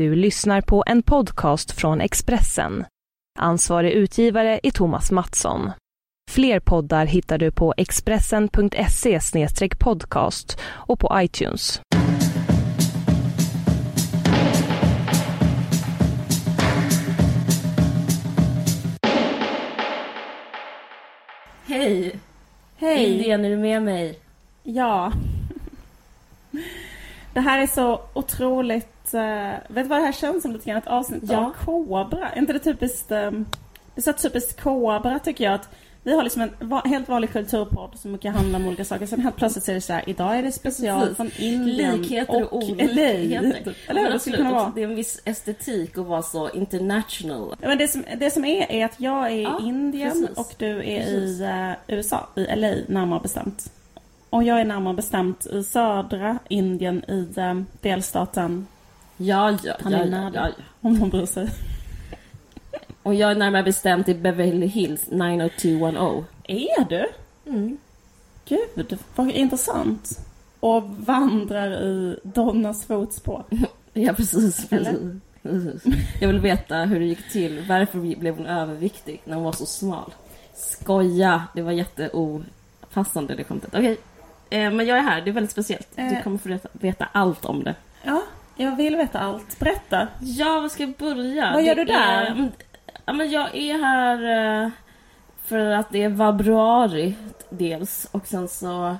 Du 0.00 0.14
lyssnar 0.14 0.60
på 0.60 0.84
en 0.86 1.02
podcast 1.02 1.72
från 1.72 2.00
Expressen. 2.00 2.84
Ansvarig 3.38 3.92
utgivare 3.92 4.60
är 4.62 4.70
Thomas 4.70 5.10
Mattsson. 5.10 5.70
Fler 6.30 6.60
poddar 6.60 7.06
hittar 7.06 7.38
du 7.38 7.52
på 7.52 7.74
expressen.se 7.76 9.20
podcast 9.78 10.60
och 10.62 11.00
på 11.00 11.10
iTunes. 11.14 11.80
Hej! 21.66 22.18
Hej! 22.76 23.04
Indien, 23.04 23.44
är 23.44 23.50
du 23.50 23.56
med 23.56 23.82
mig? 23.82 24.18
Ja. 24.62 25.12
Det 27.40 27.44
här 27.44 27.58
är 27.62 27.66
så 27.66 28.00
otroligt... 28.14 29.14
Uh, 29.14 29.20
vet 29.68 29.84
du 29.84 29.88
vad 29.88 29.98
det 29.98 30.04
här 30.04 30.12
känns 30.12 30.42
som 30.42 30.52
lite 30.52 30.68
grann? 30.68 30.78
Ett 30.78 30.86
avsnitt 30.86 31.22
Ja. 31.28 31.46
av 31.46 31.50
Kobra. 31.64 32.28
Är 32.30 32.38
inte 32.38 32.52
det 32.52 32.58
typiskt... 32.58 33.10
Um, 33.12 33.46
det 33.94 34.00
är 34.00 34.02
så 34.02 34.12
typiskt 34.12 34.60
Kobra 34.62 35.18
tycker 35.18 35.44
jag. 35.44 35.54
att 35.54 35.68
Vi 36.02 36.14
har 36.16 36.22
liksom 36.22 36.42
en 36.42 36.68
va- 36.68 36.82
helt 36.84 37.08
vanlig 37.08 37.32
kulturpodd 37.32 37.90
som 37.98 38.12
mycket 38.12 38.34
handlar 38.34 38.58
om 38.58 38.66
olika 38.66 38.84
saker. 38.84 39.06
Sen 39.06 39.20
helt 39.20 39.36
plötsligt 39.36 39.64
så 39.64 39.70
är 39.70 39.74
det 39.74 39.80
så 39.80 39.92
här, 39.92 40.02
idag 40.08 40.38
är 40.38 40.42
det 40.42 40.52
special 40.52 41.00
Precis. 41.00 41.16
från 41.16 41.30
Indien 41.38 41.96
Likheter 42.02 42.42
och, 42.44 42.52
och 42.52 42.58
olikheter. 42.62 43.74
Eller 43.88 44.02
hur? 44.02 44.10
Det 44.12 44.18
skulle 44.18 44.36
kunna 44.36 44.50
vara. 44.52 44.72
Det 44.74 44.80
är 44.82 44.84
en 44.88 44.94
viss 44.94 45.22
estetik 45.24 45.98
att 45.98 46.06
vara 46.06 46.22
så 46.22 46.50
international. 46.50 47.56
Men 47.60 47.78
det, 47.78 47.88
som, 47.88 48.04
det 48.18 48.30
som 48.30 48.44
är 48.44 48.70
är 48.72 48.84
att 48.84 49.00
jag 49.00 49.26
är 49.26 49.30
i 49.30 49.42
Ja, 49.42 49.60
Indien 49.62 50.10
precis. 50.10 50.38
och 50.38 50.54
du 50.58 50.66
är 50.78 51.00
Precis. 51.04 51.40
i 51.40 51.42
eh, 51.44 51.96
USA, 51.96 52.28
i 52.36 52.46
LA 52.56 52.74
närmare 52.88 53.20
bestämt. 53.22 53.72
Och 54.30 54.44
jag 54.44 54.60
är 54.60 54.64
närmare 54.64 54.94
bestämt 54.94 55.46
i 55.46 55.64
södra 55.64 56.38
Indien 56.48 57.04
i 57.08 57.28
eh, 57.36 57.60
delstaten, 57.80 58.66
Ja, 59.16 59.58
ja, 59.62 59.74
Tamil 59.82 59.98
ja, 59.98 60.04
Nadu. 60.04 60.36
ja, 60.36 60.48
ja. 60.48 60.64
om 60.80 60.98
man 60.98 61.10
bryr 61.10 61.26
sig. 61.26 61.48
Och 63.02 63.14
jag 63.14 63.30
är 63.30 63.34
närmare 63.34 63.62
bestämt 63.62 64.08
i 64.08 64.14
Beverly 64.14 64.66
Hills 64.66 65.10
90210. 65.10 66.24
Är 66.48 66.88
du? 66.88 67.06
Mm. 67.46 67.78
Gud, 68.48 68.98
vad 69.16 69.30
intressant. 69.30 70.18
Och 70.60 70.82
vandrar 70.82 71.82
i 71.82 72.16
Donnas 72.22 72.84
fotspår. 72.84 73.44
Ja, 73.92 74.12
precis. 74.12 74.68
Precis. 74.68 75.84
Jag 76.20 76.28
vill 76.28 76.40
veta 76.40 76.76
hur 76.76 77.00
det 77.00 77.06
gick 77.06 77.30
till. 77.32 77.64
Varför 77.68 78.16
blev 78.16 78.36
hon 78.36 78.46
överviktig 78.46 79.20
när 79.24 79.34
hon 79.34 79.44
var 79.44 79.52
så 79.52 79.66
smal? 79.66 80.14
Skoja! 80.54 81.44
Det 81.54 81.62
var 81.62 81.72
jätteopassande 81.72 83.34
det 83.34 83.44
skämtet. 83.44 83.74
Okej, 83.74 83.92
eh, 83.92 83.96
men 84.50 84.86
jag 84.86 84.98
är 84.98 85.02
här. 85.02 85.20
Det 85.20 85.30
är 85.30 85.32
väldigt 85.32 85.50
speciellt. 85.50 85.88
Du 85.96 86.02
Eh. 86.02 86.22
kommer 86.22 86.38
få 86.38 86.58
veta, 86.72 87.08
allt 87.12 87.44
om 87.44 87.64
det. 87.64 87.74
Ja, 88.02 88.22
jag 88.56 88.76
vill 88.76 88.96
veta 88.96 89.18
allt. 89.18 89.58
Berätta. 89.58 90.08
Ja, 90.20 90.60
vad 90.60 90.72
ska 90.72 90.82
jag 90.82 90.92
börja? 90.92 91.52
Vad 91.52 91.62
gör 91.62 91.74
Det 91.74 91.84
du 91.84 91.92
där? 91.92 92.22
Är, 92.22 92.26
mm, 92.30 92.48
ja, 93.04 93.12
men 93.12 93.30
jag 93.30 93.54
är 93.56 93.78
här 93.78 94.62
eh, 94.64 94.70
för 95.44 95.58
att 95.70 95.90
det 95.92 96.02
är 96.02 96.16
februari 96.16 97.14
dels 97.50 98.08
och 98.10 98.26
sen 98.26 98.48
så 98.48 98.96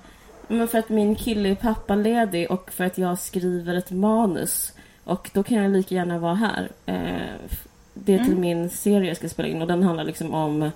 men 0.48 0.68
för 0.68 0.78
att 0.78 0.88
min 0.88 1.14
kille 1.16 1.48
är 1.48 1.54
pappaledig 1.54 2.50
och 2.50 2.70
för 2.72 2.84
att 2.84 2.98
jag 2.98 3.18
skriver 3.18 3.74
ett 3.74 3.90
manus. 3.90 4.72
Och 5.04 5.30
då 5.34 5.42
kan 5.42 5.56
jag 5.56 5.70
lika 5.72 5.94
gärna 5.94 6.18
vara 6.18 6.34
här. 6.34 6.68
Eh, 6.86 7.50
det 7.94 8.14
är 8.14 8.18
till 8.18 8.26
Mm. 8.28 8.40
min 8.40 8.70
serie 8.70 9.08
jag 9.08 9.16
ska 9.16 9.28
spela 9.28 9.48
in 9.48 9.62
och 9.62 9.68
den 9.68 9.82
handlar 9.82 10.04
liksom 10.04 10.34
om 10.34 10.70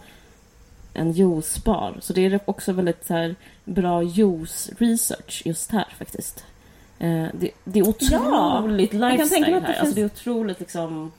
en 0.94 1.12
juicebar. 1.12 1.94
Så 2.00 2.12
det 2.12 2.24
är 2.26 2.40
också 2.44 2.72
väldigt 2.72 3.06
så 3.06 3.14
här, 3.14 3.34
bra 3.64 4.02
juice-research 4.02 5.42
just 5.44 5.70
här 5.70 5.86
faktiskt. 5.98 6.44
Eh, 6.98 7.26
det, 7.32 7.50
det 7.64 7.80
är 7.80 7.84
Ja, 7.84 8.58
otroligt 8.60 8.90
tänka 8.90 9.08
lifestyle 9.08 9.44
här. 9.52 9.66
Alltså 9.66 9.82
finns- 9.84 9.94
det 9.94 10.00
är 10.00 10.06
otroligt 10.06 10.60
liksom... 10.60 11.12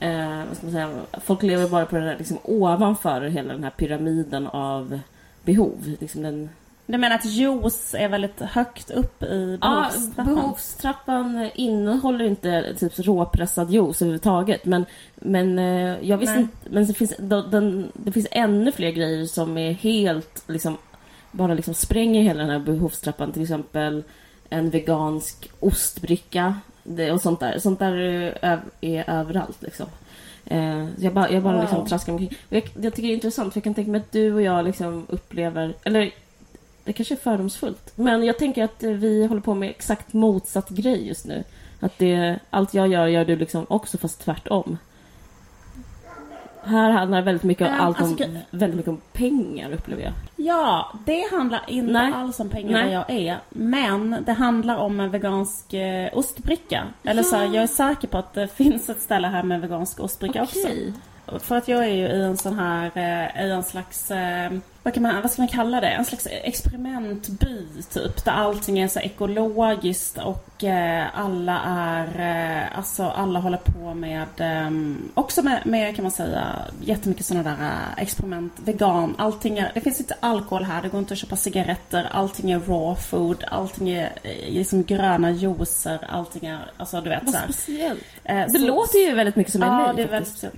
Eh, 0.00 0.38
vad 0.48 0.56
ska 0.56 0.66
man 0.66 0.72
säga? 0.72 0.90
Folk 1.24 1.42
lever 1.42 1.68
bara 1.68 1.86
på 1.86 1.96
den 1.96 2.04
här, 2.04 2.16
liksom, 2.18 2.38
ovanför 2.42 3.20
hela 3.20 3.52
den 3.52 3.64
här 3.64 3.70
pyramiden 3.70 4.46
av 4.46 5.00
behov. 5.44 5.96
Liksom 6.00 6.22
den, 6.22 6.48
Du 6.90 6.98
menar 6.98 7.16
att 7.16 7.24
juice 7.24 7.94
är 7.94 8.08
väldigt 8.08 8.40
högt 8.40 8.90
upp 8.90 9.22
i 9.22 9.58
Ja, 9.62 9.68
behovstrappan? 9.92 10.34
behovstrappan 10.34 11.50
innehåller 11.54 12.24
inte 12.24 12.74
typ 12.78 12.98
råpressad 12.98 13.70
juice 13.70 14.02
överhuvudtaget. 14.02 14.64
Men, 14.64 14.86
men 15.14 15.58
eh, 15.58 15.96
jag 16.02 16.18
visste 16.18 16.34
Nej. 16.34 16.42
inte... 16.42 16.56
Men 16.70 16.86
det 16.86 16.94
finns, 16.94 17.14
den, 17.18 17.92
det 17.94 18.12
finns 18.12 18.26
ännu 18.30 18.72
fler 18.72 18.90
grejer 18.90 19.26
som 19.26 19.58
är 19.58 19.72
helt 19.72 20.42
liksom 20.46 20.76
bara 21.32 21.54
liksom 21.54 21.74
spränger 21.74 22.22
hela 22.22 22.40
den 22.40 22.50
här 22.50 22.58
behovstrappan. 22.58 23.32
Till 23.32 23.42
exempel 23.42 24.04
en 24.48 24.70
vegansk 24.70 25.50
ostbricka 25.60 26.54
det, 26.84 27.12
och 27.12 27.20
sånt 27.20 27.40
där. 27.40 27.58
Sånt 27.58 27.78
där 27.78 27.92
är, 27.92 28.60
är 28.80 29.10
överallt 29.10 29.62
liksom. 29.62 29.86
Eh, 30.46 30.86
jag 30.98 31.14
bara, 31.14 31.30
jag 31.30 31.42
bara 31.42 31.52
Wow. 31.54 31.62
liksom 31.62 31.86
traskar 31.86 32.12
omkring. 32.12 32.34
Jag, 32.48 32.62
jag 32.82 32.94
tycker 32.94 33.08
det 33.08 33.12
är 33.12 33.14
intressant 33.14 33.52
för 33.52 33.58
jag 33.58 33.64
kan 33.64 33.74
tänka 33.74 33.90
mig 33.90 34.00
att 34.00 34.12
du 34.12 34.34
och 34.34 34.42
jag 34.42 34.64
liksom 34.64 35.06
upplever, 35.08 35.74
eller 35.84 36.10
det 36.88 36.92
kanske 36.92 37.14
är 37.14 37.16
fördomsfullt. 37.16 37.92
Men 37.94 38.24
jag 38.24 38.38
tänker 38.38 38.64
att 38.64 38.82
eh, 38.82 38.90
vi 38.90 39.26
håller 39.26 39.40
på 39.40 39.54
med 39.54 39.70
exakt 39.70 40.12
motsatt 40.12 40.68
grej 40.68 41.08
just 41.08 41.26
nu. 41.26 41.44
Att 41.80 41.98
det, 41.98 42.38
allt 42.50 42.74
jag 42.74 42.88
gör, 42.88 43.06
gör 43.06 43.24
du 43.24 43.36
liksom 43.36 43.66
också 43.68 43.98
fast 43.98 44.20
tvärtom. 44.20 44.78
Här 46.62 46.90
handlar 46.90 47.22
väldigt 47.22 47.42
mycket 47.42 47.68
om, 47.68 47.74
Ähm, 47.74 47.80
allt 47.80 48.00
om, 48.00 48.04
alltså, 48.04 48.26
väldigt 48.50 48.76
mycket 48.76 48.88
om 48.88 49.00
pengar 49.12 49.72
upplever 49.72 50.02
jag. 50.02 50.12
Ja, 50.36 50.92
det 51.06 51.30
handlar 51.30 51.64
inte 51.68 51.92
Nej. 51.92 52.12
alls 52.12 52.40
om 52.40 52.48
pengar 52.48 52.72
Nej. 52.72 52.84
där 52.84 52.92
jag 52.92 53.10
är. 53.10 53.38
Men 53.50 54.16
det 54.26 54.32
handlar 54.32 54.76
om 54.76 55.00
en 55.00 55.10
vegansk 55.10 55.72
eh, 55.72 56.10
ostbricka. 56.12 56.84
Eller 57.04 57.22
så 57.22 57.36
här, 57.36 57.44
Ja. 57.44 57.54
jag 57.54 57.62
är 57.62 57.66
säker 57.66 58.08
på 58.08 58.18
att 58.18 58.34
det 58.34 58.48
finns 58.56 58.88
ett 58.88 59.00
ställe 59.02 59.28
här 59.28 59.42
med 59.42 59.60
vegansk 59.60 60.00
ostbricka 60.00 60.42
också. 60.42 60.58
Okej. 60.58 60.92
För 61.40 61.56
att 61.56 61.68
jag 61.68 61.84
är 61.84 61.94
ju 61.94 62.06
i 62.06 62.22
en 62.22 62.36
sån 62.36 62.58
här, 62.58 62.90
eh, 62.94 63.46
i 63.46 63.50
en 63.50 63.62
slags, 63.62 64.10
eh, 64.10 64.52
vad, 64.88 64.94
kan 64.94 65.02
man, 65.02 65.22
vad 65.22 65.30
ska 65.30 65.42
man 65.42 65.48
kalla 65.48 65.80
det? 65.80 65.86
En 65.88 66.04
slags 66.04 66.26
experimentby 66.30 67.66
typ. 67.92 68.24
Där 68.24 68.32
allting 68.32 68.78
är 68.78 68.88
så 68.88 69.00
ekologiskt 69.00 70.18
och 70.18 70.64
eh, 70.64 71.06
alla 71.14 71.60
är, 71.66 72.06
eh, 72.62 72.78
alltså 72.78 73.02
alla 73.04 73.40
håller 73.40 73.58
på 73.58 73.94
med, 73.94 74.28
eh, 74.38 74.70
också 75.14 75.42
med, 75.42 75.62
med 75.66 75.94
kan 75.96 76.02
man 76.02 76.12
säga, 76.12 76.46
jättemycket 76.80 77.26
såna 77.26 77.42
där 77.42 77.50
eh, 77.60 78.02
experiment, 78.02 78.52
vegan, 78.64 79.14
allting 79.18 79.58
är, 79.58 79.70
det 79.74 79.80
finns 79.80 80.00
inte 80.00 80.14
alkohol 80.20 80.64
här, 80.64 80.82
det 80.82 80.88
går 80.88 80.98
inte 81.00 81.14
att 81.14 81.18
köpa 81.20 81.36
cigaretter, 81.36 82.08
allting 82.12 82.50
är 82.50 82.58
raw 82.60 83.00
food, 83.02 83.44
allting 83.48 83.88
är 83.90 84.12
eh, 84.22 84.52
liksom 84.52 84.82
gröna 84.84 85.30
juicer, 85.30 85.98
allting 86.10 86.48
är, 86.48 86.58
alltså 86.76 87.00
du 87.00 87.08
vet 87.10 87.22
Vad 87.24 87.34
så 87.34 87.40
speciellt. 87.52 88.04
Eh, 88.24 88.36
Det 88.36 88.50
så- 88.50 88.66
låter 88.66 88.98
ju 88.98 89.14
väldigt 89.14 89.36
mycket 89.36 89.52
som 89.52 89.62
Ja, 89.62 89.68
LA 89.86 89.92
det 89.92 90.02
är 90.02 90.08
väldigt 90.08 90.28
speciellt. 90.30 90.56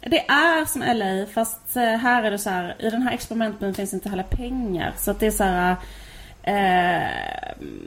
Det 0.00 0.26
är 0.28 0.64
som 0.64 0.82
LA 0.82 1.26
fast 1.26 1.76
eh, 1.76 1.82
här 1.82 2.22
är 2.22 2.30
det 2.30 2.38
så 2.38 2.50
här, 2.50 2.76
i 2.78 2.90
den 2.90 3.02
här 3.02 3.12
experimentbyn 3.12 3.74
finns 3.74 3.94
inte 3.94 4.08
heller 4.08 4.22
pengar. 4.22 4.94
Så 4.98 5.10
att 5.10 5.20
det 5.20 5.26
är 5.26 5.30
så 5.30 5.44
här, 5.44 5.76
eh, 6.42 7.08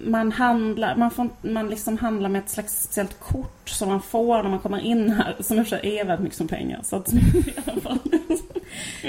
man 0.05 0.31
handlar, 0.31 0.95
man, 0.95 1.11
får, 1.11 1.29
man 1.41 1.69
liksom 1.69 1.97
handlar 1.97 2.29
med 2.29 2.39
ett 2.39 2.49
slags 2.49 2.83
speciellt 2.83 3.19
kort 3.19 3.69
som 3.69 3.89
man 3.89 4.01
får 4.01 4.43
när 4.43 4.49
man 4.49 4.59
kommer 4.59 4.79
in 4.79 5.09
här. 5.09 5.35
Som 5.39 5.57
i 5.57 5.61
och 5.61 5.67
för 5.67 5.77
sig 5.77 5.97
är 5.99 6.05
väldigt 6.05 6.23
mycket 6.23 6.37
som 6.37 6.47
pengar. 6.47 6.79
Så 6.83 6.95
att, 6.95 7.13
i 7.13 7.53
alla 7.65 7.81
fall. 7.81 7.99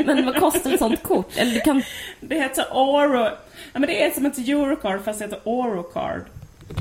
Men 0.07 0.27
vad 0.27 0.37
kostar 0.37 0.73
ett 0.73 0.79
sånt 0.79 1.03
kort? 1.03 1.37
Eller 1.37 1.53
du 1.53 1.61
kan... 1.61 1.83
Det 2.21 2.35
heter 2.35 2.65
Oro. 2.73 3.25
Ja, 3.73 3.81
men 3.81 3.83
det 3.83 4.05
är 4.05 4.11
som 4.11 4.27
ett 4.27 4.39
Eurocard 4.39 5.05
fast 5.05 5.19
det 5.19 5.25
heter 5.25 5.41
Orocard. 5.45 6.23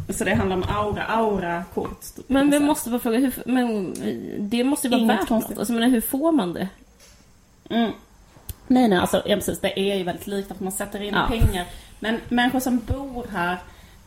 Så 0.09 0.23
det 0.23 0.33
handlar 0.35 0.55
om 0.55 0.63
aura, 0.69 1.03
aura-kort. 1.03 2.01
typ, 2.15 2.29
Men 2.29 2.49
vi 2.49 2.59
måste 2.59 2.89
bara 2.89 2.99
fråga, 2.99 3.17
hur, 3.17 3.33
men 3.45 3.93
det 4.49 4.63
måste 4.63 4.87
ju 4.87 4.91
vara 4.91 5.01
Inget 5.01 5.19
värt 5.21 5.27
konstigt. 5.27 5.49
något. 5.49 5.59
Alltså, 5.59 5.73
men 5.73 5.91
hur 5.91 6.01
får 6.01 6.31
man 6.31 6.53
det? 6.53 6.67
Mm. 7.69 7.91
Nej, 8.67 8.87
nej, 8.87 8.99
alltså 8.99 9.21
ja, 9.25 9.35
precis. 9.35 9.59
Det 9.59 9.79
är 9.79 9.95
ju 9.97 10.03
väldigt 10.03 10.27
likt 10.27 10.51
att 10.51 10.59
man 10.59 10.71
sätter 10.71 11.01
in 11.01 11.13
Ja. 11.13 11.25
pengar. 11.27 11.65
Men 11.99 12.19
människor 12.29 12.59
som 12.59 12.79
bor 12.79 13.25
här 13.31 13.57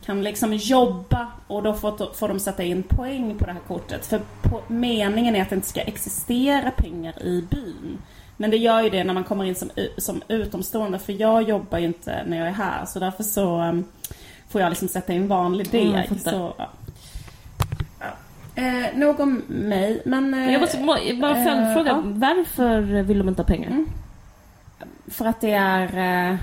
kan 0.05 0.23
liksom 0.23 0.53
jobba 0.53 1.27
och 1.47 1.63
då 1.63 1.73
får, 1.73 2.13
får 2.13 2.27
de 2.27 2.39
sätta 2.39 2.63
in 2.63 2.83
poäng 2.83 3.35
på 3.37 3.45
det 3.45 3.51
här 3.51 3.59
kortet. 3.67 4.05
För 4.05 4.21
på, 4.41 4.61
meningen 4.67 5.35
är 5.35 5.41
att 5.41 5.49
det 5.49 5.55
inte 5.55 5.67
ska 5.67 5.81
existera 5.81 6.71
pengar 6.71 7.23
i 7.23 7.41
byn. 7.49 7.97
Men 8.37 8.49
det 8.51 8.57
gör 8.57 8.81
ju 8.81 8.89
det 8.89 9.03
när 9.03 9.13
man 9.13 9.23
kommer 9.23 9.45
in 9.45 9.55
som, 9.55 9.69
som 9.97 10.21
utomstående. 10.27 10.99
För 10.99 11.13
jag 11.13 11.41
jobbar 11.49 11.77
ju 11.77 11.85
inte 11.85 12.23
när 12.27 12.37
jag 12.37 12.47
är 12.47 12.51
här. 12.51 12.85
Så 12.85 12.99
därför 12.99 13.23
så 13.23 13.61
um, 13.61 13.85
får 14.49 14.61
jag 14.61 14.69
liksom 14.69 14.87
sätta 14.87 15.13
in 15.13 15.27
vanlig 15.27 15.73
Mm, 15.75 15.87
jag 15.91 15.95
deg. 16.09 16.09
fattar. 16.09 16.31
så, 16.31 16.53
ja. 16.57 16.69
Eh, 18.55 18.95
nog 18.97 19.19
om 19.19 19.41
mig, 19.47 20.01
men... 20.05 20.33
Eh, 20.33 20.51
jag 20.51 20.61
måste 20.61 20.79
må- 20.79 20.97
bara 21.21 21.35
en 21.35 21.47
eh, 21.47 21.53
följdfråga. 21.53 21.89
ja. 21.91 22.01
Varför 22.05 22.81
vill 22.81 23.17
de 23.17 23.29
inte 23.29 23.41
ha 23.41 23.47
pengar? 23.47 23.67
Mm. 23.69 23.87
För 25.07 25.25
att 25.25 25.41
det 25.41 25.51
är 25.53 25.97
eh, 26.31 26.37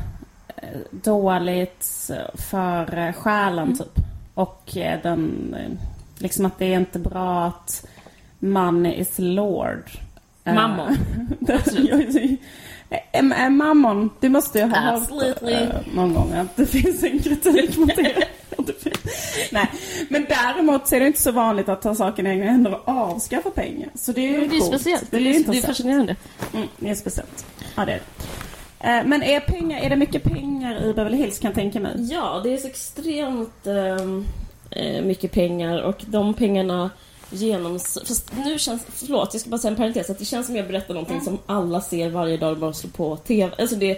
dåligt 0.91 2.11
för 2.35 2.99
eh, 2.99 3.13
själen 3.13 3.65
Mm. 3.65 3.77
typ. 3.79 4.05
Och 4.35 4.77
eh, 4.77 5.01
den, 5.03 5.55
eh, 5.59 5.71
liksom 6.23 6.47
att 6.47 6.59
det 6.59 6.75
är 6.75 6.79
inte 6.79 6.99
bra 6.99 7.45
att 7.47 7.87
money 8.39 8.93
is 8.95 9.15
lord. 9.19 9.91
Eh, 10.45 10.55
Mammon. 10.55 10.97
Mammon, 13.51 14.11
det 14.21 14.29
måste 14.29 14.59
jag 14.59 14.69
ha 14.69 14.77
hört 14.77 15.03
Absolutely. 15.03 15.53
eh, 15.53 15.69
någon 15.95 16.15
gång 16.15 16.33
att 16.33 16.57
det 16.57 16.67
finns 16.83 17.03
en 17.05 17.19
kritik 17.19 17.77
mot 17.79 17.97
det. 17.97 18.29
Nej, 19.53 19.71
men 20.09 20.27
däremot 20.29 20.89
så 20.89 20.97
är 20.97 21.01
det 21.01 21.07
inte 21.07 21.23
så 21.23 21.33
vanligt 21.33 21.69
att 21.69 21.83
ta 21.83 21.95
saken 21.95 22.27
i 22.27 22.31
egna 22.31 22.45
händer 22.45 22.75
och 22.75 22.89
avskaffa 22.89 23.51
pengar. 23.51 23.89
Så 23.95 24.13
det 24.13 24.21
är 24.21 24.41
ju 24.41 24.49
Det 24.49 24.57
är 24.57 24.61
speciellt. 24.61 25.11
Det 25.11 25.17
är, 25.17 25.21
Det 25.21 25.37
är, 25.37 25.53
det 25.53 25.59
är 25.59 25.63
fascinerande. 25.63 26.17
Mm, 26.55 26.69
det 26.79 26.91
är 26.91 26.95
speciellt. 26.95 27.47
Ja, 27.77 27.85
det 27.85 27.93
är 27.93 28.01
det. 28.79 28.89
Eh, 28.89 29.05
Men 29.07 29.23
är, 29.23 29.41
pengar, 29.41 29.81
är 29.81 29.91
det 29.91 29.97
mycket 29.97 30.23
pengar 30.23 30.85
i 30.85 30.93
Beverly 30.95 31.17
Hills 31.17 31.39
kan 31.39 31.49
jag 31.49 31.55
tänka 31.55 31.81
mig? 31.81 31.93
Ja, 32.13 32.41
det 32.45 32.55
är 32.55 32.57
så 32.57 32.67
extremt 32.67 33.67
ehm, 33.67 34.27
eh, 34.71 35.03
mycket 35.05 35.33
pengar 35.33 35.83
och 35.83 36.03
de 36.07 36.35
pengarna 36.35 36.91
genoms... 37.35 37.99
Fast 38.07 38.33
nu 38.45 38.59
känns... 38.59 38.83
Förlåt, 38.95 39.29
jag 39.33 39.41
ska 39.41 39.51
bara 39.51 39.59
säga 39.59 39.71
en 39.71 39.77
parentes. 39.77 40.11
Att 40.11 40.19
det 40.19 40.25
känns 40.25 40.47
som 40.47 40.57
jag 40.57 40.67
berättar 40.67 40.95
någonting 40.95 41.21
som 41.21 41.39
alla 41.47 41.81
ser 41.81 42.11
varje 42.11 42.37
dag 42.37 42.59
bara 42.59 42.73
slår 42.73 42.91
på 42.91 43.17
TV. 43.17 43.53
Alltså 43.59 43.77
det, 43.77 43.91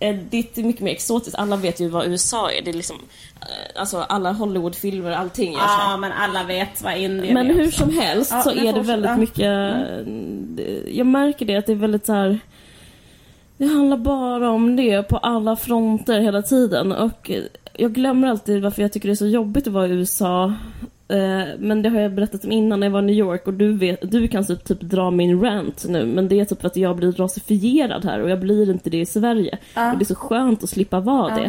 eh, 0.00 0.16
det 0.30 0.58
är 0.58 0.62
mycket 0.62 0.82
mer 0.82 0.92
exotiskt. 0.92 1.36
Alla 1.38 1.56
vet 1.56 1.80
ju 1.80 1.88
vad 1.88 2.06
USA 2.06 2.50
är. 2.50 2.62
Det 2.62 2.70
är 2.70 2.74
liksom... 2.74 2.96
eh, 3.40 3.80
Alltså 3.80 3.98
alla 3.98 4.32
Hollywoodfilmer, 4.32 5.10
allting. 5.10 5.52
Ja, 5.52 5.96
men 5.96 6.12
alla 6.12 6.44
vet 6.44 6.82
vad 6.82 6.96
Indien 6.96 7.34
Men 7.34 7.50
är 7.50 7.54
hur 7.54 7.66
också. 7.68 7.78
som 7.82 7.98
helst 7.98 8.30
Ja, 8.30 8.42
så 8.42 8.50
är 8.50 8.72
det 8.72 8.80
väldigt 8.80 9.18
mycket... 9.18 9.74
det- 10.56 10.90
Jag 10.90 11.06
märker 11.06 11.46
det 11.46 11.56
att 11.56 11.66
det 11.66 11.72
är 11.72 11.76
väldigt 11.76 12.06
så 12.06 12.12
här. 12.12 12.38
Det 13.56 13.66
handlar 13.66 13.96
bara 13.96 14.50
om 14.50 14.76
det 14.76 15.02
på 15.02 15.16
alla 15.18 15.56
fronter 15.56 16.20
hela 16.20 16.42
tiden 16.42 16.92
och 16.92 17.30
jag 17.76 17.92
glömmer 17.92 18.28
alltid 18.28 18.62
varför 18.62 18.82
jag 18.82 18.92
tycker 18.92 19.08
det 19.08 19.12
är 19.12 19.16
så 19.16 19.26
jobbigt 19.26 19.66
att 19.66 19.72
vara 19.72 19.86
i 19.86 19.90
USA. 19.90 20.54
Eh, 21.10 21.44
Men 21.58 21.82
det 21.82 21.88
har 21.88 22.00
jag 22.00 22.12
berättat 22.14 22.44
om 22.44 22.52
innan 22.52 22.80
när 22.80 22.86
jag 22.86 22.92
var 22.92 23.02
i 23.02 23.04
New 23.04 23.14
York 23.16 23.46
och 23.46 23.54
du, 23.54 23.72
vet, 23.76 24.10
du 24.10 24.28
kan 24.28 24.44
typ, 24.46 24.64
typ 24.64 24.80
dra 24.80 25.10
min 25.10 25.40
rant 25.42 25.84
nu 25.88 26.06
men 26.06 26.28
det 26.28 26.40
är 26.40 26.44
typ 26.44 26.60
för 26.60 26.66
att 26.66 26.76
jag 26.76 26.96
blir 26.96 27.12
rasifierad 27.12 28.04
här 28.04 28.20
och 28.22 28.30
jag 28.30 28.40
blir 28.40 28.70
inte 28.70 28.90
det 28.90 29.00
i 29.00 29.06
Sverige. 29.06 29.58
Ja. 29.74 29.92
Och 29.92 29.98
det 29.98 30.02
är 30.02 30.06
så 30.06 30.14
skönt 30.14 30.62
att 30.64 30.70
slippa 30.70 31.00
vara 31.00 31.30
Ja. 31.38 31.48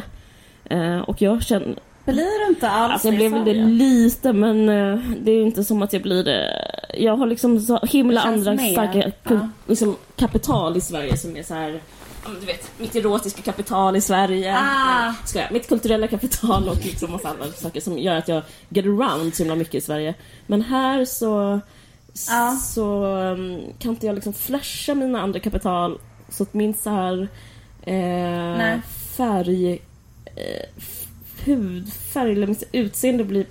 det. 0.67 0.75
Eh, 0.75 0.99
Och 0.99 1.21
jag 1.21 1.43
känner, 1.43 1.75
Blir 2.05 2.45
du 2.45 2.53
inte 2.53 2.69
alls 2.69 2.93
Alltså 2.93 3.07
jag 3.07 3.15
blev 3.15 3.31
väl 3.31 3.45
det 3.45 3.53
lite 3.53 4.33
men 4.33 4.69
eh, 4.69 4.99
det 5.21 5.31
är 5.31 5.41
inte 5.41 5.63
som 5.63 5.81
att 5.81 5.93
jag 5.93 6.01
blir 6.01 6.23
det. 6.23 6.65
Jag 6.97 7.17
har 7.17 7.27
liksom 7.27 7.59
så 7.59 7.79
himla 7.83 8.21
andra 8.21 8.53
mer, 8.53 8.71
starka 8.71 9.11
ja. 9.29 9.49
liksom, 9.67 9.95
kapital 10.15 10.77
i 10.77 10.81
Sverige 10.81 11.17
som 11.17 11.37
är 11.37 11.43
så 11.43 11.53
här. 11.53 11.79
Du 12.25 12.45
vet, 12.45 12.71
mitt 12.79 12.95
erotiska 12.95 13.41
kapital 13.41 13.95
i 13.95 14.01
Sverige. 14.01 14.57
Ah. 14.57 15.13
Ska 15.25 15.39
jag? 15.39 15.51
Mitt 15.51 15.67
kulturella 15.67 16.07
kapital 16.07 16.69
och 16.69 16.85
liksom 16.85 17.11
massa 17.11 17.29
andra 17.29 17.51
saker 17.51 17.81
som 17.81 17.97
gör 17.97 18.15
att 18.15 18.27
jag 18.27 18.43
get 18.69 18.85
around 18.85 19.35
så 19.35 19.43
himla 19.43 19.55
mycket 19.55 19.75
i 19.75 19.81
Sverige. 19.81 20.13
Men 20.47 20.61
här 20.61 21.05
så, 21.05 21.59
Ja. 22.29 22.59
så 22.61 23.05
um, 23.05 23.61
kan 23.79 23.91
inte 23.91 24.05
jag 24.05 24.15
liksom 24.15 24.33
flasha 24.33 24.95
mina 24.95 25.21
andra 25.21 25.39
kapital 25.39 25.99
så 26.29 26.43
att 26.43 26.53
min 26.53 26.73
så 26.73 26.89
här 26.89 27.27
eh, 27.83 28.79
färg 29.17 29.81
eh, 30.25 30.69
hudfärg 31.45 32.31
eller 32.31 32.47
mitt 32.47 32.63
utseende 32.71 33.23
blir... 33.23 33.45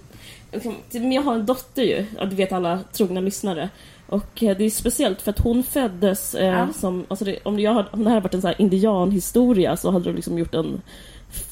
liksom, 0.52 1.12
jag 1.12 1.22
har 1.22 1.34
en 1.34 1.46
dotter 1.46 1.82
ju, 1.82 2.06
ja, 2.18 2.24
det 2.24 2.36
vet 2.36 2.52
alla 2.52 2.78
trogna 2.92 3.20
lyssnare. 3.20 3.68
Och 4.10 4.42
eh, 4.42 4.56
det 4.56 4.64
är 4.64 4.70
speciellt 4.70 5.22
för 5.22 5.30
att 5.30 5.38
hon 5.38 5.62
föddes 5.62 6.34
eh, 6.34 6.46
Ja. 6.46 6.68
som... 6.72 7.04
Alltså 7.08 7.24
det, 7.24 7.38
om, 7.42 7.58
jag 7.58 7.84
om 7.90 8.04
det 8.04 8.10
här 8.10 8.14
hade 8.14 8.24
varit 8.24 8.34
en 8.34 8.42
så 8.42 8.52
indianhistoria 8.58 9.76
så 9.76 9.90
hade 9.90 10.04
de 10.04 10.16
liksom 10.16 10.38
gjort 10.38 10.54
en... 10.54 10.82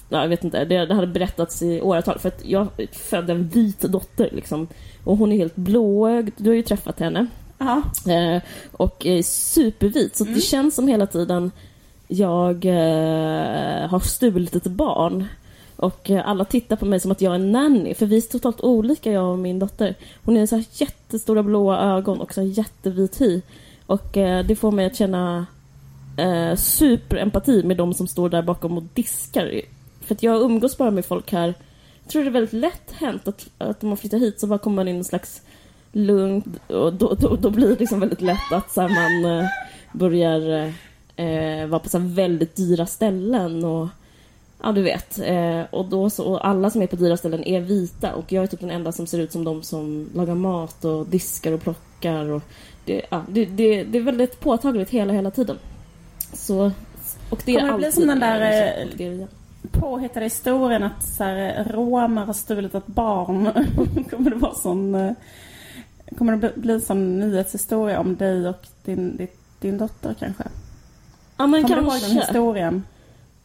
Nej, 0.09 0.21
jag 0.21 0.29
vet 0.29 0.45
inte, 0.45 0.65
det, 0.65 0.87
det 0.87 0.95
hade 0.95 1.07
berättats 1.07 1.63
i 1.63 1.81
åratal. 1.81 2.19
För 2.19 2.29
att 2.29 2.45
jag 2.45 2.69
födde 2.93 3.33
en 3.33 3.49
vit 3.49 3.81
dotter 3.81 4.29
liksom. 4.33 4.69
Och 5.05 5.17
hon 5.17 5.33
är 5.33 5.37
helt 5.37 5.57
blåögd. 5.57 6.35
Du 6.37 6.51
har 6.51 6.55
ju 6.55 6.63
träffat 6.63 7.01
henne. 7.01 7.27
Ja. 7.59 7.83
Eh, 8.13 8.43
och 8.73 9.07
är 9.07 9.23
supervit. 9.23 10.17
Så 10.17 10.25
att 10.25 10.35
det 10.35 10.41
känns 10.41 10.75
som 10.75 10.89
hela 10.89 11.07
tiden 11.07 11.51
jag 12.09 12.65
eh, 12.65 13.89
har 13.89 14.01
stulit 14.01 14.57
ett 14.57 14.67
barn. 14.67 15.27
Och 15.79 16.11
eh, 16.11 16.29
alla 16.29 16.45
tittar 16.45 16.77
på 16.77 16.87
mig 16.87 17.01
som 17.01 17.11
att 17.11 17.21
jag 17.21 17.31
är 17.31 17.35
en 17.35 17.53
nanny. 17.53 17.95
För 17.95 18.07
vi 18.07 18.17
är 18.17 18.21
totalt 18.21 18.61
olika 18.61 19.13
jag 19.13 19.33
och 19.33 19.39
min 19.39 19.59
dotter. 19.59 19.95
Hon 20.25 20.37
har 20.37 20.47
så 20.47 20.57
här 20.57 20.65
jättestora 20.73 21.43
blåa 21.43 21.79
ögon 21.79 22.21
och 22.21 22.35
så 22.35 22.41
här 22.41 22.49
jättevit 22.49 23.21
hy. 23.21 23.41
Och 23.87 24.17
eh, 24.17 24.47
det 24.47 24.57
får 24.57 24.73
mig 24.73 24.87
att 24.87 24.97
känna 24.97 25.47
eh, 26.17 26.57
superempati 26.57 27.63
med 27.63 27.77
de 27.77 27.95
som 27.95 28.07
står 28.09 28.29
där 28.29 28.43
bakom 28.43 28.79
och 28.79 28.85
diskar. 28.95 29.61
För 30.01 30.15
att 30.15 30.23
jag 30.23 30.43
umgås 30.43 30.79
bara 30.79 30.91
med 30.91 31.05
folk 31.05 31.33
här. 31.33 31.55
Jag 32.03 32.13
tror 32.13 32.23
det 32.23 32.29
är 32.29 32.33
väldigt 32.33 32.53
lätt 32.53 32.93
hänt 32.93 33.29
att, 33.29 33.49
att 33.59 33.83
om 33.83 33.89
man 33.89 33.99
flyttar 33.99 34.19
hit 34.19 34.41
så 34.41 34.47
bara 34.47 34.59
kommer 34.59 34.77
man 34.77 34.89
in 34.89 34.95
i 34.95 34.99
en 34.99 35.05
slags 35.05 35.43
lugn 35.93 36.59
och 36.67 36.93
då, 36.93 37.15
då, 37.15 37.37
då 37.37 37.51
blir 37.51 37.69
det 37.69 37.81
liksom 37.81 38.01
väldigt 38.01 38.21
lätt 38.21 38.53
att 38.53 38.73
så 38.73 38.81
här, 38.81 38.89
man 38.89 39.39
eh, 39.39 39.49
börjar 39.93 40.73
eh, 41.17 41.67
vara 41.67 41.81
på 41.81 41.89
så 41.89 41.99
här, 41.99 42.09
väldigt 42.09 42.57
dyra 42.57 42.87
ställen 42.87 43.65
och 43.65 43.89
ja 44.63 44.73
du 44.73 44.83
vet. 44.83 45.19
Eh, 45.19 45.61
och, 45.71 45.85
då 45.85 46.11
så, 46.11 46.25
och 46.25 46.47
alla 46.49 46.71
som 46.71 46.83
är 46.83 46.87
på 46.87 46.97
dyra 46.97 47.17
ställen 47.17 47.45
är 47.45 47.61
vita 47.61 48.15
och 48.15 48.33
jag 48.33 48.43
är 48.45 48.47
typ 48.47 48.61
den 48.61 48.71
enda 48.71 48.93
som 48.93 49.07
ser 49.07 49.19
ut 49.19 49.33
som 49.33 49.45
de 49.45 49.63
som 49.63 50.09
lagar 50.15 50.35
mat 50.35 50.85
och 50.85 51.07
diskar 51.07 51.53
och 51.53 51.61
plockar 51.63 52.29
och 52.31 52.43
det, 52.85 53.03
ja, 53.11 53.25
det, 53.29 53.45
det, 53.45 53.85
det 53.85 53.99
är 53.99 54.03
väldigt 54.03 54.41
påtagligt 54.41 54.91
hela, 54.91 55.13
hela 55.13 55.31
tiden. 55.31 55.59
Så, 56.33 56.71
och 57.31 57.43
det 57.45 57.55
är 57.55 57.61
Kommer 57.61 57.73
det 57.73 57.79
bli 57.79 57.93
som 57.93 58.07
den 58.07 58.21
där, 58.21 58.41
eh, 58.41 59.07
är. 59.07 59.27
Påhittade 59.73 60.27
historien 60.27 60.83
att 60.83 61.05
så 61.07 61.25
här, 61.25 61.65
romer 61.71 62.25
har 62.25 62.33
stulit 62.33 62.75
ett 62.75 62.87
barn. 62.87 63.51
kommer 64.11 64.31
det 64.31 64.37
vara 64.37 64.55
sån... 64.55 64.95
eh, 64.95 65.13
Kommer 66.19 66.37
det 66.37 66.53
bli- 66.57 66.73
en 66.75 66.81
sån 66.81 67.21
nyhetshistoria 67.21 68.01
om 68.01 68.17
dig 68.17 68.49
och 68.49 68.67
din, 68.85 69.17
din, 69.17 69.29
din 69.61 69.79
dotter 69.79 70.15
kanske? 70.19 70.45
Ja 71.37 71.47
men 71.47 71.63
Kommer 71.63 71.77
du 71.77 71.83
ihåg 71.83 71.93
den 71.93 72.01
kanske. 72.01 72.21
historien? 72.21 72.83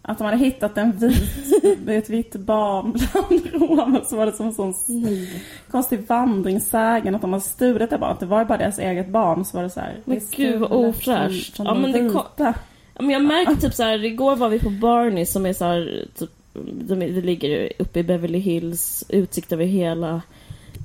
Att 0.06 0.18
de 0.18 0.24
hade 0.24 0.38
hittat 0.38 0.78
en 0.78 0.92
vit, 0.92 1.88
ett 1.88 2.10
vitt 2.10 2.36
barn 2.36 2.92
bland 2.92 3.54
romer 3.72 4.02
så 4.06 4.16
var 4.16 4.26
det 4.26 4.32
som 4.32 4.46
en 4.48 4.54
sån 4.54 4.74
Nej. 4.88 5.44
konstig 5.72 6.08
vandringssägen 6.08 7.16
att 7.16 7.22
de 7.22 7.34
hade 7.34 7.46
stulit 7.46 7.90
det 7.90 7.98
barnet. 7.98 8.20
Det 8.20 8.26
var 8.26 8.40
ju 8.40 8.46
bara 8.46 8.58
deras 8.58 8.80
eget 8.80 9.10
barn 9.10 9.46
så 9.46 9.58
var 9.58 9.64
det 9.64 9.70
så 9.70 9.80
här. 9.80 9.96
Men 10.06 10.22
gud, 10.32 10.60
vad 10.60 10.72
ofräscht. 10.72 11.56
Ja, 11.58 11.74
men 11.74 11.92
de 11.92 12.00
det 12.00 12.00
kom- 12.10 12.24
vita. 12.38 12.54
Ja, 12.96 13.02
men 13.02 13.10
jag 13.10 13.24
märkte 13.24 13.56
typ 13.56 13.74
så 13.74 13.84
här, 13.84 14.04
igår 14.04 14.36
var 14.36 14.50
vi 14.50 14.60
på 14.60 14.70
Barney 14.70 15.26
som 15.26 15.46
är 15.46 15.54
så 15.54 15.66
här, 15.66 16.06
typ, 16.20 16.30
de, 16.54 16.96
det 17.00 17.22
ligger 17.22 17.72
uppe 17.80 18.00
i 18.00 18.04
Beverly 18.04 18.40
Hills, 18.40 19.04
utsikt 19.10 19.52
över 19.52 19.66
hela, 19.66 20.22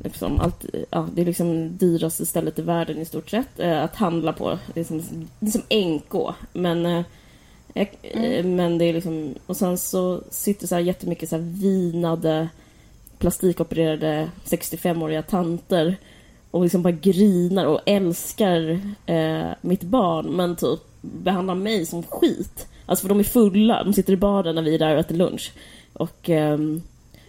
liksom 0.05 0.41
allt, 0.41 0.65
ja, 0.91 1.09
det 1.15 1.21
är 1.21 1.27
liksom 1.27 1.77
dyraste 1.77 2.27
stället 2.27 2.59
i 2.59 2.63
världen 2.63 2.99
i 2.99 3.05
stort 3.05 3.31
sett 3.31 3.61
eh, 3.61 3.83
att 3.85 3.97
handla 3.97 4.33
på. 4.33 4.59
Det 4.75 4.81
är 4.81 4.85
som, 4.85 5.03
det 5.41 5.47
är 5.47 5.51
som 5.51 5.95
NK, 5.95 6.35
men 6.53 6.87
eh, 6.87 7.03
jag, 7.79 7.89
eh, 8.03 8.45
men 8.45 8.79
det 8.79 8.85
är 8.85 8.93
liksom, 8.93 9.35
och 9.47 9.57
sen 9.57 9.79
så 9.79 10.23
sitter 10.31 10.67
så 10.67 10.75
här 10.75 10.83
jättemycket 10.83 11.29
så 11.29 11.37
här 11.37 11.43
vinade 11.43 12.49
plastikopererade 13.19 14.31
65-åriga 14.45 15.23
tanter 15.23 15.97
och 16.51 16.63
liksom 16.63 16.83
bara 16.83 16.91
grinar 16.91 17.67
och 17.67 17.81
älskar 17.87 18.81
eh, 19.07 19.49
mitt 19.61 19.83
barn 19.83 20.27
men 20.37 20.57
typ 20.57 20.81
behandlar 21.01 21.55
mig 21.55 21.87
som 21.87 22.03
skit. 22.03 22.67
Alltså 22.87 23.03
för 23.03 23.09
de 23.09 23.19
är 23.19 23.25
fulla, 23.25 23.85
de 23.85 23.93
sitter 23.93 24.13
i 24.13 24.17
baren 24.17 24.55
när 24.55 24.63
vi 24.63 24.75
är 24.75 24.79
där 24.79 24.95
och 24.95 25.01
äter 25.01 25.15
lunch. 25.15 25.53
Och 25.93 26.31
ehm, 26.31 26.83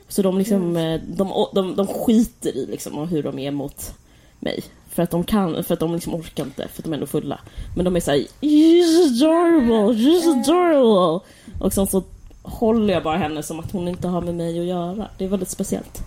så 0.08 0.22
de 0.22 0.38
liksom, 0.38 0.78
eh, 0.78 1.02
de, 1.08 1.48
de, 1.54 1.76
de 1.76 1.88
skiter 1.88 2.58
i 2.58 2.66
liksom 2.66 3.08
hur 3.08 3.24
de 3.24 3.40
är 3.40 3.52
mot 3.52 3.94
mig. 4.40 4.64
För 5.00 5.04
att 5.04 5.12
de 5.12 5.24
kan, 5.24 5.64
för 5.64 5.74
att 5.74 5.80
de 5.80 5.94
liksom 5.94 6.14
orkar 6.16 6.44
inte, 6.44 6.68
för 6.68 6.82
att 6.82 6.84
de 6.84 6.90
är 6.94 6.94
ändå 6.94 7.06
fulla. 7.08 7.40
Men 7.76 7.86
de 7.86 7.96
är 7.96 8.00
såhär 8.00 8.26
You're 8.42 9.06
adorable, 9.06 9.94
you're 10.04 10.40
adorable. 10.42 11.26
Och 11.60 11.74
sen 11.74 11.88
så 11.88 12.04
håller 12.44 12.94
jag 12.94 13.04
bara 13.04 13.18
henne 13.18 13.44
som 13.44 13.60
att 13.60 13.72
hon 13.72 13.88
inte 13.88 14.08
har 14.08 14.22
med 14.22 14.36
mig 14.36 14.60
att 14.60 14.66
göra. 14.66 15.08
Det 15.18 15.26
är 15.26 15.30
väldigt 15.30 15.50
speciellt. 15.50 16.02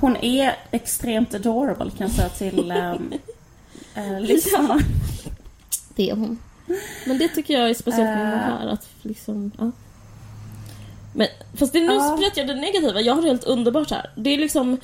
Hon 0.00 0.16
är 0.16 0.56
extremt 0.70 1.34
adorable 1.34 1.90
kan 1.98 2.06
jag 2.06 2.10
säga 2.10 2.28
till 2.28 2.70
ähm, 2.76 3.12
äh, 3.94 4.20
lyssnarna. 4.20 4.78
Det 5.96 6.10
är 6.10 6.14
hon. 6.16 6.38
Men 7.06 7.18
det 7.18 7.28
tycker 7.28 7.54
jag 7.58 7.70
är 7.70 7.74
speciellt 7.74 8.08
med 8.18 8.18
henne 8.18 8.34
Eh. 8.34 8.58
här. 8.58 8.68
Att 8.68 8.88
liksom, 9.02 9.50
ja. 9.58 9.70
Men, 11.14 11.26
fast 11.54 11.72
det 11.72 11.80
nu 11.80 11.92
Ja. 11.92 12.16
berättar 12.20 12.40
jag 12.40 12.48
det 12.48 12.54
negativa. 12.54 13.00
Jag 13.00 13.14
har 13.14 13.22
det 13.22 13.28
helt 13.28 13.44
underbart 13.44 13.90
här. 13.90 14.10
Det 14.16 14.30
är 14.34 14.38
liksom, 14.38 14.76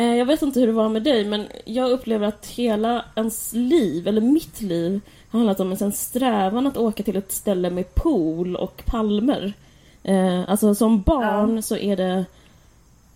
jag 0.00 0.26
vet 0.26 0.42
inte 0.42 0.60
hur 0.60 0.66
det 0.66 0.72
var 0.72 0.88
med 0.88 1.02
dig, 1.02 1.24
men 1.24 1.46
jag 1.64 1.90
upplever 1.90 2.26
att 2.26 2.46
hela 2.46 3.04
ens 3.14 3.52
liv, 3.52 4.08
eller 4.08 4.20
mitt 4.20 4.60
liv, 4.60 5.00
har 5.30 5.38
handlat 5.38 5.60
om 5.60 5.72
en 5.72 5.92
strävan 5.92 6.66
att 6.66 6.76
åka 6.76 7.02
till 7.02 7.16
ett 7.16 7.32
ställe 7.32 7.70
med 7.70 7.94
pool 7.94 8.56
och 8.56 8.82
palmer. 8.86 9.52
Eh, 10.02 10.50
alltså 10.50 10.74
som 10.74 11.02
barn 11.02 11.62
så 11.62 11.76
är 11.76 11.96
det, 11.96 12.24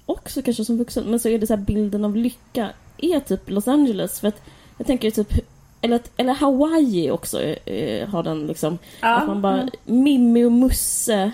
också 0.06 0.42
kanske 0.42 0.64
som 0.64 0.78
vuxen, 0.78 1.04
men 1.04 1.21
så 1.21 1.28
är 1.28 1.38
det 1.38 1.47
så 1.47 1.56
bilden 1.56 2.04
av 2.04 2.16
lycka 2.16 2.71
är 2.99 3.21
typ 3.21 3.50
Los 3.50 3.68
Angeles. 3.68 4.21
För 4.21 4.28
att 4.28 4.42
jag 4.78 4.87
tänker 4.87 5.11
typ, 5.11 5.33
eller, 5.80 6.00
eller 6.16 6.33
Hawaii 6.33 7.11
också 7.11 7.42
eh, 7.42 8.09
har 8.09 8.23
den 8.23 8.47
liksom. 8.47 8.78
Att 9.00 9.26
man 9.26 9.42
bara, 9.42 9.68
Mimmi 9.85 10.45
och 10.45 10.52
Musse 10.52 11.30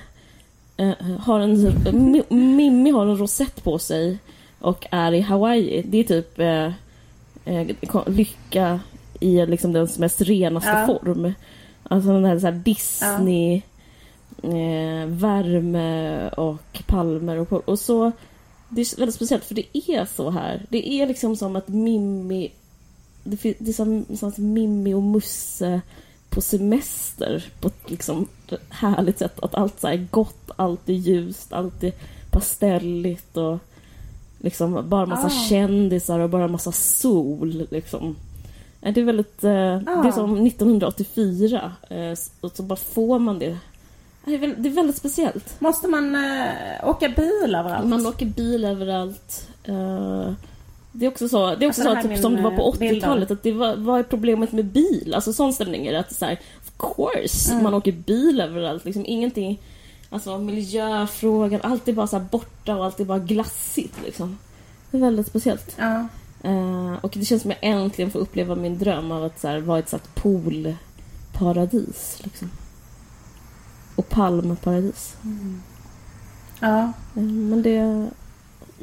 eh, 0.77 0.93
har 1.21 1.41
en, 1.41 1.57
Mi- 1.85 2.35
Mimmi 2.35 2.91
har 2.91 3.07
en 3.07 3.17
rosett 3.19 3.65
på 3.65 3.79
sig 3.79 4.19
och 4.62 4.87
är 4.90 5.12
i 5.12 5.21
Hawaii. 5.21 5.83
Det 5.83 5.99
är 5.99 6.04
typ 6.04 6.38
eh, 6.38 6.73
eh, 7.45 7.66
lycka 8.07 8.81
i 9.21 9.47
liksom 9.47 9.73
dens 9.73 9.99
mest 9.99 10.21
renaste 10.21 10.71
Ja. 10.71 10.87
form. 10.87 11.33
Alltså 11.83 12.09
den 12.12 12.25
här, 12.25 12.38
så 12.38 12.47
här 12.47 12.52
Disney 12.52 13.62
eh, 14.42 15.07
värme 15.07 16.28
och 16.28 16.83
palmer 16.87 17.38
och, 17.38 17.69
och 17.69 17.78
så. 17.78 18.12
Det 18.69 18.81
är 18.81 18.97
väldigt 18.99 19.14
speciellt 19.14 19.45
för 19.45 19.54
det 19.54 19.78
är 19.78 20.04
så 20.04 20.31
här. 20.31 20.66
Det 20.69 20.88
är 20.88 21.07
liksom 21.07 21.37
som 21.37 21.57
att 21.57 21.69
Mimmi... 21.69 22.50
Det, 23.25 23.54
det 23.59 23.69
är 23.69 23.73
som, 23.73 24.04
som 24.16 24.28
att 24.28 24.38
Mimmi 24.38 24.95
och 24.95 25.02
Musse 25.02 25.81
på 26.31 26.40
semester 26.40 27.45
på 27.61 27.69
ett 27.69 27.90
liksom 27.90 28.28
härligt 28.69 29.19
sätt. 29.19 29.40
Att 29.42 29.54
allt 29.54 29.81
så 29.81 29.88
är 29.88 30.07
gott, 30.11 30.50
allt 30.57 30.88
är 30.88 30.92
ljust, 30.92 31.52
allt 31.52 31.83
är 31.83 31.92
pastelligt 32.31 33.37
och 33.37 33.59
liksom 34.43 34.89
bara 34.89 35.07
massa 35.07 35.27
ah. 35.27 35.47
kändisar 35.49 36.19
och 36.19 36.31
bara 36.31 36.49
massa 36.49 36.73
sol 36.73 37.67
liksom. 37.71 38.17
Det 38.81 39.01
är 39.01 39.05
väldigt... 39.05 39.45
Eh, 39.45 39.75
ah. 39.75 40.03
Det 40.03 40.09
är 40.09 40.13
som 40.13 40.47
1984. 40.47 41.73
Eh, 41.91 42.13
och 42.41 42.57
så 42.57 42.63
bara 42.63 42.77
får 42.77 43.19
man 43.19 43.39
det. 43.39 43.59
Det 44.25 44.35
är, 44.35 44.39
väldigt, 44.39 44.63
det 44.63 44.69
är 44.69 44.73
väldigt 44.73 44.97
speciellt. 44.97 45.61
Måste 45.61 45.89
man 45.89 46.15
eh, 46.15 46.89
åka 46.89 47.09
bil 47.09 47.55
överallt? 47.55 47.87
Man 47.87 48.07
åker 48.07 48.27
bil 48.27 48.65
överallt. 48.65 49.49
Eh, 49.65 50.33
det 50.93 51.07
är 51.07 51.11
också 51.11 51.29
så, 51.29 51.55
det 51.55 51.65
är 51.65 51.69
också 51.69 51.89
alltså, 51.89 52.09
så 52.09 52.15
typ, 52.15 52.23
som 52.23 52.37
det 52.37 52.43
var 52.43 52.51
på 52.51 52.73
80-talet, 52.73 53.31
att 53.31 53.43
det 53.43 53.53
var, 53.53 53.77
vad 53.77 53.99
är 53.99 54.03
problemet 54.03 54.53
med 54.53 54.65
bil? 54.65 55.13
Alltså 55.15 55.33
sån 55.33 55.53
stämning 55.53 55.87
är 55.87 55.93
det 55.93 56.01
att 56.01 56.15
så 56.15 56.25
här, 56.25 56.39
of 56.61 56.95
course, 56.97 57.53
mm. 57.53 57.65
man 57.65 57.75
åker 57.75 57.93
bil 57.93 58.41
överallt. 58.41 58.85
Liksom 58.85 59.05
ingenting, 59.07 59.61
alltså 60.12 60.38
miljöfrågan, 60.38 61.61
allt 61.62 61.88
är 61.88 61.92
bara 61.92 62.07
så 62.07 62.21
borta 62.21 62.76
och 62.76 62.85
allt 62.85 63.00
är 63.00 63.04
bara 63.04 63.19
glassigt 63.19 63.95
liksom. 64.04 64.38
Det 64.90 64.97
är 64.97 65.00
väldigt 65.00 65.26
speciellt. 65.26 65.76
Ja. 65.78 66.09
Uh, 66.45 66.95
och 67.00 67.12
det 67.14 67.25
känns 67.25 67.42
som 67.42 67.50
att 67.50 67.57
jag 67.61 67.71
äntligen 67.71 68.11
får 68.11 68.19
uppleva 68.19 68.54
min 68.54 68.78
dröm 68.78 69.12
av 69.12 69.25
att 69.25 69.40
så 69.40 69.49
här, 69.49 69.59
vara 69.59 69.78
ett 69.78 69.88
sånt 69.88 70.14
poolparadis. 70.14 72.21
Liksom. 72.25 72.50
Och 73.97 74.09
palmparadis. 74.09 75.16
Mm. 75.25 75.62
Ja. 76.61 76.92
Uh, 77.16 77.23
men 77.23 77.62
det... 77.62 78.09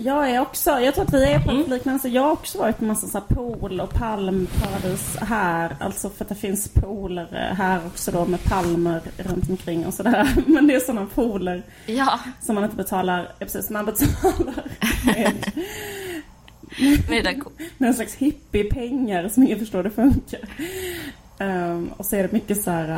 Jag 0.03 0.32
är 0.32 0.39
också, 0.39 0.70
jag 0.70 0.96
tror 0.96 1.06
att 1.06 1.13
vi 1.13 1.24
är 1.24 1.39
på 1.39 1.51
ett 1.51 1.58
mm. 1.58 1.70
liknande 1.70 2.10
Jag 2.10 2.22
har 2.22 2.32
också 2.32 2.58
varit 2.58 2.77
på 2.77 2.84
massa 2.84 3.08
så 3.08 3.22
pool 3.22 3.79
och 3.79 3.94
palmparadis 3.94 5.18
här. 5.22 5.75
Alltså 5.79 6.10
för 6.10 6.25
att 6.25 6.29
det 6.29 6.36
finns 6.36 6.68
pooler 6.68 7.53
här 7.58 7.86
också 7.86 8.12
då 8.12 8.25
med 8.25 8.44
palmer 8.44 9.01
runt 9.18 9.50
omkring 9.50 9.86
och 9.86 9.94
sådär. 9.94 10.36
Men 10.48 10.68
det 10.68 10.75
är 10.75 10.79
sådana 10.79 11.08
pooler 11.15 11.63
ja. 11.86 12.20
som 12.41 12.56
man 12.56 12.63
inte 12.63 12.75
betalar, 12.75 13.32
ja, 13.39 13.46
precis, 13.46 13.70
man 13.70 13.86
betalar 13.86 14.63
med 15.06 15.53
med 17.77 17.88
en 17.88 17.94
slags 17.94 18.15
hippiepengar 18.15 19.27
som 19.27 19.44
ingen 19.44 19.60
förstår 19.60 19.84
det 19.84 19.89
funkar. 19.89 20.39
Um, 21.39 21.94
och 21.98 22.06
så 22.06 22.15
är 22.15 22.24
det 22.24 22.32
mycket 22.32 22.62
så 22.63 22.72
här, 22.72 22.89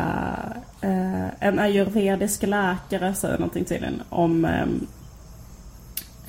uh, 0.84 1.28
en 1.40 1.60
ayurvedisk 1.60 2.44
läkare 2.44 3.14
säger 3.14 3.38
någonting 3.38 3.66
tydligen 3.66 4.02
om 4.10 4.46
um, 4.46 4.88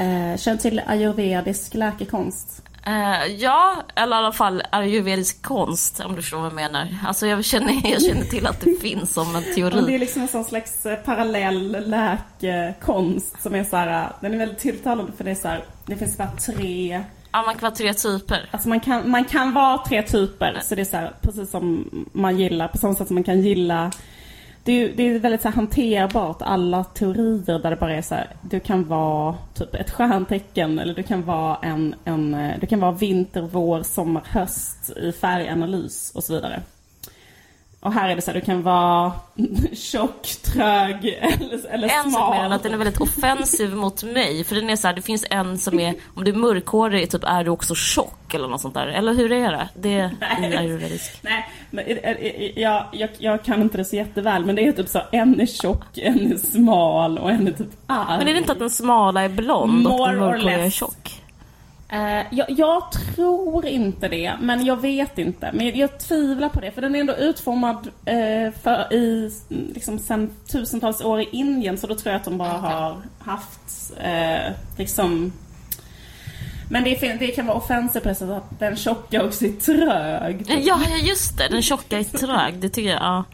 uh, 0.00 0.36
Känner 0.36 0.56
till 0.56 0.82
ayurvedisk 0.86 1.74
läkekonst? 1.74 2.62
Uh, 2.86 3.26
ja, 3.26 3.82
eller 3.94 4.16
i 4.16 4.18
alla 4.18 4.32
fall 4.32 4.62
ayurvedisk 4.70 5.42
konst 5.42 6.00
om 6.00 6.14
du 6.14 6.22
förstår 6.22 6.38
vad 6.38 6.46
jag 6.46 6.54
menar. 6.54 6.88
Alltså 7.06 7.26
jag 7.26 7.44
känner, 7.44 7.90
jag 7.90 8.02
känner 8.02 8.24
till 8.24 8.46
att 8.46 8.60
det 8.60 8.74
finns 8.80 9.14
som 9.14 9.36
en 9.36 9.42
teori. 9.54 9.80
Och 9.80 9.86
det 9.86 9.94
är 9.94 9.98
liksom 9.98 10.22
en 10.22 10.28
sån 10.28 10.44
slags 10.44 10.86
parallell 11.04 11.76
läkekonst 11.90 13.42
som 13.42 13.54
är 13.54 13.64
så 13.64 13.76
här, 13.76 14.12
den 14.20 14.34
är 14.34 14.38
väldigt 14.38 14.58
tilltalande 14.58 15.12
för 15.16 15.24
det 15.24 15.30
är 15.30 15.34
så 15.34 15.48
här, 15.48 15.64
det 15.86 15.96
finns 15.96 16.18
bara 16.18 16.30
tre 16.30 17.04
Ja, 17.32 17.42
man 17.42 17.54
kan 17.54 17.62
vara 17.62 17.74
tre 17.74 17.94
typer. 17.94 18.48
Alltså 18.50 18.68
man 18.68 18.80
kan, 18.80 19.10
man 19.10 19.24
kan 19.24 19.52
vara 19.52 19.78
tre 19.78 20.02
typer. 20.02 20.58
Så 20.62 20.74
det 20.74 20.80
är 20.80 20.84
så 20.84 20.96
här, 20.96 21.12
precis 21.20 21.50
som 21.50 21.90
man 22.12 22.38
gillar, 22.38 22.68
på 22.68 22.78
samma 22.78 22.94
sätt 22.94 23.06
som 23.06 23.14
man 23.14 23.24
kan 23.24 23.40
gilla 23.40 23.90
det 24.64 24.72
är, 24.72 24.92
det 24.96 25.02
är 25.02 25.18
väldigt 25.18 25.42
så 25.42 25.48
här 25.48 25.56
hanterbart, 25.56 26.42
alla 26.42 26.84
teorier 26.84 27.58
där 27.58 27.70
det 27.70 27.76
bara 27.76 27.94
är 27.94 28.02
så 28.02 28.14
här, 28.14 28.30
du 28.42 28.60
kan 28.60 28.88
vara 28.88 29.36
typ 29.54 29.74
ett 29.74 29.90
stjärntecken 29.90 30.78
eller 30.78 30.94
du 30.94 31.02
kan 31.02 31.22
vara 31.22 31.56
en, 31.62 31.94
en 32.04 32.34
eh, 32.34 32.60
du 32.60 32.66
kan 32.66 32.80
vara 32.80 32.92
vinter, 32.92 33.48
vår, 33.52 33.82
sommar, 33.82 34.22
höst 34.24 34.90
i 34.96 35.12
färganalys 35.12 36.12
och 36.14 36.24
så 36.24 36.34
vidare. 36.34 36.62
Och 37.82 37.92
här 37.92 38.08
är 38.08 38.16
det 38.16 38.22
så 38.22 38.30
här, 38.30 38.40
du 38.40 38.46
kan 38.46 38.62
vara 38.62 39.12
tjock, 39.72 40.26
trög 40.42 41.04
eller, 41.04 41.66
eller 41.70 41.88
en 41.88 41.90
smal. 41.90 42.04
En 42.04 42.12
sak 42.12 42.36
med 42.36 42.52
att 42.52 42.62
den 42.62 42.74
är 42.74 42.76
väldigt 42.76 43.00
offensiv 43.00 43.74
mot 43.74 44.02
mig. 44.02 44.44
För 44.44 44.54
den 44.54 44.70
är 44.70 44.76
så 44.76 44.86
här, 44.86 44.94
det 44.94 45.02
finns 45.02 45.24
en 45.30 45.58
som 45.58 45.80
är, 45.80 45.94
om 46.14 46.24
du 46.24 46.30
är 46.30 46.36
mörkhårig, 46.36 47.10
typ 47.10 47.24
är 47.24 47.44
du 47.44 47.50
också 47.50 47.74
tjock 47.74 48.34
eller 48.34 48.48
något 48.48 48.60
sånt 48.60 48.74
där. 48.74 48.86
Eller 48.86 49.14
hur 49.14 49.32
är 49.32 49.52
det? 49.52 49.68
Det 49.74 49.94
är 50.20 50.62
ju 50.62 50.78
risk. 50.78 51.18
Nej, 51.22 51.48
men, 51.70 51.84
jag, 52.56 52.86
jag, 52.92 53.10
jag 53.18 53.42
kan 53.42 53.62
inte 53.62 53.78
det 53.78 53.84
så 53.84 53.96
jätteväl. 53.96 54.44
Men 54.44 54.56
det 54.56 54.66
är 54.66 54.72
typ 54.72 54.88
så, 54.88 55.02
en 55.12 55.40
är 55.40 55.46
tjock, 55.46 55.98
en 55.98 56.32
är 56.32 56.36
smal 56.36 57.18
och 57.18 57.30
en 57.30 57.48
är 57.48 57.52
typ 57.52 57.70
arg. 57.86 58.18
Men 58.18 58.28
är 58.28 58.32
det 58.32 58.38
inte 58.38 58.52
att 58.52 58.58
den 58.58 58.70
smala 58.70 59.22
är 59.22 59.28
blond 59.28 59.82
More 59.82 60.02
och 60.02 60.08
den 60.08 60.18
mörkhåriga 60.18 60.64
är 60.64 60.70
tjock? 60.70 61.21
Uh, 61.92 62.22
jag, 62.30 62.50
jag, 62.50 62.92
tror 62.92 63.66
inte 63.66 64.08
det, 64.08 64.34
men 64.40 64.64
jag 64.64 64.80
vet 64.80 65.18
inte. 65.18 65.50
Men 65.52 65.78
jag, 65.78 65.98
tvivlar 65.98 66.48
på 66.48 66.60
det, 66.60 66.70
för 66.70 66.82
den 66.82 66.94
är 66.94 67.00
ändå 67.00 67.16
utformad 67.16 67.86
uh, 67.86 68.52
för, 68.62 68.92
i, 68.92 69.32
liksom, 69.48 69.98
sen 69.98 70.30
tusentals 70.46 71.00
år 71.00 71.20
i 71.20 71.28
Indien, 71.32 71.78
så 71.78 71.86
då 71.86 71.94
tror 71.94 72.12
jag 72.12 72.18
att 72.18 72.24
de 72.24 72.38
bara 72.38 72.58
har 72.58 72.96
haft 73.18 73.92
uh, 74.04 74.52
liksom 74.78 75.32
men 76.72 76.84
det, 76.84 77.16
det, 77.18 77.26
kan 77.26 77.46
vara 77.46 77.56
offensivt 77.56 78.02
på 78.02 78.08
det 78.08 78.14
sättet 78.14 78.36
att 78.36 78.58
den 78.58 78.76
tjocka 78.76 79.24
också 79.24 79.44
är 79.44 79.52
trög. 79.52 80.44
Ja, 80.62 80.80
just 81.02 81.38
det. 81.38 81.48
Den 81.48 81.62
tjocka 81.62 81.98
är 81.98 82.04
trög. 82.04 82.54
Det 82.54 82.68
tycker 82.68 82.90
jag, 82.90 83.02
ja. 83.02 83.24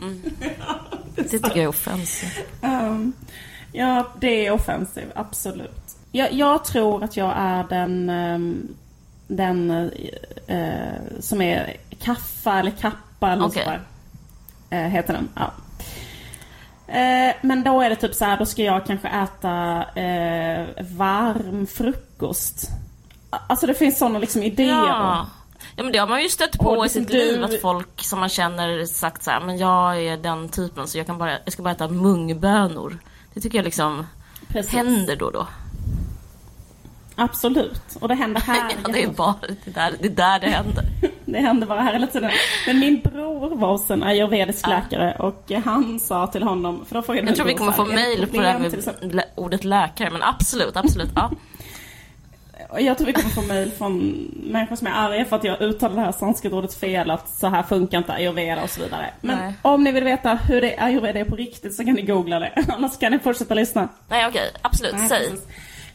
Mm. 0.00 0.22
det, 1.14 1.22
tycker 1.22 1.48
jag 1.48 1.56
är 1.58 1.68
offensivt. 1.68 2.46
Um, 2.62 3.12
ja, 3.72 4.08
det 4.20 4.46
är 4.46 4.50
offensivt, 4.50 5.12
absolut. 5.14 5.81
Jag, 6.12 6.32
jag, 6.32 6.64
tror 6.64 7.04
att 7.04 7.16
jag 7.16 7.32
är 7.36 7.64
den, 7.68 8.10
ehm, 8.10 8.68
den 9.26 9.70
uh, 10.50 11.20
som 11.20 11.42
är 11.42 11.76
kaffa 12.00 12.58
eller 12.58 12.70
kappa 12.70 13.32
eller 13.32 13.44
okay. 13.44 13.64
så 13.64 13.70
uh, 14.76 14.82
heter 14.82 15.12
den. 15.12 15.28
Ja. 15.34 15.52
Uh, 16.88 17.34
men 17.42 17.62
då 17.62 17.80
är 17.80 17.90
det 17.90 17.96
typ 17.96 18.14
så 18.14 18.24
här, 18.24 18.38
då 18.38 18.46
ska 18.46 18.62
jag 18.62 18.86
kanske 18.86 19.08
äta 19.08 19.84
varm 20.96 21.66
frukost. 21.66 22.68
Alltså 23.30 23.66
det 23.66 23.74
finns 23.74 23.98
sådana 23.98 24.18
liksom 24.18 24.42
idéer. 24.42 24.68
Ja. 24.68 25.26
Ja 25.76 25.82
men 25.82 25.92
det 25.92 25.98
har 25.98 26.06
man 26.06 26.22
ju 26.22 26.28
stött 26.28 26.58
på 26.58 26.70
och 26.70 26.86
i 26.86 26.88
sitt 26.88 27.08
du... 27.08 27.14
liv 27.14 27.44
att 27.44 27.60
folk 27.60 28.02
som 28.02 28.20
man 28.20 28.28
känner 28.28 28.84
sagt 28.84 29.22
så 29.22 29.30
här, 29.30 29.40
men 29.40 29.58
jag 29.58 30.02
är 30.02 30.16
den 30.16 30.48
typen 30.48 30.88
så 30.88 30.98
jag 30.98 31.06
kan 31.06 31.18
bara, 31.18 31.38
jag 31.44 31.52
ska 31.52 31.62
bara 31.62 31.70
äta 31.70 31.88
mungbönor. 31.88 32.98
Det 33.34 33.40
tycker 33.40 33.58
jag 33.58 33.64
liksom 33.64 34.06
Precis. 34.48 34.72
händer 34.72 35.16
då 35.16 35.26
och 35.26 35.32
då. 35.32 35.46
Absolut. 37.16 37.96
Och 38.00 38.08
det 38.08 38.14
händer 38.14 38.40
här. 38.40 38.72
ja, 38.84 38.92
det 38.92 39.02
är 39.02 39.08
bara 39.08 39.34
det 39.64 39.70
där 39.70 39.94
det, 40.00 40.08
där 40.08 40.40
det 40.40 40.46
händer. 40.46 40.84
det 41.24 41.38
händer 41.38 41.66
bara 41.66 41.80
här 41.80 41.92
hela 41.92 42.06
tiden. 42.06 42.30
Men 42.66 42.78
min 42.78 43.00
bror 43.00 43.56
var 43.56 43.68
hos 43.68 43.90
en 43.90 44.02
ayurvedisk 44.02 44.66
ja. 44.66 44.70
läkare 44.70 45.16
och 45.18 45.52
han 45.64 46.00
sa 46.00 46.26
till 46.26 46.42
honom, 46.42 46.84
för 46.84 46.94
då 46.94 47.02
frågade 47.02 47.26
Jag 47.26 47.36
tror 47.36 47.46
vi 47.46 47.54
kommer 47.54 47.72
få 47.72 47.84
mail 47.84 48.26
på 48.26 48.36
det 48.36 48.48
här 48.48 48.58
med 48.58 49.24
ordet 49.34 49.64
läkare, 49.64 50.10
men 50.10 50.22
absolut, 50.22 50.76
absolut. 50.76 51.10
Ja. 51.14 51.30
Jag 52.78 52.98
tror 52.98 53.06
vi 53.06 53.12
kommer 53.12 53.28
få 53.28 53.42
mail 53.42 53.70
från 53.70 53.98
människor 54.44 54.76
som 54.76 54.86
är 54.86 54.90
arga 54.90 55.24
för 55.24 55.36
att 55.36 55.44
jag 55.44 55.62
uttalar 55.62 55.94
det 55.94 56.00
här 56.00 56.12
sanskritordet 56.12 56.74
fel, 56.74 57.10
att 57.10 57.28
så 57.28 57.46
här 57.46 57.62
funkar 57.62 57.98
inte 57.98 58.12
ayurveda 58.12 58.62
och 58.62 58.70
så 58.70 58.82
vidare. 58.82 59.10
Men 59.20 59.38
Nej. 59.38 59.54
om 59.62 59.84
ni 59.84 59.92
vill 59.92 60.04
veta 60.04 60.34
hur 60.34 60.60
det 60.60 60.78
ayurveda 60.78 61.20
är 61.20 61.24
på 61.24 61.36
riktigt 61.36 61.74
så 61.74 61.84
kan 61.84 61.94
ni 61.94 62.02
googla 62.02 62.38
det. 62.38 62.64
Annars 62.68 62.98
kan 62.98 63.12
ni 63.12 63.18
fortsätta 63.18 63.54
lyssna. 63.54 63.88
Nej 64.08 64.26
okej, 64.26 64.50
absolut, 64.62 64.94
Nej, 64.94 65.08
säg. 65.08 65.30
Precis. 65.30 65.46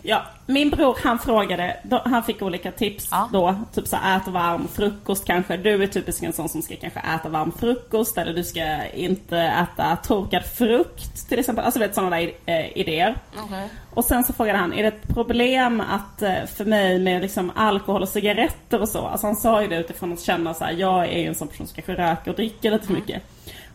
Ja, 0.09 0.25
min 0.45 0.69
bror 0.69 0.97
han 1.03 1.19
frågade, 1.19 1.77
då, 1.83 2.01
han 2.05 2.23
fick 2.23 2.41
olika 2.41 2.71
tips 2.71 3.07
ja. 3.11 3.29
då. 3.33 3.55
Typ 3.73 3.87
så 3.87 3.95
ät 3.95 4.27
varm 4.27 4.67
frukost 4.67 5.25
kanske. 5.25 5.57
Du 5.57 5.83
är 5.83 5.87
typiskt 5.87 6.23
en 6.23 6.33
sån 6.33 6.49
som 6.49 6.61
ska 6.61 6.75
kanske 6.75 6.99
äta 6.99 7.29
varm 7.29 7.51
frukost. 7.51 8.17
Eller 8.17 8.33
du 8.33 8.43
ska 8.43 8.85
inte 8.85 9.37
äta 9.37 9.95
torkad 9.95 10.45
frukt 10.45 11.29
till 11.29 11.39
exempel. 11.39 11.65
Alltså 11.65 11.79
vet 11.79 11.95
sådana 11.95 12.15
där 12.15 12.31
äh, 12.45 12.77
idéer. 12.77 13.15
Okay. 13.45 13.67
Och 13.93 14.05
sen 14.05 14.23
så 14.23 14.33
frågade 14.33 14.57
han, 14.57 14.73
är 14.73 14.81
det 14.81 14.87
ett 14.87 15.07
problem 15.07 15.81
att 15.81 16.21
äh, 16.21 16.45
för 16.55 16.65
mig 16.65 16.99
med 16.99 17.21
liksom 17.21 17.51
alkohol 17.55 18.01
och 18.01 18.09
cigaretter 18.09 18.81
och 18.81 18.89
så? 18.89 19.07
Alltså 19.07 19.27
han 19.27 19.35
sa 19.35 19.61
ju 19.61 19.67
det 19.67 19.79
utifrån 19.79 20.13
att 20.13 20.21
känna 20.21 20.53
så 20.53 20.63
här, 20.63 20.71
jag 20.71 21.05
är 21.07 21.19
ju 21.19 21.27
en 21.27 21.35
sån 21.35 21.47
person 21.47 21.67
som 21.67 21.75
kanske 21.75 21.95
röker 21.95 22.31
och 22.31 22.37
dricker 22.37 22.71
lite 22.71 22.85
för 22.85 22.93
mm. 22.93 23.01
mycket. 23.01 23.23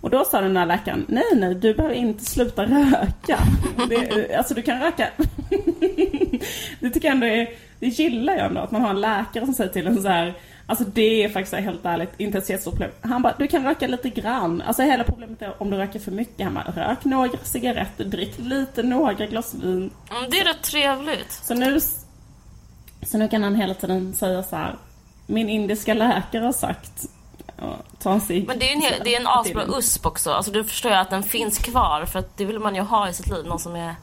Och 0.00 0.10
då 0.10 0.24
sa 0.24 0.40
den 0.40 0.54
där 0.54 0.66
läkaren, 0.66 1.04
nej 1.08 1.24
nej 1.34 1.54
du 1.54 1.74
behöver 1.74 1.94
inte 1.94 2.24
sluta 2.24 2.64
röka. 2.64 3.38
Det, 3.88 4.34
alltså 4.36 4.54
du 4.54 4.62
kan 4.62 4.80
röka. 4.80 5.08
det 6.80 6.90
tycker 6.90 7.08
jag 7.08 7.14
ändå 7.14 7.26
är, 7.26 7.49
det 7.78 7.87
gillar 7.87 8.34
jag 8.34 8.46
ändå 8.46 8.61
att 8.61 8.70
man 8.70 8.82
har 8.82 8.90
en 8.90 9.00
läkare 9.00 9.44
som 9.44 9.54
säger 9.54 9.72
till 9.72 9.87
en 9.87 10.02
så 10.02 10.08
här, 10.08 10.34
Alltså 10.66 10.84
det 10.84 11.25
är 11.25 11.28
faktiskt 11.28 11.54
helt 11.54 11.84
ärligt 11.84 12.11
inte 12.18 12.38
ett 12.38 12.50
jättestort 12.50 12.75
problem. 12.75 12.90
Han 13.00 13.22
bara, 13.22 13.34
du 13.38 13.49
kan 13.49 13.64
röka 13.64 13.87
lite 13.87 14.08
grann. 14.08 14.62
Alltså 14.62 14.82
hela 14.82 15.04
problemet 15.04 15.42
är 15.42 15.62
om 15.62 15.70
du 15.70 15.76
röker 15.76 15.99
för 15.99 16.11
mycket. 16.11 16.44
Han 16.44 16.54
bara, 16.54 16.64
rök 16.64 17.04
några 17.04 17.38
cigaretter, 17.42 18.04
drick 18.04 18.38
lite, 18.38 18.82
några 18.82 19.12
glas 19.12 19.54
vin. 19.54 19.90
Mm, 20.11 20.30
det 20.30 20.40
är 20.40 20.44
rätt 20.44 20.62
trevligt. 20.62 21.32
Så 21.32 21.54
nu, 21.54 21.80
så 23.02 23.18
nu 23.18 23.28
kan 23.28 23.42
han 23.42 23.54
hela 23.54 23.75
tiden 23.75 24.14
säga 24.14 24.42
så 24.42 24.56
här, 24.56 24.76
min 25.26 25.49
indiska 25.49 25.94
läkare 25.94 26.44
har 26.44 26.52
sagt 26.52 27.08
ta 27.99 28.12
en 28.12 28.20
cigg. 28.20 28.46
Men 28.46 28.58
det 28.58 28.68
är 28.68 28.72
en, 28.72 28.80
hel, 28.80 28.92
det 29.04 29.14
är 29.14 29.20
en 29.20 29.26
asbra 29.26 29.64
USP 29.78 30.06
också. 30.06 30.30
Alltså 30.30 30.52
då 30.52 30.64
förstår 30.64 30.92
jag 30.92 31.00
att 31.00 31.11
den 31.11 31.22
finns 31.22 31.58
kvar 31.58 32.04
för 32.04 32.18
att 32.18 32.37
det 32.37 32.44
vill 32.44 32.58
man 32.58 32.75
ju 32.75 32.80
ha 32.80 33.08
i 33.08 33.14
sitt 33.14 33.28
liv. 33.28 33.46
Någon 33.46 33.58
som 33.58 33.76
är... 33.76 33.94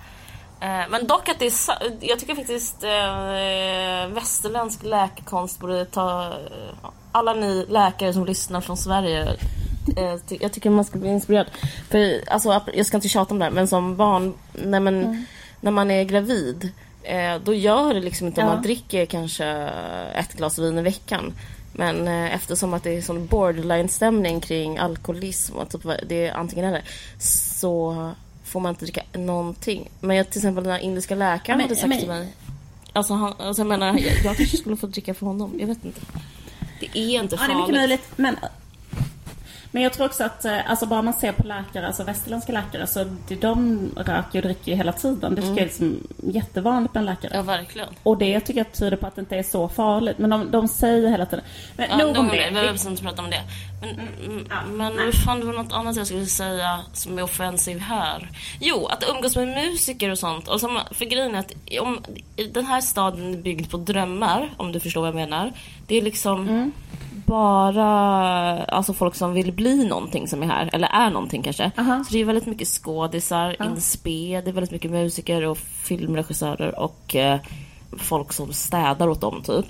Eh, 0.61 0.89
men 0.89 1.07
dock 1.07 1.29
att 1.29 1.39
det 1.39 1.45
är... 1.45 1.53
Jag 1.99 2.19
tycker 2.19 2.35
faktiskt 2.35 2.83
eh, 2.83 4.13
västerländsk 4.13 4.83
läkekonst 4.83 5.59
borde 5.59 5.85
ta... 5.85 6.23
Eh, 6.25 6.89
alla 7.11 7.33
ni 7.33 7.65
läkare 7.69 8.13
som 8.13 8.25
lyssnar 8.25 8.61
från 8.61 8.77
Sverige. 8.77 9.27
Ty, 10.27 10.37
jag 10.41 10.51
tycker 10.53 10.69
man 10.69 10.85
ska 10.85 10.99
bli 10.99 11.09
inspirerad. 11.09 11.47
För 11.89 12.21
alltså, 12.29 12.61
jag 12.73 12.85
ska 12.85 12.97
inte 12.97 13.09
tjata 13.09 13.33
om 13.33 13.39
det 13.39 13.45
här 13.45 13.51
men 13.51 13.67
som 13.67 13.95
barn, 13.95 14.33
när 14.53 14.79
man, 14.79 15.25
när 15.61 15.71
man 15.71 15.91
är 15.91 16.03
gravid. 16.03 16.71
Eh, 17.03 17.35
då 17.43 17.53
gör 17.53 17.93
det 17.93 17.99
liksom 17.99 18.27
inte 18.27 18.41
om 18.41 18.47
Ja. 18.47 18.53
man 18.53 18.63
dricker 18.63 19.05
kanske 19.05 19.45
ett 20.15 20.33
glas 20.33 20.59
vin 20.59 20.77
i 20.77 20.81
veckan. 20.81 21.33
Men 21.73 22.07
eftersom 22.07 22.73
att 22.73 22.83
det 22.83 22.97
är 22.97 23.01
sån 23.01 23.27
borderline-stämning 23.27 24.39
kring 24.41 24.77
alkoholism 24.77 25.55
och 25.55 25.69
typ, 25.69 25.81
det 26.09 26.27
är 26.27 26.33
antingen 26.33 26.65
eller. 26.65 26.83
Så 27.19 28.11
får 28.49 28.59
man 28.59 28.69
inte 28.69 28.85
dricka 28.85 29.01
någonting. 29.13 29.89
Men 29.99 30.15
jag, 30.17 30.29
till 30.29 30.39
exempel 30.39 30.63
den 30.63 30.73
här 30.73 30.79
indiska 30.79 31.15
läkaren 31.15 31.41
Ja, 31.45 31.55
men- 31.55 31.61
hade 31.61 31.75
sagt 31.75 31.89
men- 31.89 31.99
till 31.99 32.07
mig. 32.07 32.27
Alltså, 32.93 33.13
han, 33.13 33.33
alltså 33.39 33.61
jag 33.61 33.67
menar, 33.67 33.87
jag, 33.87 33.99
jag 34.25 34.37
kanske 34.37 34.57
skulle 34.57 34.75
få 34.77 34.87
dricka 34.87 35.13
för 35.13 35.25
honom. 35.25 35.55
Jag 35.59 35.67
vet 35.67 35.85
inte. 35.85 36.01
Det 36.79 36.85
är 36.85 36.97
inte 36.97 37.15
Ja, 37.15 37.21
det 37.21 37.35
är 37.35 37.37
farligt. 37.37 37.57
mycket 37.57 37.75
möjligt. 37.75 38.03
Men, 38.15 38.35
men 39.71 39.83
jag 39.83 39.93
tror 39.93 40.05
också 40.05 40.23
att, 40.23 40.45
eh, 40.45 40.69
alltså 40.69 40.85
bara 40.85 41.01
man 41.01 41.13
ser 41.13 41.31
på 41.31 41.43
läkare, 41.43 41.87
alltså 41.87 42.03
västerländska 42.03 42.51
läkare, 42.51 42.87
så 42.87 43.05
det, 43.27 43.35
de 43.35 43.79
röker 43.95 44.39
och 44.39 44.43
dricker 44.43 44.71
ju 44.71 44.77
hela 44.77 44.93
tiden. 44.93 45.35
Det 45.35 45.41
tycker 45.41 45.53
jag 45.53 45.59
är 45.59 45.65
liksom 45.65 46.07
jättevanligt 46.17 46.93
bland 46.93 47.05
läkare. 47.05 47.31
Ja, 47.35 47.41
verkligen. 47.41 47.87
Och 48.03 48.17
det 48.17 48.39
tycker 48.39 48.59
jag 48.59 48.71
tyder 48.73 48.97
på 48.97 49.07
att 49.07 49.15
det 49.15 49.19
inte 49.19 49.35
är 49.35 49.43
så 49.43 49.69
farligt. 49.69 50.17
Men 50.17 50.29
de, 50.29 50.51
de 50.51 50.67
säger 50.67 51.09
hela 51.09 51.25
tiden. 51.25 51.45
Men 51.77 51.89
Ja, 51.89 51.97
nog 51.97 52.17
om 52.17 52.27
det. 52.27 52.45
Vi 52.47 52.51
behöver 52.51 52.89
inte 52.89 53.03
prata 53.03 53.21
om 53.21 53.29
det. 53.29 53.41
Men, 53.81 53.89
mm, 53.89 54.77
men 54.77 54.97
vad 55.05 55.13
fan, 55.13 55.39
det 55.39 55.45
var 55.45 55.53
något 55.53 55.73
annat 55.73 55.95
jag 55.95 56.07
skulle 56.07 56.25
säga 56.25 56.79
som 56.93 57.17
är 57.17 57.23
offensiv 57.23 57.79
här. 57.79 58.29
Jo, 58.59 58.85
att 58.85 59.03
umgås 59.09 59.35
med 59.35 59.47
musiker 59.47 60.09
och 60.09 60.19
sånt. 60.19 60.47
Och 60.47 60.59
som, 60.59 60.79
för 60.91 61.05
grejen 61.05 61.35
är 61.35 61.39
att 61.39 61.53
om, 61.81 62.03
den 62.53 62.65
här 62.65 62.81
staden 62.81 63.33
är 63.33 63.37
byggd 63.37 63.71
på 63.71 63.77
drömmar, 63.77 64.49
om 64.57 64.71
du 64.71 64.79
förstår 64.79 65.01
vad 65.01 65.07
jag 65.07 65.15
menar. 65.15 65.51
Det 65.89 65.95
är 65.95 66.01
liksom 66.01 66.71
bara 67.25 67.89
alltså 68.63 68.93
folk 68.93 69.15
som 69.15 69.33
vill 69.33 69.51
bli 69.51 69.87
någonting 69.87 70.27
som 70.27 70.43
är 70.43 70.47
här, 70.47 70.69
eller 70.73 70.87
är 70.87 71.09
någonting 71.09 71.43
kanske. 71.43 71.71
Aha. 71.77 72.03
Så 72.03 72.13
det 72.13 72.19
är 72.19 72.25
väldigt 72.25 72.45
mycket 72.45 72.67
skådisar, 72.67 73.63
in 73.63 73.81
spe, 73.81 74.41
det 74.41 74.49
är 74.49 74.51
väldigt 74.51 74.71
mycket 74.71 74.91
musiker 74.91 75.45
och 75.45 75.57
filmregissörer 75.57 76.79
och 76.79 77.15
eh, 77.15 77.39
folk 77.97 78.33
som 78.33 78.53
städar 78.53 79.07
åt 79.07 79.21
dem 79.21 79.41
typ. 79.43 79.65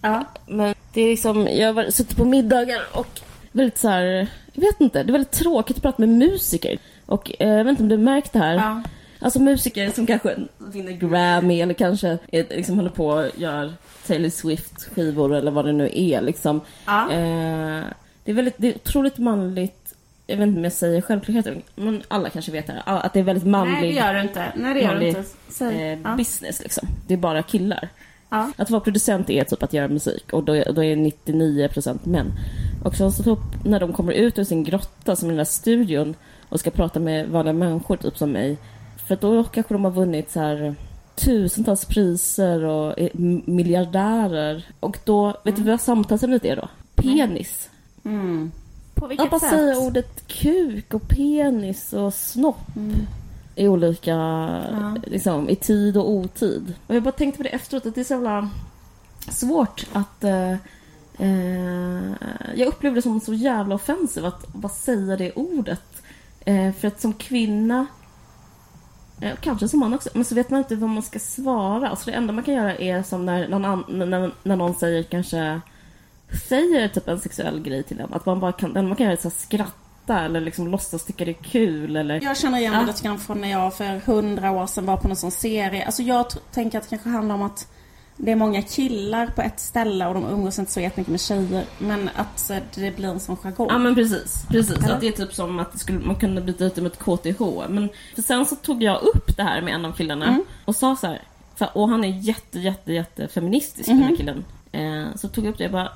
Ja. 0.00 0.24
Men 0.46 0.74
det 0.92 1.00
är 1.00 1.08
liksom, 1.08 1.48
jag 1.52 1.74
har 1.74 1.90
suttit 1.90 2.16
på 2.16 2.24
middagar 2.24 2.80
och 2.92 3.20
väldigt 3.52 3.78
så 3.78 3.88
här, 3.88 4.28
jag 4.52 4.62
vet 4.62 4.80
inte, 4.80 5.02
det 5.02 5.10
är 5.10 5.12
väldigt 5.12 5.30
tråkigt 5.30 5.76
att 5.76 5.82
prata 5.82 6.02
med 6.02 6.08
musiker. 6.08 6.78
Och 7.06 7.32
eh, 7.38 7.48
jag 7.48 7.64
vet 7.64 7.70
inte 7.70 7.82
om 7.82 7.88
du 7.88 7.96
har 7.96 8.02
märkt 8.02 8.32
det 8.32 8.38
här. 8.38 8.82
Alltså 9.22 9.40
musiker 9.40 9.90
som 9.90 10.06
kanske 10.06 10.36
vinner 10.58 10.92
Grammy 10.92 11.60
eller 11.60 11.74
kanske 11.74 12.18
är, 12.32 12.56
liksom 12.56 12.76
håller 12.76 12.90
på 12.90 13.06
och 13.06 13.26
gör 13.36 13.72
Taylor 14.06 14.28
Swift 14.28 14.88
skivor 14.94 15.34
eller 15.34 15.50
vad 15.50 15.64
det 15.64 15.72
nu 15.72 15.90
är 15.94 16.20
liksom. 16.20 16.60
Ja. 16.86 17.12
Eh, 17.12 17.84
det 18.24 18.30
är 18.30 18.34
väldigt, 18.34 18.54
det 18.56 18.68
är 18.68 18.74
otroligt 18.74 19.18
manligt, 19.18 19.94
jag 20.26 20.36
vet 20.36 20.46
inte 20.46 20.58
om 20.58 20.64
jag 20.64 20.72
säger 20.72 21.00
självklarheter, 21.00 21.62
men 21.74 22.02
alla 22.08 22.30
kanske 22.30 22.52
vet 22.52 22.66
det 22.66 22.82
här, 22.86 22.98
att 22.98 23.12
det 23.12 23.18
är 23.18 23.24
väldigt 23.24 23.46
manligt 23.46 23.80
Nej, 23.80 23.92
det 23.92 23.98
gör 23.98 24.14
du 24.14 24.20
inte. 24.20 24.52
Nej, 24.56 24.74
det 24.74 24.80
gör 24.80 24.88
manlig, 24.88 25.08
inte. 25.08 25.24
Säg. 25.48 25.92
eh, 25.92 25.98
ja. 26.04 26.16
business 26.16 26.62
liksom. 26.62 26.88
Det 27.06 27.14
är 27.14 27.18
bara 27.18 27.42
killar. 27.42 27.88
Ja. 28.28 28.52
Att 28.56 28.70
vara 28.70 28.80
producent 28.80 29.30
är 29.30 29.44
typ 29.44 29.62
att 29.62 29.72
göra 29.72 29.88
musik 29.88 30.32
och 30.32 30.44
då 30.44 30.56
är, 30.56 30.72
då 30.72 30.84
är 30.84 30.96
99% 30.96 31.98
män. 32.02 32.32
Och 32.84 32.94
sen 32.94 33.12
så 33.12 33.22
typ, 33.22 33.64
när 33.64 33.80
de 33.80 33.92
kommer 33.92 34.12
ut 34.12 34.38
ur 34.38 34.44
sin 34.44 34.64
grotta 34.64 35.16
som 35.16 35.28
i 35.28 35.30
den 35.30 35.36
där 35.36 35.44
studion 35.44 36.14
och 36.48 36.60
ska 36.60 36.70
prata 36.70 37.00
med 37.00 37.28
vanliga 37.28 37.52
människor 37.52 37.96
typ 37.96 38.18
som 38.18 38.32
mig. 38.32 38.58
För 39.06 39.16
då 39.16 39.44
kanske 39.44 39.74
de 39.74 39.84
har 39.84 39.90
vunnit 39.90 40.30
så 40.30 40.40
här 40.40 40.74
tusentals 41.14 41.84
priser 41.84 42.64
och 42.64 42.98
är 42.98 43.10
miljardärer. 43.50 44.66
Och 44.80 44.98
då, 45.04 45.40
vet 45.44 45.56
du 45.56 45.62
vad 45.62 45.80
samtalsämnet 45.80 46.44
är 46.44 46.56
då? 46.56 46.68
Penis. 46.94 47.70
Mm. 48.04 48.52
På 48.94 49.06
vilket 49.06 49.24
Att 49.24 49.30
bara 49.30 49.40
sätt? 49.40 49.50
säga 49.50 49.78
ordet 49.78 50.28
kuk 50.28 50.94
och 50.94 51.08
penis 51.08 51.92
och 51.92 52.14
snopp 52.14 52.76
i 53.54 53.68
olika, 53.68 54.96
liksom, 55.06 55.48
i 55.48 55.56
tid 55.56 55.96
och 55.96 56.10
otid. 56.10 56.74
Och 56.86 56.94
jag 56.94 57.02
bara 57.02 57.12
tänkte 57.12 57.36
på 57.36 57.42
det 57.42 57.48
efteråt, 57.48 57.86
att 57.86 57.94
det 57.94 58.00
är 58.00 58.04
så 58.04 58.14
jävla 58.14 58.50
svårt 59.28 59.86
att... 59.92 60.24
Eh, 60.24 60.52
eh, 61.18 62.12
jag 62.54 62.68
upplevde 62.68 62.98
det 62.98 63.02
som 63.02 63.20
så 63.20 63.34
jävla 63.34 63.74
offensivt 63.74 64.24
att 64.24 64.48
bara 64.48 64.72
säga 64.72 65.16
det 65.16 65.32
ordet. 65.32 66.02
Eh, 66.44 66.72
för 66.72 66.88
att 66.88 67.00
som 67.00 67.12
kvinna, 67.12 67.86
kanske 69.40 69.68
som 69.68 69.80
man 69.80 69.94
också, 69.94 70.10
men 70.14 70.24
så 70.24 70.34
vet 70.34 70.50
man 70.50 70.58
inte 70.58 70.76
vad 70.76 70.90
man 70.90 71.02
ska 71.02 71.18
svara. 71.18 71.96
Så 71.96 72.10
det 72.10 72.16
enda 72.16 72.32
man 72.32 72.44
kan 72.44 72.54
göra 72.54 72.76
är 72.76 73.02
som 73.02 73.26
när 73.26 73.48
någon, 73.48 73.84
när, 73.88 74.32
när 74.42 74.56
någon 74.56 74.74
säger 74.74 75.02
kanske 75.02 75.60
säger 76.48 76.88
typ 76.88 77.08
en 77.08 77.20
sexuell 77.20 77.60
grej 77.60 77.82
till 77.82 78.00
en. 78.00 78.12
Att 78.12 78.26
man 78.26 78.40
bara 78.40 78.52
kan, 78.52 78.72
man 78.72 78.96
kan 78.96 79.06
göra 79.06 79.16
så 79.16 79.28
här 79.28 79.36
skratta 79.36 80.20
eller 80.20 80.40
liksom 80.40 80.68
låtsas 80.68 81.04
tycka 81.04 81.24
det 81.24 81.30
är 81.30 81.42
kul 81.42 81.96
eller... 81.96 82.20
Jag 82.22 82.36
känner 82.36 82.58
igen 82.58 82.72
det 82.72 82.86
lite 82.86 83.02
grann 83.02 83.18
från 83.18 83.40
när 83.40 83.50
jag 83.50 83.74
för 83.74 84.00
hundra 84.06 84.50
år 84.50 84.66
sedan 84.66 84.86
var 84.86 84.96
på 84.96 85.08
någon 85.08 85.16
sån 85.16 85.30
serie. 85.30 85.86
Alltså 85.86 86.02
jag 86.02 86.26
tänker 86.52 86.78
att 86.78 86.84
det 86.84 86.90
kanske 86.90 87.08
handlar 87.08 87.34
om 87.34 87.42
att 87.42 87.68
det 88.16 88.32
är 88.32 88.36
många 88.36 88.62
killar 88.62 89.26
på 89.26 89.42
ett 89.42 89.60
ställe 89.60 90.06
och 90.06 90.14
de 90.14 90.24
umgås 90.26 90.58
inte 90.58 90.72
så 90.72 90.80
jättemycket 90.80 91.10
med 91.10 91.20
tjejer. 91.20 91.64
Men 91.78 92.10
att 92.16 92.50
eh, 92.50 92.56
det 92.74 92.96
blir 92.96 93.08
en 93.08 93.20
sån 93.20 93.36
jargong. 93.36 93.66
Ja 93.70 93.78
men 93.78 93.94
precis, 93.94 94.44
precis. 94.48 94.76
Eller? 94.76 94.94
Att 94.94 95.00
det 95.00 95.08
är 95.08 95.12
typ 95.12 95.34
som 95.34 95.58
att 95.58 95.72
det 95.72 95.78
skulle, 95.78 95.98
man 95.98 96.16
kunde 96.16 96.40
byta 96.40 96.64
ut 96.64 96.74
det 96.74 96.80
med 96.82 96.92
ett 96.92 96.98
KTH. 96.98 97.68
Men 97.68 97.88
för 98.14 98.22
sen 98.22 98.46
så 98.46 98.56
tog 98.56 98.82
jag 98.82 99.02
upp 99.02 99.36
det 99.36 99.42
här 99.42 99.62
med 99.62 99.74
en 99.74 99.84
av 99.84 99.92
killarna 99.92 100.26
Mm. 100.26 100.44
och 100.64 100.76
sa 100.76 100.96
så 100.96 101.06
här, 101.06 101.22
för, 101.56 101.68
och 101.76 101.88
han 101.88 102.04
är 102.04 102.08
jätte, 102.08 102.58
jätte, 102.58 102.92
jätte 102.92 103.28
feministisk 103.28 103.88
den 103.88 103.96
Mhm. 103.96 104.08
här 104.08 104.16
killen. 104.16 104.44
Eh, 104.72 105.04
så 105.16 105.28
tog 105.28 105.44
jag 105.44 105.50
upp 105.52 105.58
det, 105.58 105.64
jag 105.64 105.72
bara, 105.72 105.92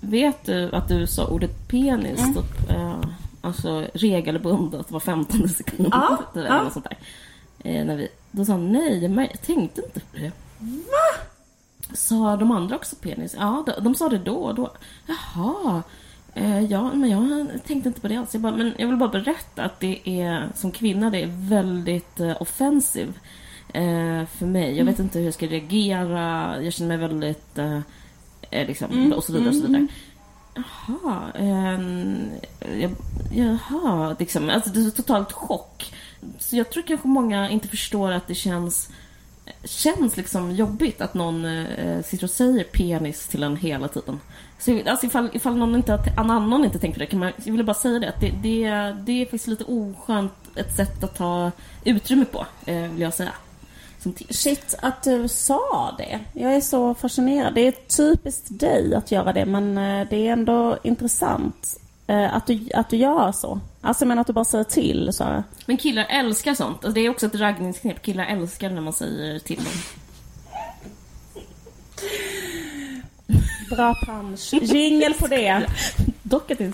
vet 0.00 0.44
du 0.44 0.70
att 0.72 0.88
du 0.88 1.06
sa 1.06 1.26
ordet 1.26 1.68
penis 1.68 2.20
Mm. 2.20 2.34
typ, 2.34 2.70
eh, 2.70 3.00
alltså 3.40 3.84
regelbundet 3.94 4.90
var 4.90 5.00
15 5.00 5.48
sekund 5.48 5.88
Ja, 5.92 6.18
eller 6.34 6.46
ja. 6.46 6.62
något 6.62 6.72
sånt 6.72 6.86
där. 6.90 6.98
Eh, 7.58 7.84
när 7.84 7.96
vi, 7.96 8.08
då 8.30 8.44
sa 8.44 8.52
han 8.52 8.72
nej, 8.72 9.02
jag 9.30 9.42
tänkte 9.42 9.80
inte 9.82 10.00
på 10.00 10.16
det. 10.16 10.32
Va? 10.58 11.22
Sa 11.92 12.36
de 12.36 12.50
andra 12.50 12.76
också 12.76 12.96
penis? 12.96 13.34
Ja, 13.38 13.64
de, 13.66 13.84
de 13.84 13.94
sa 13.94 14.08
det 14.08 14.18
då 14.18 14.36
och 14.36 14.54
då. 14.54 14.70
Jaha. 15.06 15.82
Eh, 16.34 16.64
ja, 16.64 16.92
men 16.92 17.10
jag 17.10 17.48
tänkte 17.66 17.88
inte 17.88 18.00
på 18.00 18.08
det 18.08 18.16
alls. 18.16 18.34
Jag, 18.34 18.42
bara, 18.42 18.56
men 18.56 18.74
jag 18.78 18.86
vill 18.86 18.96
bara 18.96 19.08
berätta 19.08 19.62
att 19.62 19.80
det 19.80 20.20
är, 20.20 20.48
som 20.54 20.70
kvinna, 20.70 21.10
det 21.10 21.22
är 21.22 21.48
väldigt 21.48 22.20
eh, 22.20 22.42
offensiv 22.42 23.18
eh, 23.68 24.26
för 24.26 24.46
mig. 24.46 24.76
Jag 24.76 24.84
vet 24.84 24.98
inte 24.98 25.18
hur 25.18 25.24
jag 25.24 25.34
ska 25.34 25.46
reagera. 25.46 26.56
Jag 26.62 26.72
känner 26.72 26.96
mig 26.96 27.08
väldigt, 27.08 27.58
eh, 27.58 27.80
eh, 28.50 28.66
liksom, 28.66 29.12
och 29.12 29.24
så 29.24 29.32
vidare 29.32 29.48
och 29.48 29.54
så 29.54 29.66
vidare. 29.66 29.86
Jaha, 30.54 31.32
ehm, 31.34 32.30
jag, 32.80 32.90
jaha, 33.32 34.16
liksom, 34.18 34.50
alltså 34.50 34.70
det 34.70 34.80
är 34.80 34.90
totalt 34.90 35.32
chock. 35.32 35.94
Så 36.38 36.56
jag 36.56 36.70
tror 36.70 36.82
kanske 36.82 37.08
många 37.08 37.50
inte 37.50 37.68
förstår 37.68 38.12
att 38.12 38.28
det 38.28 38.34
känns 38.34 38.90
känns 39.64 40.16
liksom 40.16 40.54
jobbigt 40.54 41.00
att 41.00 41.14
någon 41.14 41.44
eh, 41.44 42.02
sitter 42.02 42.24
och 42.24 42.30
säger 42.30 42.64
penis 42.64 43.28
till 43.28 43.42
en 43.42 43.56
hela 43.56 43.88
tiden. 43.88 44.20
Så 44.58 44.80
alltså 44.86 45.06
ifall, 45.06 45.30
ifall 45.32 45.56
någon 45.56 45.74
inte, 45.74 45.98
en 46.18 46.30
annan 46.30 46.64
inte 46.64 46.78
tänkt 46.78 46.94
på 46.94 47.00
det, 47.00 47.06
kan 47.06 47.18
man, 47.18 47.32
jag 47.36 47.52
ville 47.52 47.64
bara 47.64 47.74
säga 47.74 47.98
det, 47.98 48.08
att 48.08 48.20
det, 48.20 48.30
det, 48.42 48.68
det 49.06 49.12
är 49.12 49.24
faktiskt 49.24 49.46
lite 49.46 49.64
oskönt 49.64 50.32
ett 50.54 50.76
sätt 50.76 51.04
att 51.04 51.16
ta 51.16 51.50
utrymme 51.84 52.24
på, 52.24 52.46
eh, 52.66 52.82
vill 52.82 53.00
jag 53.00 53.14
säga. 53.14 53.32
Som. 53.98 54.14
Shit, 54.30 54.74
att 54.82 55.02
du 55.02 55.28
sa 55.28 55.94
det. 55.98 56.20
Jag 56.32 56.54
är 56.54 56.60
så 56.60 56.94
fascinerad. 56.94 57.54
Det 57.54 57.66
är 57.66 57.72
typiskt 57.72 58.46
dig 58.60 58.94
att 58.94 59.10
göra 59.10 59.32
det, 59.32 59.46
men 59.46 59.78
eh, 59.78 60.06
det 60.10 60.28
är 60.28 60.32
ändå 60.32 60.78
intressant 60.82 61.80
eh, 62.06 62.36
att 62.36 62.46
du, 62.46 62.68
att 62.74 62.90
du 62.90 62.96
gör 62.96 63.32
så. 63.32 63.60
Alltså 63.86 64.06
menar 64.06 64.20
att 64.20 64.26
du 64.26 64.32
bara 64.32 64.44
säger 64.44 64.64
till 64.64 65.12
så. 65.12 65.42
Men 65.66 65.76
killar 65.76 66.06
älskar 66.08 66.54
sånt. 66.54 66.74
Alltså, 66.74 66.92
det 66.92 67.00
är 67.00 67.10
också 67.10 67.26
ett 67.26 67.34
raggningsknep. 67.34 68.02
Killar 68.02 68.24
älskar 68.24 68.70
när 68.70 68.80
man 68.80 68.92
säger 68.92 69.38
till 69.38 69.56
dem. 69.56 69.72
Bra 73.70 73.94
punch. 74.06 74.52
Jingel 74.52 75.14
på 75.14 75.26
det. 75.26 75.66
Dock 76.22 76.50
att 76.50 76.58
det 76.58 76.64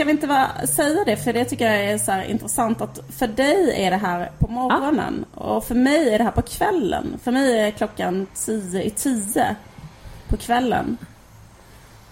Ska 0.00 0.04
vi 0.04 0.10
inte 0.12 0.26
bara 0.26 0.66
säga 0.66 1.04
det? 1.04 1.16
För 1.16 1.32
det 1.32 1.44
tycker 1.44 1.72
jag 1.72 1.84
är 1.84 1.98
så 1.98 2.12
här 2.12 2.24
intressant 2.24 2.80
att 2.80 3.00
för 3.18 3.26
dig 3.26 3.84
är 3.84 3.90
det 3.90 3.96
här 3.96 4.30
på 4.38 4.48
morgonen 4.48 5.24
och 5.34 5.64
för 5.64 5.74
mig 5.74 6.14
är 6.14 6.18
det 6.18 6.24
här 6.24 6.30
på 6.30 6.42
kvällen. 6.42 7.18
För 7.22 7.32
mig 7.32 7.60
är 7.60 7.70
klockan 7.70 8.26
tio 8.34 8.82
i 8.82 8.90
tio 8.90 9.56
på 10.28 10.36
kvällen. 10.36 10.96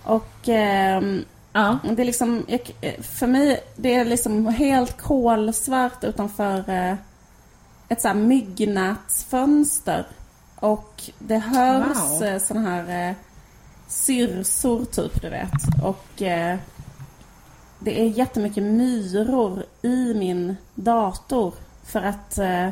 Och 0.03 0.49
ehm, 0.49 1.25
Ja. 1.53 1.79
det 1.83 2.03
är 2.03 2.07
liksom, 2.07 2.47
för 3.01 3.27
mig, 3.27 3.61
det 3.77 3.95
är 3.95 4.05
liksom 4.05 4.47
helt 4.47 5.01
kolsvart 5.01 6.05
utanför 6.05 6.71
eh, 6.71 6.95
ett 7.89 8.01
så 8.01 8.09
här 8.09 8.15
myggnätsfönster 8.15 10.07
Och 10.57 11.03
det 11.19 11.39
hörs 11.39 11.97
Wow. 11.97 12.31
wow. 12.31 12.39
såna 12.39 12.61
här 12.61 13.09
eh, 13.09 13.15
syrsor 13.89 14.85
typ, 14.85 15.23
du 15.23 15.29
vet. 15.29 15.83
Och 15.85 16.23
eh, 16.23 16.59
det 17.79 18.01
är 18.01 18.07
jättemycket 18.07 18.63
myror 18.63 19.63
i 19.83 20.15
min 20.15 20.57
dator. 20.75 21.55
För 21.85 22.03
att 22.03 22.39
eh, 22.39 22.69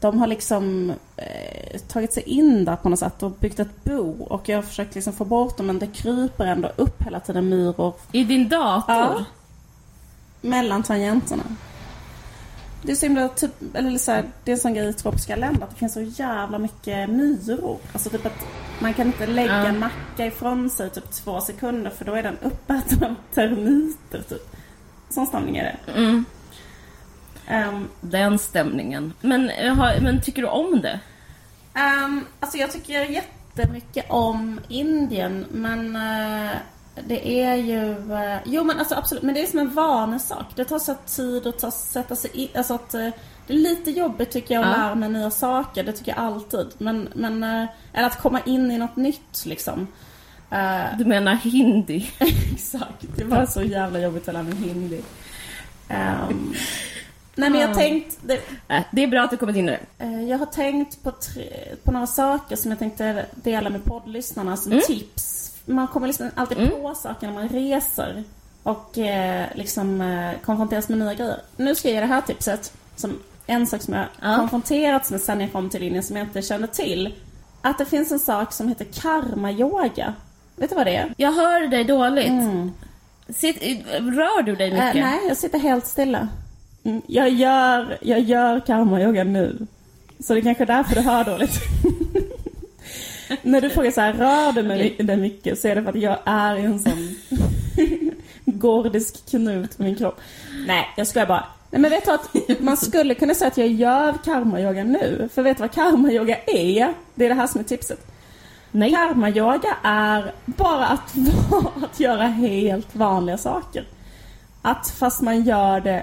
de 0.00 0.18
har 0.18 0.26
liksom 0.26 0.92
eh, 1.16 1.80
tagit 1.80 2.12
sig 2.12 2.22
in 2.22 2.64
där 2.64 2.76
på 2.76 2.88
något 2.88 2.98
sätt 2.98 3.22
och 3.22 3.30
byggt 3.30 3.60
ett 3.60 3.84
bo. 3.84 4.22
Och 4.24 4.48
jag 4.48 4.56
har 4.56 4.62
försökt 4.62 4.94
liksom 4.94 5.12
få 5.12 5.24
bort 5.24 5.56
dem 5.56 5.66
men 5.66 5.78
det 5.78 5.86
kryper 5.86 6.44
ändå 6.46 6.70
upp 6.76 7.02
hela 7.02 7.20
tiden 7.20 7.48
myror 7.48 7.94
I 8.12 8.24
din 8.24 8.48
dator? 8.48 8.94
Ja. 8.94 9.24
mellan 10.40 10.82
tangenterna. 10.82 11.44
Det 12.86 12.92
är 12.92 12.96
så 12.96 13.06
himla 13.06 13.28
typ, 13.28 13.50
eller 13.74 13.98
så 13.98 14.12
här, 14.12 14.24
det 14.44 14.50
är 14.50 14.54
en 14.54 14.60
sån 14.60 14.74
grej 14.74 14.88
i 14.88 14.92
tropiska 14.92 15.36
länder 15.36 15.62
att 15.64 15.70
det 15.70 15.76
finns 15.76 15.92
så 15.94 16.00
jävla 16.02 16.58
mycket 16.58 17.10
myror. 17.10 17.78
Alltså 17.92 18.10
typ 18.10 18.26
att 18.26 18.46
man 18.78 18.94
kan 18.94 19.06
inte 19.06 19.26
lägga 19.26 19.54
en 19.54 19.78
macka 19.78 20.26
ifrån 20.26 20.70
sig 20.70 20.90
typ 20.90 21.10
två 21.12 21.40
sekunder 21.40 21.90
för 21.90 22.04
då 22.04 22.14
är 22.14 22.22
den 22.22 22.36
uppäten 22.42 23.04
av 23.04 23.14
termiter 23.34 24.22
typ. 24.28 24.56
Sån 25.10 25.26
stämning 25.26 25.56
är 25.56 25.64
det. 25.86 25.92
Mm, 25.92 26.24
Ehm, 27.48 27.88
den 28.00 28.38
stämningen. 28.38 29.12
Men, 29.20 29.50
har- 29.78 30.00
men 30.00 30.20
tycker 30.22 30.42
du 30.42 30.48
om 30.48 30.80
det? 30.80 31.00
Ehm, 31.74 32.24
alltså 32.40 32.58
jag 32.58 32.72
tycker 32.72 33.00
jättemycket 33.04 34.04
om 34.10 34.60
Indien 34.68 35.44
men 35.50 35.96
eh, 35.96 36.50
det 37.06 37.42
är 37.42 37.54
ju... 37.54 38.12
eh, 38.14 38.38
jo 38.44 38.64
men 38.64 38.78
alltså 38.78 38.94
absolut, 38.94 39.22
men 39.22 39.34
det 39.34 39.42
är 39.42 39.46
som 39.46 39.58
en 39.58 39.74
vanesak. 39.74 40.46
Det 40.54 40.64
tar 40.64 40.78
så 40.78 40.94
tid 41.06 41.46
att 41.46 41.58
ta, 41.58 41.70
sätta 41.70 42.16
sig 42.16 42.30
in. 42.34 42.48
Alltså 42.54 42.74
att 42.74 42.94
eh, 42.94 43.08
det 43.46 43.52
är 43.54 43.58
lite 43.58 43.90
jobbigt 43.90 44.30
tycker 44.30 44.54
jag 44.54 44.64
att 44.64 44.70
Ja. 44.76 44.76
lära 44.84 44.94
mig 44.94 45.08
nya 45.08 45.30
saker. 45.30 45.84
Det 45.84 45.92
tycker 45.92 46.12
jag 46.12 46.20
alltid. 46.24 46.66
Men, 46.78 47.08
men 47.14 47.42
eh, 47.42 47.66
eller 47.92 48.06
att 48.06 48.18
komma 48.22 48.40
in 48.46 48.70
i 48.70 48.78
något 48.78 48.96
nytt 48.96 49.46
liksom. 49.46 49.86
Du 50.98 51.04
menar 51.04 51.34
hindi? 51.34 52.10
Exakt. 52.52 53.04
Det 53.16 53.24
var 53.24 53.46
så 53.46 53.62
jävla 53.62 53.98
jobbigt 54.00 54.28
att 54.28 54.34
lära 54.34 54.42
mig 54.42 54.54
hindi. 54.54 55.00
Ehm, 55.88 56.54
nej 57.34 57.50
men 57.50 57.60
jag 57.60 57.70
Ja. 57.70 57.74
tänkt... 57.74 58.18
Det, 58.22 58.40
Äh, 58.68 58.82
det 58.92 59.02
är 59.02 59.06
bra 59.08 59.22
att 59.22 59.30
du 59.30 59.36
kommit 59.36 59.56
in 59.56 59.68
i 59.68 59.78
det. 59.98 60.06
Jag 60.28 60.38
har 60.38 60.46
tänkt 60.46 61.02
på, 61.02 61.10
tre, 61.10 61.74
på 61.84 61.92
några 61.92 62.06
saker 62.06 62.56
som 62.56 62.70
jag 62.70 62.78
tänkte 62.78 63.26
dela 63.34 63.70
med 63.70 63.84
poddlyssnarna 63.84 64.56
som 64.56 64.72
Mm. 64.72 64.84
tips. 64.86 65.45
Man 65.66 65.86
kommer 65.88 66.06
liksom 66.06 66.30
alltid 66.34 66.58
Mm. 66.58 66.70
på 66.70 66.94
saker 66.94 67.26
när 67.26 67.34
man 67.34 67.48
reser 67.48 68.24
och 68.62 68.98
eh, 68.98 69.46
liksom 69.54 70.00
eh, 70.00 70.30
konfronteras 70.44 70.88
med 70.88 70.98
nya 70.98 71.14
grejer. 71.14 71.36
Nu 71.56 71.74
ska 71.74 71.88
jag 71.88 71.94
ge 71.94 72.00
det 72.00 72.06
här 72.06 72.20
tipset. 72.20 72.72
Som 72.96 73.18
en 73.46 73.66
sak 73.66 73.82
som 73.82 73.94
jag 73.94 74.04
Ja. 74.22 74.36
konfronterats 74.36 75.10
med 75.10 75.20
sen 75.20 75.40
jag 75.40 75.52
kom 75.52 75.70
till 75.70 75.82
Indien 75.82 76.02
som 76.02 76.16
jag 76.16 76.26
inte 76.26 76.42
kände 76.42 76.66
till. 76.66 77.14
Att 77.62 77.78
det 77.78 77.84
finns 77.84 78.12
en 78.12 78.18
sak 78.18 78.52
som 78.52 78.68
heter 78.68 78.84
karma-yoga. 78.84 80.14
Vet 80.56 80.70
du 80.70 80.76
vad 80.76 80.86
det 80.86 80.96
är? 80.96 81.14
Jag 81.16 81.32
hör 81.32 81.68
dig 81.68 81.84
dåligt. 81.84 82.26
Mm. 82.28 82.72
Sitt, 83.28 83.62
rör 84.00 84.42
du 84.42 84.56
dig 84.56 84.70
mycket? 84.70 84.96
Eh, 84.96 85.02
nej, 85.02 85.20
jag 85.28 85.36
sitter 85.36 85.58
helt 85.58 85.86
stilla. 85.86 86.28
Mm, 86.84 87.02
jag 87.06 87.28
gör, 87.30 87.98
jag 88.02 88.20
gör 88.20 88.60
karma-yoga 88.60 89.24
nu. 89.24 89.66
Så 90.20 90.34
det 90.34 90.40
är 90.40 90.42
kanske 90.42 90.64
är 90.64 90.66
därför 90.66 90.94
du 90.94 91.00
hör 91.00 91.24
dåligt. 91.24 91.54
När 93.42 93.60
du 93.60 93.70
frågar 93.70 93.90
så 93.90 94.00
här, 94.00 94.12
rör 94.12 94.52
du 94.52 94.62
mig 94.62 94.96
det 94.98 95.16
mycket? 95.16 95.58
Så 95.58 95.68
är 95.68 95.74
det 95.74 95.82
för 95.82 95.90
att 95.90 96.00
jag 96.00 96.18
är 96.24 96.56
en 96.56 96.78
sån 96.78 97.16
gordisk 98.44 99.30
knut 99.30 99.76
på 99.76 99.82
min 99.82 99.96
kropp. 99.96 100.20
Nej, 100.66 100.86
jag 100.96 101.06
skojar 101.06 101.26
bara. 101.26 101.44
Nej 101.70 101.80
men 101.80 101.90
vet 101.90 102.04
du 102.04 102.10
att 102.10 102.60
man 102.60 102.76
skulle 102.76 103.14
kunna 103.14 103.34
säga 103.34 103.48
att 103.48 103.56
jag 103.56 103.68
gör 103.68 104.12
karma-yoga 104.24 104.84
nu. 104.84 105.28
För 105.34 105.42
vet 105.42 105.56
du 105.56 105.60
vad 105.60 105.72
karma-yoga 105.72 106.36
är? 106.46 106.94
Det 107.14 107.24
är 107.24 107.28
det 107.28 107.34
här 107.34 107.46
som 107.46 107.60
är 107.60 107.64
tipset. 107.64 108.06
Nej. 108.70 108.90
Karma-yoga 108.90 109.76
är 109.82 110.32
bara 110.44 110.86
att, 110.86 111.14
att 111.84 112.00
göra 112.00 112.26
helt 112.26 112.94
vanliga 112.96 113.38
saker. 113.38 113.84
Att 114.62 114.90
fast 114.90 115.22
man 115.22 115.42
gör 115.42 115.80
det 115.80 116.02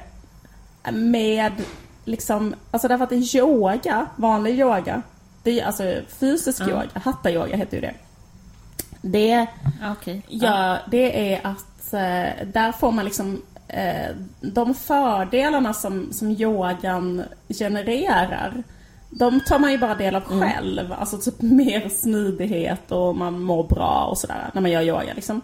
med 0.91 1.51
liksom, 2.05 2.55
alltså 2.71 2.87
därför 2.87 3.03
att 3.03 3.09
det 3.09 3.15
är 3.15 3.37
yoga, 3.37 4.07
vanlig 4.15 4.59
yoga. 4.59 5.01
Det 5.43 5.59
är 5.59 5.65
alltså 5.65 5.83
fysisk 6.19 6.61
Ja. 6.61 6.69
yoga, 6.69 6.87
hatta-yoga 6.93 7.57
heter 7.57 7.77
ju 7.77 7.81
det. 7.81 7.93
Det 9.01 9.47
Okej. 9.91 10.21
gör, 10.27 10.77
det 10.91 11.33
är 11.33 11.39
att 11.47 11.93
eh, 11.93 12.45
där 12.47 12.71
får 12.71 12.91
man 12.91 13.05
liksom 13.05 13.41
eh, 13.67 14.15
de 14.41 14.73
fördelarna 14.73 15.73
som, 15.73 16.13
som 16.13 16.31
yogan 16.31 17.23
genererar. 17.49 18.63
De 19.09 19.39
tar 19.41 19.59
man 19.59 19.71
ju 19.71 19.77
bara 19.77 19.95
del 19.95 20.15
av 20.15 20.21
själv. 20.21 20.93
Alltså 20.93 21.17
typ 21.17 21.41
mer 21.41 21.89
smidighet 21.89 22.91
och 22.91 23.15
man 23.15 23.39
mår 23.41 23.63
bra 23.63 24.07
och 24.11 24.17
sådär 24.17 24.49
när 24.53 24.61
man 24.61 24.71
gör 24.71 24.81
yoga 24.81 25.13
liksom. 25.15 25.41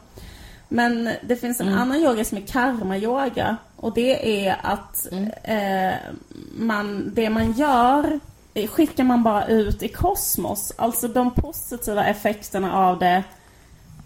Men 0.70 1.10
det 1.22 1.36
finns 1.36 1.62
en 1.62 1.74
annan 1.74 1.98
yoga 1.98 2.26
som 2.26 2.38
är 2.38 2.42
karma-yoga. 2.42 3.58
Och 3.76 3.94
det 3.94 4.46
är 4.48 4.58
att 4.64 5.08
eh, 5.44 5.94
man, 6.58 7.12
det 7.14 7.30
man 7.30 7.52
gör 7.52 8.20
skickar 8.68 9.04
man 9.04 9.24
bara 9.24 9.48
ut 9.48 9.84
i 9.84 9.88
kosmos. 9.88 10.74
Alltså 10.76 11.08
de 11.08 11.32
positiva 11.32 12.06
effekterna 12.06 12.78
av 12.78 13.00
det 13.00 13.24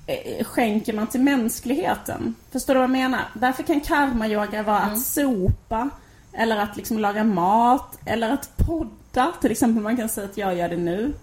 eh, 0.07 0.45
skänker 0.45 0.93
man 0.93 1.07
till 1.07 1.21
mänskligheten. 1.21 2.35
Förstår 2.51 2.73
du 2.73 2.79
vad 2.79 2.83
jag 2.83 2.91
menar? 2.91 3.21
Därför 3.33 3.63
kan 3.63 3.81
karma-yoga 3.81 4.63
vara 4.63 4.79
att 4.79 5.01
sopa, 5.01 5.89
eller 6.33 6.57
att 6.57 6.77
liksom 6.77 6.99
laga 6.99 7.23
mat, 7.23 7.99
eller 8.05 8.33
att 8.33 8.57
podda. 8.57 9.31
Till 9.41 9.51
exempel, 9.51 9.83
man 9.83 9.97
kan 9.97 10.09
säga 10.09 10.27
att 10.27 10.37
jag 10.37 10.55
gör 10.55 10.69
det 10.69 10.77
nu. 10.77 11.13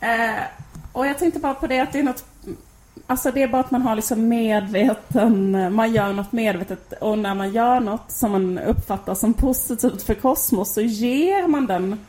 Eh, 0.00 0.42
och 0.92 1.06
jag 1.06 1.18
tänkte 1.18 1.40
bara 1.40 1.54
på 1.54 1.66
det 1.66 1.80
att 1.80 1.92
det 1.92 1.98
är 1.98 2.02
något 2.02 2.24
Alltså 3.06 3.30
det 3.30 3.42
är 3.42 3.48
bara 3.48 3.60
att 3.60 3.70
man 3.70 3.82
har 3.82 3.96
liksom 3.96 4.28
medveten, 4.28 5.74
man 5.74 5.92
gör 5.92 6.12
något 6.12 6.32
medvetet 6.32 6.92
och 6.92 7.18
när 7.18 7.34
man 7.34 7.52
gör 7.52 7.80
något 7.80 8.10
som 8.10 8.32
man 8.32 8.58
uppfattar 8.58 9.14
som 9.14 9.34
positivt 9.34 10.02
för 10.02 10.14
kosmos 10.14 10.74
så 10.74 10.80
ger 10.80 11.48
man 11.48 11.66
den 11.66 12.00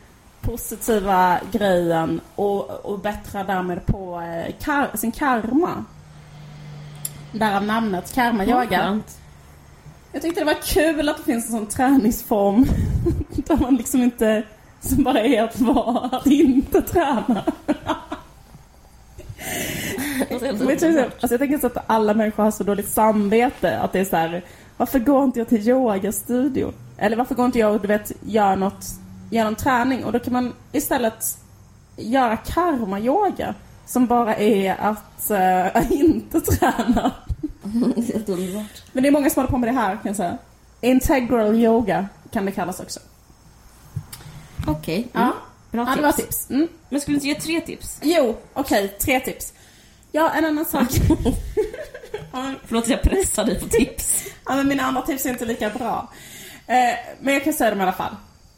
positiva 0.46 1.40
grejen 1.52 2.22
och, 2.36 2.86
och 2.86 3.00
bättrar 3.00 3.44
därmed 3.44 3.86
på 3.86 4.22
eh, 4.22 4.54
kar, 4.60 4.98
sin 4.98 5.12
karma. 5.12 5.86
Därav 7.32 7.64
namnet 7.64 8.14
karma-yoga. 8.14 8.80
Skönt. 8.80 9.18
Jag 10.12 10.22
tyckte 10.22 10.42
det 10.42 10.46
var 10.46 10.62
kul 10.64 11.10
att 11.10 11.18
det 11.18 11.24
finns 11.24 11.46
en 11.46 11.52
sån 11.52 11.66
träningsform 11.66 12.66
där 13.30 13.58
man 13.58 13.76
liksom 13.76 14.04
inte, 14.04 14.44
som 14.80 15.04
bara 15.04 15.20
är 15.20 15.44
att 15.44 15.60
vara, 15.60 16.18
att 16.18 16.28
inte 16.28 16.82
träna. 16.82 17.44
Alltså 20.32 21.34
jag 21.34 21.40
tänker 21.40 21.58
så 21.58 21.68
att 21.68 21.84
alla 21.88 22.14
människor 22.14 22.44
har 22.44 22.52
så 22.52 22.64
dåligt 22.64 22.90
samvete 22.90 23.80
att 23.80 23.94
det 23.94 24.00
är 24.00 24.06
så 24.06 24.16
här. 24.16 24.44
Varför 24.78 25.00
går 25.00 25.24
inte 25.24 25.40
jag 25.40 25.48
till 25.48 25.70
yogastudion? 25.70 26.74
Eller 26.98 27.18
varför 27.18 27.36
går 27.36 27.46
inte 27.46 27.60
jag 27.60 27.76
och 27.76 27.82
du 27.82 27.88
vet, 27.88 28.12
gör 28.22 28.56
något, 28.56 28.86
någon 29.44 29.56
träning? 29.56 30.04
Och 30.06 30.12
då 30.12 30.20
kan 30.20 30.34
man 30.34 30.54
istället 30.72 31.38
göra 31.98 32.38
karma-yoga. 32.38 33.56
Som 33.88 34.06
bara 34.08 34.36
är 34.36 34.76
att 34.80 35.30
eh, 35.30 35.92
inte 36.00 36.42
träna. 36.42 37.12
Helt 37.96 38.30
underbart. 38.30 38.84
Men 38.92 39.04
det 39.04 39.10
är 39.10 39.12
många 39.12 39.30
som 39.30 39.40
håller 39.42 39.52
på 39.52 39.58
med 39.58 39.70
det 39.70 39.80
här 39.80 39.92
kan 39.92 40.02
jag 40.04 40.16
säga. 40.16 40.38
Integral 40.82 41.56
yoga 41.56 42.08
kan 42.32 42.46
det 42.46 42.52
kallas 42.52 42.80
också. 42.80 43.00
Okej. 44.68 45.08
Ja. 45.12 45.20
Mm. 45.22 45.34
Bra 45.72 45.86
Ja, 45.90 45.96
det 45.96 46.02
var 46.02 46.12
tips. 46.12 46.28
tips. 46.28 46.50
Mm. 46.50 46.68
Men 46.90 47.02
skulle 47.02 47.18
du 47.20 47.28
inte 47.30 47.50
ge 47.50 47.60
tre 47.60 47.62
tips? 47.62 48.00
Jo, 48.04 48.36
okej, 48.54 48.88
tre 48.88 49.20
tips. 49.20 49.54
Ja, 50.12 50.32
en 50.32 50.46
annan 50.46 50.66
sak. 50.66 50.88
ja, 52.32 52.54
Förlåt 52.66 52.84
att 52.84 52.90
jag 52.90 53.02
pressar 53.02 53.46
dig 53.46 53.60
på 53.60 53.66
tips. 53.70 54.24
Ja, 54.46 54.56
men 54.56 54.68
mina 54.68 54.84
andra 54.84 55.02
tips 55.02 55.26
är 55.26 55.30
inte 55.30 55.46
lika 55.46 55.70
bra. 55.70 56.10
Eh, 56.68 56.76
men 57.22 57.34
jag 57.34 57.44
kan 57.44 57.54
säga 57.54 57.70
dem 57.70 57.80
i 57.80 57.84
alla 57.84 57.94
fall. 57.94 58.16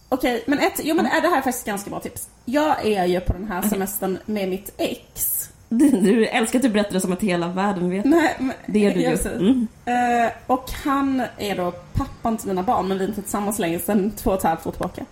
Okej, 0.09 0.43
men 0.47 0.59
ett, 0.59 0.79
jo 0.83 0.95
men 0.95 1.05
det 1.05 1.09
här 1.09 1.37
är 1.37 1.41
faktiskt 1.41 1.65
ganska 1.65 1.89
bra 1.89 1.99
tips. 1.99 2.29
Jag 2.45 2.85
är 2.85 3.05
ju 3.05 3.19
på 3.19 3.33
den 3.33 3.47
här 3.47 3.61
semestern 3.61 4.17
med 4.25 4.49
mitt 4.49 4.73
ex. 4.77 5.43
Du, 5.69 6.25
älskar 6.25 6.59
att 6.59 6.63
du 6.63 6.69
berättar 6.69 6.93
det 6.93 7.01
som 7.01 7.13
att 7.13 7.21
hela 7.21 7.47
världen 7.47 7.89
vet. 7.89 8.05
Nej, 8.05 8.35
men, 8.39 8.53
Det 8.65 8.79
gör 8.79 8.93
du 8.93 8.99
ju. 8.99 9.17
Mm. 9.35 9.67
Eh, 9.85 10.31
och 10.47 10.71
han 10.71 11.23
är 11.37 11.55
då 11.55 11.71
pappan 11.71 12.37
till 12.37 12.47
mina 12.47 12.63
barn, 12.63 12.87
men 12.87 12.97
vi 12.97 13.03
är 13.03 13.07
inte 13.07 13.21
tillsammans 13.21 13.59
längre 13.59 13.79
sedan 13.79 14.11
två 14.11 14.31
och 14.31 14.37
ett 14.37 14.43
halvt 14.43 14.67
år 14.67 14.71
tillbaka. 14.71 15.05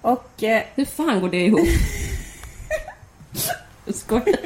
Och 0.00 0.42
eh, 0.42 0.62
Hur 0.74 0.84
fan 0.84 1.20
går 1.20 1.28
det 1.28 1.46
ihop? 1.46 1.60
Skojar. 3.94 4.38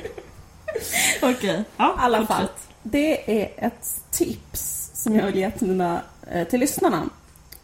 Okej. 1.23 1.65
Ja, 1.77 1.89
i 1.89 2.05
alla 2.05 2.27
fall, 2.27 2.49
det 2.83 3.41
är 3.43 3.67
ett 3.67 4.01
tips 4.11 4.91
som 4.95 5.17
jag 5.17 5.27
vill 5.27 5.37
ge 5.37 5.51
till, 5.51 5.69
mina, 5.69 6.01
eh, 6.33 6.49
till 6.49 6.61
lyssnarna. 6.61 7.09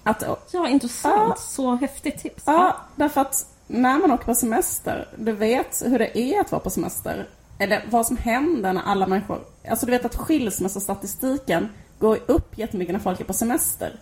Att 0.03 0.25
Ja, 0.53 0.69
intressant. 0.69 1.15
Ja. 1.29 1.35
Så 1.39 1.75
häftigt 1.75 2.19
tips. 2.23 2.43
Ja, 2.47 2.77
därför 2.97 3.21
att 3.21 3.47
när 3.67 3.99
man 3.99 4.13
åker 4.13 4.25
på 4.25 4.35
semester, 4.35 5.09
du 5.17 5.33
vet 5.33 5.83
hur 5.87 5.99
det 5.99 6.19
är 6.19 6.41
att 6.41 6.53
vara 6.53 6.61
på 6.63 6.71
semester. 6.71 7.29
Eller 7.59 7.85
vad 7.91 8.07
som 8.07 8.17
händer 8.17 8.73
när 8.73 8.83
alla 8.83 9.07
människor... 9.07 9.41
Alltså 9.71 9.87
du 9.87 9.93
vet 9.93 10.05
att 10.05 10.17
skilsmässostatistiken 10.17 11.69
går 11.99 12.19
upp 12.27 12.59
jättemycket 12.59 12.93
när 12.93 13.01
folk 13.01 13.21
är 13.21 13.25
på 13.25 13.33
semester. 13.33 13.97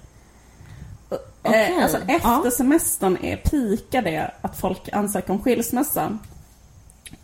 Eh, 1.42 1.82
alltså 1.82 1.96
efter 1.98 2.40
Ja. 2.44 2.50
semestern 2.50 3.16
är 3.22 3.36
pika 3.36 4.02
det 4.02 4.30
att 4.40 4.56
folk 4.58 4.88
ansöker 4.92 5.32
om 5.32 5.42
skilsmässa. 5.42 6.18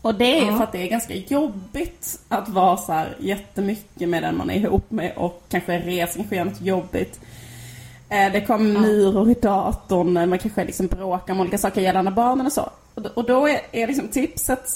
Och 0.02 0.14
det 0.14 0.38
är 0.38 0.44
ju 0.44 0.50
Ja. 0.50 0.56
för 0.56 0.64
att 0.64 0.72
det 0.72 0.78
är 0.78 0.90
ganska 0.90 1.14
jobbigt 1.14 2.18
att 2.28 2.48
vara 2.48 2.76
så 2.76 2.92
här 2.92 3.16
jättemycket 3.20 4.08
med 4.08 4.22
den 4.22 4.36
man 4.36 4.50
är 4.50 4.54
ihop 4.54 4.90
med 4.90 5.12
och 5.16 5.42
kanske 5.48 5.78
reser, 5.78 6.16
kanske 6.16 6.36
gör 6.36 6.44
något 6.44 6.60
jobbigt. 6.60 7.20
Eh, 8.08 8.32
Det 8.32 8.40
kommer 8.46 8.80
myror 8.80 9.30
i 9.30 9.34
datorn, 9.34 10.16
eh, 10.16 10.26
man 10.26 10.38
kanske 10.38 10.64
liksom 10.64 10.86
bråkar 10.86 11.32
om 11.34 11.40
olika 11.40 11.58
saker 11.58 11.80
gällande 11.80 12.10
barnen 12.10 12.46
och 12.46 12.52
så. 12.52 12.70
Och 13.14 13.24
då- 13.24 13.48
är, 13.48 13.60
är 13.72 13.86
liksom 13.86 14.08
tipset 14.08 14.70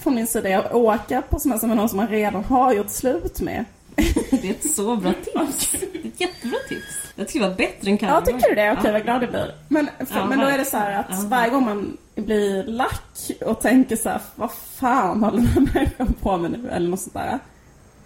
från 0.00 0.14
min 0.14 0.26
sida 0.26 0.58
att 0.58 0.74
åka 0.74 1.22
på 1.30 1.38
semester 1.38 1.68
med 1.68 1.76
någon 1.76 1.88
som 1.88 1.96
man 1.96 2.08
redan 2.08 2.44
har 2.44 2.72
gjort 2.72 2.90
slut 2.90 3.40
med. 3.40 3.64
Det 4.30 4.44
är 4.48 4.50
ett 4.50 4.74
så 4.74 4.96
bra 4.96 5.12
tips. 5.24 5.70
Det 5.92 5.98
är 5.98 6.06
ett 6.08 6.20
jättebra 6.20 6.58
tips. 6.68 6.86
Jag 7.14 7.28
tycker 7.28 7.40
det 7.40 7.48
var 7.48 7.56
bättre 7.56 7.90
än 7.90 7.92
Ja, 7.92 7.98
Kalmar. 7.98 8.20
tycker 8.20 8.48
du 8.48 8.54
det? 8.54 8.72
Okej, 8.72 8.82
Ja. 8.84 8.92
vad 8.92 9.02
glad 9.02 9.22
jag 9.22 9.30
blir. 9.30 9.54
Men, 9.68 9.88
för, 10.06 10.18
Ja, 10.18 10.26
men 10.26 10.38
då 10.38 10.46
är 10.46 10.58
det 10.58 10.64
så 10.64 10.76
här 10.76 11.00
att 11.00 11.06
ja. 11.10 11.16
varje 11.28 11.50
gång 11.50 11.64
man 11.64 11.96
blir 12.14 12.64
lack 12.64 13.30
och 13.46 13.60
tänker 13.60 13.96
så 13.96 14.08
här, 14.08 14.20
vad 14.34 14.50
fan 14.52 15.24
håller 15.24 15.36
den 15.38 15.46
här 15.46 15.68
människan 15.74 16.14
på 16.22 16.36
med 16.36 16.50
nu? 16.50 16.70
Eller 16.70 16.88
något 16.88 17.00
sånt 17.00 17.14
där. 17.14 17.38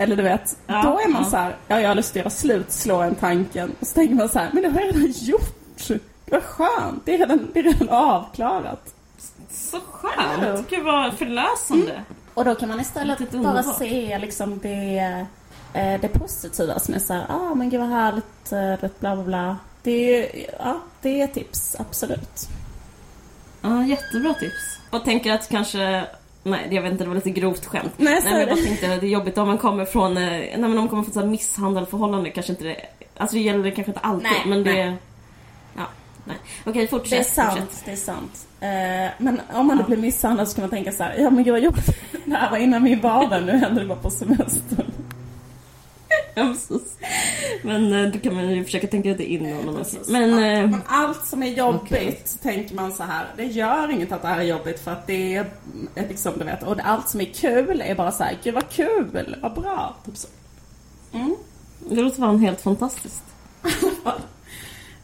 Eller 0.00 0.16
du 0.16 0.22
vet, 0.22 0.56
Ja, 0.66 0.82
då 0.82 0.98
är 1.00 1.08
man 1.08 1.22
ja. 1.22 1.30
så 1.30 1.36
här, 1.36 1.56
ja 1.68 1.80
jag 1.80 1.88
har 1.88 1.94
lust 1.94 2.10
att 2.10 2.16
göra 2.16 2.30
slut, 2.30 2.72
slår 2.72 3.04
en 3.04 3.14
tanken. 3.14 3.72
Och 3.80 3.86
så 3.86 3.94
tänker 3.94 4.14
man 4.14 4.28
så 4.28 4.38
här, 4.38 4.50
men 4.52 4.62
det 4.62 4.68
har 4.68 4.80
jag 4.80 4.88
redan 4.96 5.10
gjort. 5.10 5.90
Vad 6.30 6.42
skönt, 6.42 7.02
det 7.04 7.14
är 7.14 7.18
redan, 7.18 7.50
det 7.52 7.58
är 7.58 7.62
redan 7.62 7.88
avklarat. 7.88 8.94
Så 9.50 9.80
skönt. 9.80 10.70
Gud 10.70 10.84
vad 10.84 11.14
förlösande. 11.14 12.02
Och 12.34 12.44
då 12.44 12.54
kan 12.54 12.68
man 12.68 12.80
istället 12.80 13.30
bara 13.32 13.62
se 13.62 14.18
liksom 14.18 14.58
det, 14.58 14.98
eh, 15.74 16.00
det 16.00 16.08
positiva 16.08 16.78
som 16.78 16.94
är 16.94 16.98
så 16.98 17.12
här, 17.12 17.24
ah 17.28 17.54
men 17.54 17.70
gud 17.70 17.80
vad 17.80 17.88
härligt, 17.88 18.52
eh, 18.52 18.90
bla 19.00 19.16
bla 19.16 19.24
bla. 19.24 19.56
Det 19.82 19.90
är, 19.90 20.46
ja, 20.58 20.80
det 21.02 21.20
är 21.20 21.26
tips, 21.26 21.76
absolut. 21.78 22.48
Ja, 23.62 23.84
jättebra 23.84 24.34
tips. 24.34 24.78
Och 24.90 25.04
tänker 25.04 25.32
att 25.32 25.48
kanske... 25.48 26.04
Nej, 26.42 26.68
jag 26.70 26.82
vet 26.82 26.92
inte, 26.92 27.04
det 27.04 27.08
var 27.08 27.14
lite 27.14 27.30
grovt 27.30 27.66
skämt. 27.66 27.92
Nej, 27.96 28.14
Nej, 28.14 28.32
men 28.32 28.40
jag 28.40 28.48
bara 28.48 28.56
tänkte 28.64 28.86
det 28.86 29.06
är 29.06 29.10
jobbigt 29.10 29.38
om 29.38 29.46
man 29.48 29.58
kommer 29.58 29.84
från... 29.84 30.16
eh, 30.16 30.22
Nej, 30.22 30.54
men 30.58 30.64
om 30.64 30.74
man 30.76 30.88
kommer 30.88 31.02
från 31.02 31.12
så 31.12 31.20
här 31.20 31.26
misshandel 31.26 31.86
förhållande 31.86 32.30
kanske 32.30 32.52
inte 32.52 32.64
det... 32.64 32.76
Alltså 33.16 33.36
det 33.36 33.42
gäller 33.42 33.64
det 33.64 33.70
kanske 33.70 33.90
inte 33.90 34.00
alltid, 34.00 34.22
Nej, 34.30 34.42
men 34.46 34.64
det... 34.64 34.72
nej. 34.72 34.96
Ja, 35.76 35.82
nej. 36.24 36.36
Okej, 36.64 36.88
fortsätt. 36.88 37.10
Det 37.10 37.16
är 37.18 37.22
sant, 37.22 37.60
Fortsätt. 37.60 37.82
det 37.84 37.92
är 37.92 37.96
sant. 37.96 38.46
Eh, 38.60 39.10
men 39.24 39.40
om 39.52 39.66
man 39.66 39.76
då 39.76 39.84
blir 39.84 39.96
misshandlad 39.96 40.48
så 40.48 40.54
kan 40.54 40.62
man 40.62 40.70
tänka 40.70 40.92
så 40.92 41.02
här, 41.02 41.14
ja 41.18 41.30
men 41.30 41.44
gud 41.44 41.52
vad 41.52 41.62
jobbigt. 41.62 41.86
Det 42.24 42.34
här 42.36 42.50
var 42.50 42.58
innan 42.58 42.82
min 42.82 43.00
vardag, 43.00 43.42
nu 43.44 43.52
händer 43.52 43.82
det 43.82 43.88
bara 43.88 43.98
på 43.98 44.10
semestern. 44.10 44.86
Ja. 46.34 46.54
Men 47.62 47.92
eh, 47.92 48.12
då 48.12 48.18
kan 48.18 48.34
man 48.34 48.50
ju 48.50 48.64
försöka 48.64 48.86
tänka 48.86 49.08
lite 49.08 49.24
Precis. 49.76 50.08
Men... 50.08 50.30
Ja, 50.30 50.46
eh, 50.46 50.70
men 50.70 50.80
allt 50.86 51.26
som 51.26 51.42
är 51.42 51.46
jobbigt 51.46 51.82
okej. 51.90 52.22
tänker 52.42 52.74
man 52.74 52.92
så 52.92 53.02
här, 53.02 53.26
det 53.36 53.44
gör 53.44 53.90
inget 53.90 54.12
att 54.12 54.22
det 54.22 54.28
här 54.28 54.38
är 54.38 54.44
jobbigt 54.44 54.80
för 54.80 54.90
att 54.90 55.06
det 55.06 55.34
är 55.34 55.46
är 55.94 56.08
liksom, 56.08 56.38
du 56.38 56.44
vet, 56.44 56.62
och 56.62 56.80
allt 56.82 57.08
som 57.08 57.20
är 57.20 57.24
kul 57.24 57.80
är 57.80 57.94
bara 57.94 58.12
så 58.12 58.24
här, 58.24 58.38
gud 58.42 58.54
vad 58.54 58.68
kul, 58.68 59.36
vad 59.42 59.54
bra. 59.54 59.96
Typ 60.04 60.16
så. 60.16 60.28
Mm. 61.12 61.36
Det 61.88 62.02
låter 62.02 62.16
fan 62.16 62.38
helt 62.38 62.60
fantastiskt. 62.60 63.22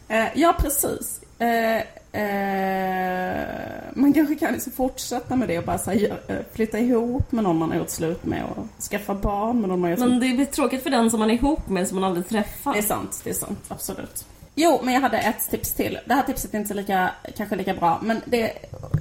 Eh, 0.07 0.25
ja, 0.35 0.55
precis. 0.59 1.21
Eh, 1.39 1.77
eh, 2.21 3.47
man 3.93 4.13
kanske 4.13 4.35
kan 4.35 4.53
liksom 4.53 4.71
fortsätta 4.71 5.35
med 5.35 5.47
det 5.47 5.57
och 5.57 5.63
bara 5.63 5.77
här, 5.77 6.19
eh, 6.27 6.37
flytta 6.53 6.79
ihop 6.79 7.31
med 7.31 7.43
någon 7.43 7.57
man 7.57 7.71
har 7.71 7.77
gjort 7.77 7.89
slut 7.89 8.25
med 8.25 8.43
och 8.43 8.83
skaffa 8.83 9.15
barn 9.15 9.61
med 9.61 9.69
någon 9.69 9.79
man 9.79 9.83
har 9.83 9.89
gjort 9.89 9.99
slut 9.99 10.09
Men 10.09 10.19
det 10.19 10.35
blir 10.35 10.45
tråkigt 10.45 10.83
för 10.83 10.89
den 10.89 11.11
som 11.11 11.19
man 11.19 11.29
är 11.29 11.33
ihop 11.33 11.69
med 11.69 11.87
som 11.87 11.99
man 11.99 12.03
aldrig 12.09 12.27
träffar. 12.27 12.73
Det 12.73 12.79
är 12.79 12.83
sant, 12.83 13.21
det 13.23 13.29
är 13.29 13.33
sant. 13.33 13.65
Absolut. 13.67 14.25
Jo, 14.55 14.79
men 14.83 14.93
jag 14.93 15.01
hade 15.01 15.17
ett 15.17 15.49
tips 15.49 15.73
till. 15.73 15.99
Det 16.05 16.13
här 16.13 16.23
tipset 16.23 16.53
är 16.53 16.57
inte 16.57 16.73
lika, 16.73 17.11
kanske 17.37 17.55
lika 17.55 17.73
bra, 17.73 17.99
men 18.03 18.21
det 18.25 18.53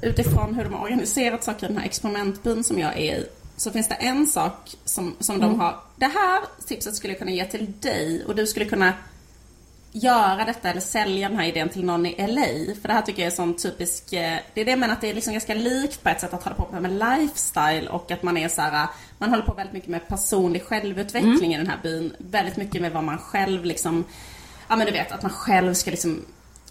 utifrån 0.03 0.55
hur 0.55 0.65
de 0.65 0.75
har 0.75 0.83
organiserat 0.83 1.45
saker 1.45 1.67
i 1.67 1.69
den 1.69 1.79
här 1.79 1.85
experimentbyn 1.85 2.65
som 2.65 2.79
jag 2.79 2.99
är 2.99 3.17
i. 3.17 3.27
Så 3.57 3.71
finns 3.71 3.89
det 3.89 3.95
en 3.95 4.27
sak 4.27 4.75
som, 4.85 5.15
som 5.21 5.41
de 5.41 5.61
har. 5.61 5.75
Det 5.97 6.07
här 6.07 6.41
tipset 6.67 6.95
skulle 6.95 7.13
jag 7.13 7.19
kunna 7.19 7.31
ge 7.31 7.45
till 7.45 7.73
dig 7.81 8.25
och 8.25 8.37
du 8.37 8.47
skulle 8.47 8.65
kunna 8.67 8.93
göra 10.03 10.45
detta 10.45 10.71
eller 10.71 10.81
sälja 10.81 11.29
den 11.29 11.39
här 11.39 11.47
idén 11.47 11.69
till 11.69 11.85
någon 11.85 12.07
i 12.07 12.27
LA. 12.29 12.75
För 12.81 12.89
det 12.89 12.95
här 12.95 13.03
tycker 13.03 13.23
jag 13.23 13.33
är 13.33 13.37
sån 13.37 13.57
typisk, 13.57 14.13
eh, 14.13 14.39
det 14.55 14.61
är 14.61 14.65
det 14.65 14.71
jag 14.71 14.79
menar 14.79 14.95
att 14.95 15.01
det 15.01 15.11
är 15.11 15.15
liksom 15.15 15.33
ganska 15.33 15.55
likt 15.55 16.03
på 16.03 16.09
ett 16.09 16.21
sätt 16.21 16.35
att 16.35 16.43
hålla 16.43 16.57
på 16.57 16.81
med 16.81 16.93
lifestyle 16.93 17.89
och 17.89 18.11
att 18.11 18.23
man 18.23 18.37
är 18.37 18.49
så 18.49 18.61
här, 18.63 18.87
man 19.19 19.31
håller 19.31 19.43
på 19.43 19.55
väldigt 19.55 19.73
mycket 19.75 19.89
med 19.89 20.09
personlig 20.09 20.63
självutveckling 20.63 21.55
i 21.55 21.57
den 21.57 21.67
här 21.67 21.79
byn. 21.83 22.13
Väldigt 22.19 22.57
mycket 22.57 22.83
med 22.83 22.93
vad 22.93 23.05
man 23.05 23.19
själv 23.19 23.65
liksom, 23.65 24.05
ja 24.69 24.77
men 24.77 24.87
du 24.87 24.93
vet 24.93 25.13
att 25.13 25.23
man 25.23 25.33
själv 25.33 25.75
ska 25.75 25.91
liksom 25.91 26.25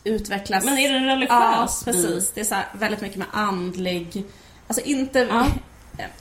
utvecklas. 0.03 0.65
Men 0.65 0.77
är 0.77 0.91
det 0.91 0.97
en 0.97 1.05
religiös 1.05 1.29
Ja, 1.31 1.69
precis. 1.85 2.31
Det 2.31 2.39
är 2.41 2.45
så 2.45 2.55
här, 2.55 2.65
väldigt 2.73 3.01
mycket 3.01 3.17
med 3.17 3.27
andlig, 3.31 4.23
alltså 4.67 4.83
inte 4.83 5.19
Ja. 5.19 5.47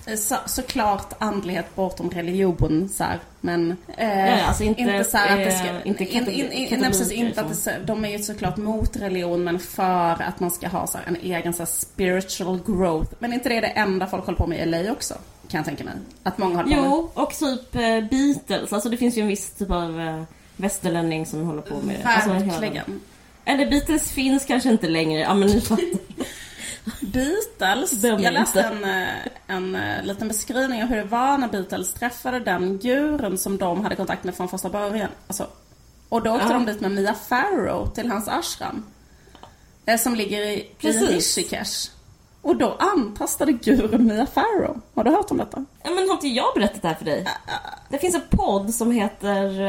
Eh, 0.07 0.17
Så, 0.17 0.37
såklart 0.47 1.13
andlighet 1.19 1.75
bortom 1.75 2.11
religion 2.11 2.89
så 2.95 3.05
här, 3.05 3.19
men 3.41 3.77
eh, 3.97 4.29
Ja, 4.39 4.45
alltså 4.47 4.63
inte, 4.65 5.05
så 5.05 5.17
här 5.17 5.39
att 5.39 5.45
det 5.45 5.51
ska, 5.59 5.83
inte 5.85 6.05
in, 6.05 6.11
in, 6.29 6.53
in, 6.53 6.69
katoliker 6.69 6.77
nej, 6.79 6.89
precis, 6.91 7.13
inte 7.13 7.41
att 7.41 7.49
det, 7.49 7.55
som- 7.55 7.73
så- 7.73 7.87
de 7.87 8.05
är 8.05 8.09
ju 8.09 8.19
såklart 8.19 8.57
mot 8.57 8.97
religion 8.97 9.45
men 9.45 9.59
för 9.59 10.23
att 10.23 10.41
man 10.41 10.51
ska 10.51 10.69
ha 10.69 10.87
så 10.87 10.99
här, 10.99 11.05
en 11.07 11.17
egen 11.17 11.53
så 11.53 11.59
här, 11.59 11.67
spiritual 11.67 12.61
growth. 12.67 13.13
Men 13.19 13.33
inte 13.33 13.49
det 13.49 13.57
är 13.57 13.61
det 13.61 13.67
enda 13.67 14.07
folk 14.07 14.25
håller 14.27 14.39
på 14.39 14.47
med 14.47 14.59
i 14.59 14.67
LA 14.67 14.93
också? 14.93 15.15
Kan 15.49 15.59
jag 15.59 15.65
tänka 15.65 15.85
mig. 15.85 15.95
Att 16.23 16.39
många 16.39 16.57
håller 16.57 16.77
på 16.77 16.83
med. 16.83 16.91
Jo, 16.91 17.11
och 17.15 17.35
typ 17.35 17.75
eh, 17.75 17.81
Beatles. 18.11 18.73
Alltså 18.73 18.89
det 18.89 18.97
finns 18.97 19.17
ju 19.19 19.23
en 19.23 19.29
viss 19.29 19.51
typ 19.51 19.71
av 19.71 20.01
eh, 20.01 20.23
västerlänning 20.57 21.27
som 21.27 21.47
håller 21.47 21.63
på 21.63 21.75
med 21.83 21.97
det. 22.03 22.09
Alltså, 22.09 22.31
Verkligen. 22.31 23.01
Eller 23.45 23.71
Beatles 23.71 24.11
finns 24.13 24.45
kanske 24.45 24.69
inte 24.71 24.89
längre. 24.89 25.21
Ja 25.21 25.35
men 25.35 25.49
ni 25.49 25.61
fattar. 25.61 25.85
Beatles. 27.01 28.03
Jag 28.03 28.21
läste 28.33 28.61
en, 28.63 28.85
eh, 28.85 29.09
en 29.47 29.75
eh, 29.75 30.03
liten 30.05 30.29
beskrivning 30.29 30.83
av 30.83 30.89
hur 30.89 30.97
det 30.97 31.05
var 31.05 31.39
när 31.39 31.49
Beatles 31.49 31.95
träffade 31.95 32.41
den 32.41 32.79
gurun 32.79 33.39
som 33.39 33.59
de 33.59 33.83
hade 33.83 33.97
kontakt 33.97 34.25
med 34.25 34.35
från 34.35 34.49
första 34.49 34.69
början. 34.69 35.09
Alltså, 35.27 35.47
och 36.09 36.23
då 36.23 36.31
åkte 36.35 36.47
Ja. 36.47 36.53
de 36.53 36.67
dit 36.67 36.81
med 36.81 36.91
Mia 36.91 37.15
Farrow 37.15 37.91
till 37.95 38.11
hans 38.11 38.29
ashram. 38.29 38.85
Eh, 39.87 39.99
Som 39.99 40.15
ligger 40.15 40.41
i, 40.43 40.55
i 40.55 40.75
Precis. 40.79 41.11
Rishikesh. 41.11 41.91
Och 42.43 42.57
då 42.57 42.77
antastade 42.79 43.53
gurun 43.53 44.07
Mia 44.07 44.27
Farrow. 44.27 44.81
Har 44.95 45.05
du 45.05 45.11
hört 45.11 45.31
om 45.31 45.37
detta? 45.37 45.65
Ja, 45.83 45.91
men 45.91 46.09
har 46.09 46.15
inte 46.15 46.29
jag 46.29 46.55
berättat 46.55 46.83
det 46.83 46.89
här 46.89 46.95
för 46.95 47.05
dig? 47.05 47.27
Det 47.89 47.99
finns 47.99 48.15
en 48.15 48.21
podd 48.31 48.75
som 48.75 48.91
heter 48.91 49.61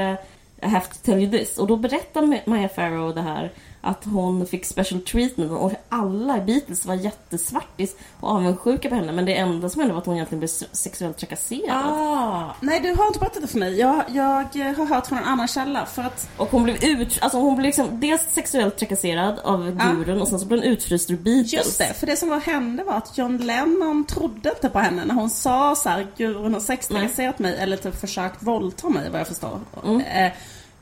I 0.61 0.65
have 0.67 0.85
to 0.85 0.93
tell 1.03 1.19
you 1.19 1.31
this. 1.31 1.57
Och 1.57 1.67
då 1.67 1.75
berättar 1.75 2.49
Maya 2.49 2.69
Farrow 2.69 3.15
det 3.15 3.21
här. 3.21 3.51
Att 3.87 4.05
hon 4.05 4.45
fick 4.47 4.65
special 4.65 5.01
treatment 5.01 5.51
och 5.51 5.71
alla 5.89 6.37
i 6.37 6.41
Beatles 6.41 6.85
var 6.85 6.95
jättesvartis 6.95 7.95
och 8.19 8.29
avundsjuka 8.29 8.89
på 8.89 8.95
henne. 8.95 9.11
Men 9.11 9.25
det 9.25 9.35
enda 9.37 9.69
som 9.69 9.79
hände 9.81 9.93
var 9.93 10.01
att 10.01 10.05
hon 10.05 10.15
egentligen 10.15 10.39
blev 10.39 10.47
se- 10.47 10.65
sexuellt 10.71 11.17
trakasserad. 11.17 11.85
Ah, 11.85 12.55
nej, 12.61 12.79
du 12.79 12.95
har 12.95 13.07
inte 13.07 13.19
berättat 13.19 13.41
det 13.41 13.47
för 13.47 13.59
mig. 13.59 13.79
Jag, 13.79 14.03
jag 14.07 14.55
eh, 14.55 14.75
har 14.77 14.85
hört 14.85 15.07
från 15.07 15.17
en 15.17 15.23
annan 15.23 15.47
källa. 15.47 15.85
För 15.85 16.01
att 16.01 16.29
Och 16.37 16.51
hon 16.51 16.63
blev 16.63 16.83
ut, 16.83 17.17
alltså 17.21 17.37
hon 17.39 17.55
blev 17.55 17.65
liksom 17.65 17.99
dels 17.99 18.21
sexuellt 18.33 18.77
trakasserad 18.77 19.39
av 19.39 19.77
Ja. 19.79 19.91
gurun 19.91 20.21
och 20.21 20.27
sen 20.27 20.39
så 20.39 20.45
blev 20.45 20.59
hon 20.59 20.67
utfryst 20.69 21.09
ur 21.11 21.17
Beatles. 21.17 21.53
Just 21.53 21.77
det, 21.77 21.93
för 21.99 22.07
det 22.07 22.15
som 22.15 22.29
var 22.29 22.39
hände 22.39 22.83
var 22.83 22.93
att 22.93 23.17
John 23.17 23.37
Lennon 23.37 24.05
trodde 24.05 24.49
inte 24.49 24.69
på 24.69 24.79
henne 24.79 25.05
när 25.05 25.15
hon 25.15 25.29
sa 25.29 25.75
så 25.75 25.89
här, 25.89 26.07
gurun 26.17 26.53
har 26.53 26.61
sextrakasserat 26.61 27.39
mig 27.39 27.57
eller 27.57 27.77
typ 27.77 27.99
försökt 27.99 28.43
våldta 28.43 28.89
mig 28.89 29.09
vad 29.09 29.19
jag 29.19 29.27
förstår. 29.27 29.59
Eh, 30.13 30.31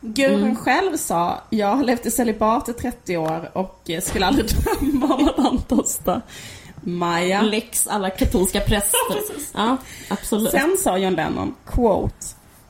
gurun 0.04 0.56
själv 0.56 0.98
sa, 0.98 1.42
jag 1.50 1.76
har 1.76 1.84
levt 1.84 2.06
i 2.06 2.12
celibat 2.12 2.70
i 2.70 2.74
30 2.74 3.18
år 3.18 3.50
och 3.54 3.90
skulle 4.02 4.26
aldrig 4.26 4.46
drömma 4.82 5.16
om 5.16 5.28
att 5.28 5.40
antasta 5.40 6.22
Maja. 6.86 7.42
Lex 7.42 7.88
alla 7.88 8.10
katolska 8.10 8.60
präster. 8.60 9.00
ja, 9.54 9.78
absolut. 10.10 10.52
Sen 10.52 10.76
sa 10.80 10.98
John 10.98 11.14
Lennon, 11.14 11.56
quote, 11.66 12.26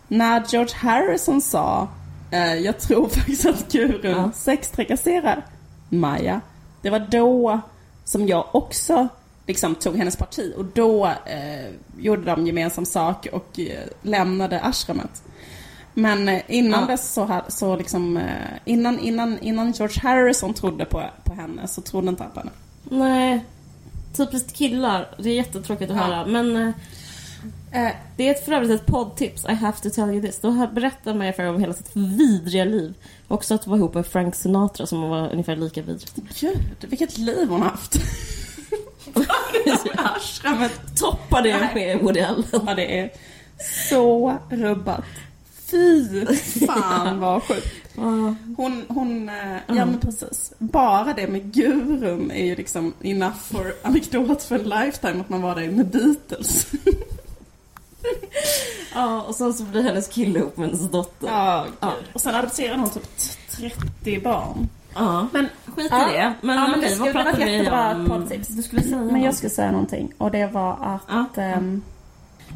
när 0.08 0.43
George 0.50 0.76
Harrison 0.76 1.41
sa, 1.41 1.88
eh, 2.32 2.54
jag 2.56 2.80
tror 2.80 3.08
faktiskt 3.10 3.46
att 3.46 3.72
gurun 3.72 4.12
Ja. 4.12 4.32
sextrakasserar 4.36 5.46
Maja. 5.89 6.41
Det 6.82 6.89
var 6.89 7.00
då 7.12 7.60
som 8.06 8.28
jag 8.28 8.46
också 8.52 9.08
liksom 9.48 9.76
tog 9.76 9.98
hennes 9.98 10.15
parti 10.15 10.54
och 10.58 10.65
då 10.65 11.06
eh, 11.06 11.69
gjorde 11.98 12.26
de 12.26 12.48
gemensam 12.48 12.86
sak 12.86 13.28
och 13.32 13.60
eh, 13.60 13.88
lämnade 14.02 14.60
ashramet. 14.62 15.24
Men 15.93 16.29
eh, 16.29 16.41
innan 16.47 16.82
Ja. 16.82 16.88
dess 16.88 17.13
så, 17.13 17.41
så 17.47 17.75
liksom, 17.75 18.17
eh, 18.17 18.23
innan, 18.65 18.99
innan, 18.99 19.39
innan 19.39 19.71
George 19.71 19.99
Harrison 20.01 20.53
trodde 20.53 20.86
på, 20.86 21.03
på 21.23 21.34
henne 21.34 21.67
så 21.67 21.82
trodde 21.82 22.10
inte 22.10 22.23
han 22.23 22.32
på 22.32 22.39
henne. 22.39 22.51
Nej. 22.84 23.45
Typiskt 24.17 24.53
killar. 24.53 25.08
Det 25.19 25.29
är 25.29 25.34
jättetråkigt 25.36 25.91
att 25.91 25.97
Ja. 25.97 26.03
höra. 26.03 26.25
Men 26.25 26.56
eh, 27.71 27.91
det 28.17 28.27
är 28.27 28.32
ett, 28.32 28.45
för 28.45 28.51
övrigt 28.51 28.71
ett 28.82 28.86
poddtips. 28.86 29.45
I 29.49 29.53
have 29.53 29.77
to 29.77 29.89
tell 29.89 30.10
you 30.10 30.21
this. 30.21 30.39
Då 30.39 30.67
berättar 30.73 31.13
Maya 31.13 31.34
Farrow 31.34 31.56
om 31.56 31.62
hela 31.62 31.73
sitt 31.73 31.91
vidriga 31.95 32.65
liv. 32.65 32.93
Också 33.27 33.53
att 33.56 33.67
vara 33.67 33.77
ihop 33.77 33.93
med 33.93 34.08
Frank 34.08 34.36
Sinatra 34.36 34.86
som 34.86 35.01
var 35.01 35.29
ungefär 35.32 35.56
lika 35.56 35.82
vidrigt. 35.82 36.15
Gud, 36.39 36.60
vilket 36.89 37.17
liv 37.17 37.47
hon 37.49 37.62
har 37.62 37.69
haft. 37.69 37.95
Ashramet 39.97 40.71
Toppa 40.99 41.41
det 41.41 41.69
med 41.75 41.99
Woody 41.99 42.19
Allen. 42.19 42.43
Ja, 42.67 42.73
det 42.75 42.99
är 42.99 43.10
så 43.89 44.38
rubbat. 44.49 45.03
Fy 45.71 46.26
fan 46.67 47.19
vad 47.19 47.43
sjukt. 47.43 47.67
Hon, 48.58 48.84
hon, 48.88 49.30
eh, 49.30 49.56
ja 49.67 49.86
men 49.86 49.99
precis. 49.99 50.54
Bara 50.58 51.13
det 51.13 51.28
med 51.28 51.54
gurum 51.54 52.32
är 52.32 52.45
ju 52.45 52.56
liksom 52.56 52.93
enough 53.02 53.36
for 53.52 53.73
anekdot 53.84 54.43
för 54.43 54.56
en 54.56 54.69
lifetime 54.69 55.19
att 55.21 55.30
man 55.30 55.41
var 55.41 55.56
där 55.56 55.71
med 55.71 55.88
Beatles. 55.88 56.67
ja, 58.95 59.21
och 59.21 59.36
sen 59.36 59.54
så 59.54 59.63
blir 59.63 59.84
hennes 59.84 60.08
kille 60.08 60.39
ihop 60.39 60.58
med 60.58 60.69
hennes 60.69 60.91
dotter. 60.91 61.28
Ja, 61.28 61.65
Ja. 61.80 61.93
Och 62.13 62.21
sen 62.21 62.36
adopterade 62.36 62.80
hon 62.80 62.89
typ 62.89 63.17
30 64.02 64.19
barn. 64.21 64.69
Ja. 64.95 65.28
Men 65.34 65.47
Skit 65.65 65.86
i 65.86 65.88
Ja. 65.91 66.08
det. 66.12 66.34
Men, 66.41 66.56
Ja, 66.56 66.62
men 66.67 66.71
det 66.71 66.78
okej, 66.86 66.95
skulle 66.95 67.12
vad 67.13 67.28
ett 67.28 67.38
vi 67.47 67.69
om? 67.69 68.06
poddtips. 68.10 68.47
Du 68.47 68.63
skulle 68.63 68.82
säga 68.84 68.97
Men 68.97 69.15
jag 69.15 69.26
något. 69.26 69.36
skulle 69.36 69.49
säga 69.49 69.71
någonting 69.71 70.13
och 70.17 70.32
det 70.32 70.47
var 70.47 70.78
att... 70.82 71.02
Ja. 71.36 71.41
ehm, 71.41 71.82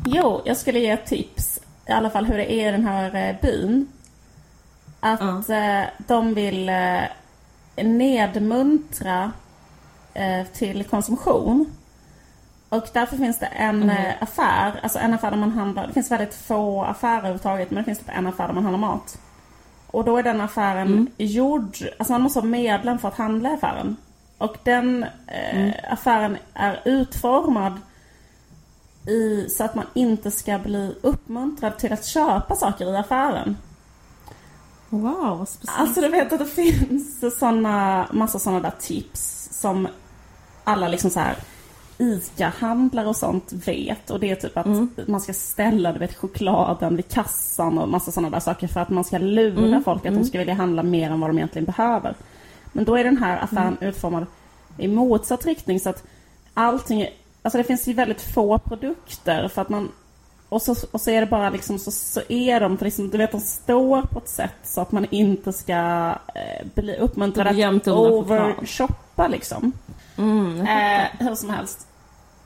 jo, 0.05 0.41
jag 0.45 0.57
skulle 0.57 0.79
ge 0.79 0.89
ett 0.89 1.05
tips. 1.05 1.56
I 1.87 1.91
alla 1.91 2.09
fall 2.09 2.25
hur 2.25 2.37
det 2.37 2.51
är 2.53 2.69
i 2.69 2.71
den 2.71 2.85
här 2.87 3.15
eh, 3.15 3.35
byn. 3.41 3.87
Att 4.99 5.49
eh, 5.49 5.81
de 5.97 6.33
vill 6.33 6.69
eh, 6.69 7.03
nedmuntra 7.83 9.31
eh, 10.13 10.45
till 10.53 10.83
konsumtion. 10.83 11.71
Och 12.69 12.87
därför 12.93 13.17
finns 13.17 13.39
det 13.39 13.45
en 13.45 13.89
eh, 13.89 14.13
affär, 14.19 14.79
alltså 14.83 14.99
en 14.99 15.13
affär 15.13 15.31
där 15.31 15.37
man 15.37 15.51
handlar, 15.51 15.87
det 15.87 15.93
finns 15.93 16.11
väldigt 16.11 16.33
få 16.35 16.83
affärer 16.83 17.17
överhuvudtaget, 17.17 17.71
men 17.71 17.77
det 17.77 17.83
finns 17.85 17.99
typ 17.99 18.09
en 18.17 18.27
affär 18.27 18.47
där 18.47 18.53
man 18.53 18.63
handlar 18.63 18.87
mat. 18.87 19.17
Och 19.87 20.03
då 20.05 20.17
är 20.17 20.23
den 20.23 20.41
affären 20.41 20.87
Mm. 20.87 21.07
gjord, 21.17 21.77
alltså 21.99 22.13
man 22.13 22.21
måste 22.21 22.39
vara 22.39 22.49
medlem 22.49 22.99
för 22.99 23.07
att 23.07 23.17
handla 23.17 23.49
i 23.49 23.53
affären. 23.53 23.95
Och 24.37 24.57
den 24.63 25.03
eh, 25.27 25.55
Mm. 25.59 25.71
affären 25.89 26.37
är 26.53 26.79
utformad 26.85 27.73
i, 29.07 29.47
så 29.49 29.63
att 29.63 29.75
man 29.75 29.85
inte 29.93 30.31
ska 30.31 30.57
bli 30.59 30.95
uppmuntrad 31.01 31.77
till 31.77 31.93
att 31.93 32.05
köpa 32.05 32.55
saker 32.55 32.93
i 32.93 32.97
affären. 32.97 33.57
Wow, 34.89 35.37
vad 35.37 35.49
speciellt. 35.49 35.79
Alltså 35.79 36.01
du 36.01 36.07
vet 36.09 36.33
att 36.33 36.39
det 36.39 36.45
finns 36.45 37.39
såna, 37.39 38.07
massa 38.11 38.39
sådana 38.39 38.59
där 38.59 38.73
tips 38.79 39.49
som 39.51 39.87
alla 40.63 40.87
liksom 40.87 41.09
så 41.09 41.19
här 41.19 41.35
ICA-handlare 41.97 43.07
och 43.07 43.15
sånt 43.15 43.53
vet. 43.53 44.09
Och 44.09 44.19
det 44.19 44.29
är 44.31 44.35
typ 44.35 44.57
att 44.57 44.65
Mm. 44.65 44.89
man 45.07 45.21
ska 45.21 45.33
ställa 45.33 45.91
du 45.93 45.99
vet, 45.99 46.15
chokladen 46.17 46.95
vid 46.95 47.07
kassan 47.07 47.77
och 47.77 47.89
massa 47.89 48.11
sådana 48.11 48.29
där 48.29 48.39
saker 48.39 48.67
för 48.67 48.79
att 48.79 48.89
man 48.89 49.03
ska 49.03 49.17
lura 49.17 49.67
Mm, 49.67 49.83
folk 49.83 49.99
att 49.99 50.05
mm. 50.05 50.21
de 50.21 50.27
ska 50.27 50.37
vilja 50.39 50.53
handla 50.53 50.83
mer 50.83 51.09
än 51.11 51.19
vad 51.19 51.29
de 51.29 51.37
egentligen 51.37 51.65
behöver. 51.65 52.15
Men 52.73 52.85
då 52.85 52.95
är 52.97 53.03
den 53.03 53.17
här 53.17 53.43
affären 53.43 53.77
Mm. 53.81 53.89
utformad 53.89 54.25
i 54.77 54.87
motsatt 54.87 55.45
riktning 55.45 55.79
så 55.79 55.89
att 55.89 56.03
allting, 56.53 57.01
är- 57.01 57.09
alltså 57.47 57.57
det 57.57 57.63
finns 57.63 57.87
ju 57.87 57.93
väldigt 57.93 58.21
få 58.21 58.57
produkter 58.57 59.47
för 59.47 59.61
att 59.61 59.69
man 59.69 59.91
och 60.49 60.61
så, 60.61 60.75
och 60.91 61.01
så 61.01 61.09
är 61.09 61.21
det 61.21 61.27
bara 61.27 61.49
liksom 61.49 61.79
så, 61.79 61.91
så 61.91 62.21
är 62.29 62.59
de, 62.59 62.77
för 62.77 62.85
liksom, 62.85 63.09
du 63.09 63.17
vet 63.17 63.31
de 63.31 63.41
står 63.41 64.01
på 64.01 64.19
ett 64.19 64.29
sätt 64.29 64.55
så 64.63 64.81
att 64.81 64.91
man 64.91 65.05
inte 65.09 65.53
ska 65.53 66.09
eh, 66.35 66.67
bli 66.75 66.95
uppmuntrad 66.95 67.47
att 67.47 67.87
overshoppa 67.87 69.27
liksom. 69.27 69.71
Mm. 70.17 70.61
Eh, 70.61 71.07
hur 71.19 71.35
som 71.35 71.49
helst. 71.49 71.87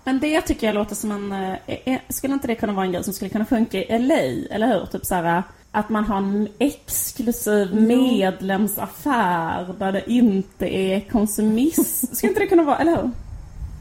Men 0.04 0.20
det 0.20 0.42
tycker 0.42 0.68
jag 0.68 0.74
låter 0.74 0.96
som 0.96 1.12
en... 1.12 1.32
Eh, 1.32 1.78
eh, 1.86 2.00
skulle 2.10 2.34
inte 2.34 2.48
det 2.48 2.56
kunna 2.56 2.74
vara 2.74 2.86
en 2.86 2.92
grej 2.92 3.04
som 3.04 3.14
skulle 3.14 3.30
kunna 3.30 3.46
funka 3.46 3.78
i 3.78 4.00
LA? 4.00 4.56
Eller 4.56 4.68
hur? 4.68 4.86
Typ 4.86 5.06
så 5.06 5.16
här, 5.16 5.44
att 5.72 5.90
man 5.90 6.06
har 6.06 6.18
en 6.18 6.48
exklusiv 6.60 7.76
medlemsaffär 7.76 9.76
där 9.80 9.92
det 9.92 10.12
inte 10.12 10.76
är 10.76 11.00
konsumism. 11.00 11.82
Skulle 12.16 12.30
inte 12.30 12.42
det 12.42 12.48
kunna 12.48 12.64
vara, 12.64 12.78
eller 12.78 12.96
hur? 12.96 13.12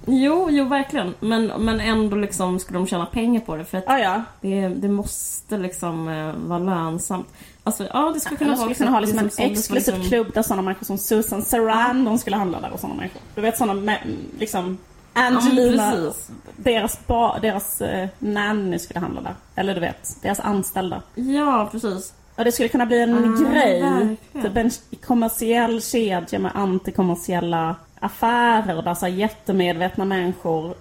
Jo, 0.06 0.48
jo 0.50 0.64
verkligen. 0.64 1.14
Men, 1.20 1.46
men 1.46 1.80
ändå 1.80 2.16
liksom 2.16 2.58
skulle 2.58 2.78
de 2.78 2.86
tjäna 2.86 3.06
pengar 3.06 3.40
på 3.40 3.56
det 3.56 3.64
för 3.64 3.78
att 3.78 3.84
Ah, 3.86 3.98
ja, 3.98 4.22
det, 4.40 4.68
det 4.68 4.88
måste 4.88 5.58
liksom 5.58 6.08
eh, 6.08 6.32
vara 6.48 6.58
lönsamt. 6.58 7.26
Alltså, 7.64 7.88
ja 7.92 8.10
det 8.14 8.20
skulle 8.20 8.36
kunna 8.38 8.50
Man 8.50 8.58
vara 8.58 8.74
skulle 8.74 8.86
kunna 8.86 8.90
ha 8.90 9.00
liksom 9.00 9.18
en 9.18 9.30
som 9.30 9.36
såldes 9.36 9.70
var 9.70 9.76
exklusiv 9.76 9.94
liksom- 9.94 10.08
klubb 10.10 10.34
där 10.34 10.42
sådana 10.42 10.62
människor 10.62 10.84
som 10.86 10.98
Susan 10.98 11.42
Sarandon 11.42 12.18
skulle 12.18 12.36
handla 12.36 12.60
där 12.60 12.70
och 12.72 12.80
sådana 12.80 12.96
människor. 12.96 13.20
Du 13.34 13.40
vet 13.40 13.58
sådana 13.58 13.96
liksom 14.38 14.78
Angelina, 15.12 15.90
precis. 15.90 16.30
deras, 16.56 17.06
ba, 17.06 17.38
deras 17.38 17.80
eh, 17.80 18.08
nanny 18.18 18.78
skulle 18.78 19.00
handla 19.00 19.20
där. 19.20 19.34
Eller 19.54 19.74
du 19.74 19.80
vet, 19.80 20.16
deras 20.22 20.40
anställda. 20.40 21.02
Ja, 21.14 21.68
precis. 21.72 22.12
Och 22.36 22.44
det 22.44 22.52
skulle 22.52 22.68
kunna 22.68 22.86
bli 22.86 23.02
en 23.02 23.14
Ah, 23.44 23.50
grej. 23.50 23.82
verkligen. 23.82 24.16
Typ 24.42 24.56
en 24.56 24.70
kommersiell 25.06 25.82
kedja 25.82 26.38
med 26.38 26.52
antikommersiella 26.54 27.76
affärer 28.00 28.82
där 28.82 28.94
så 28.94 29.06
här 29.06 29.12
jättemedvetna 29.12 30.04
människor 30.04 30.74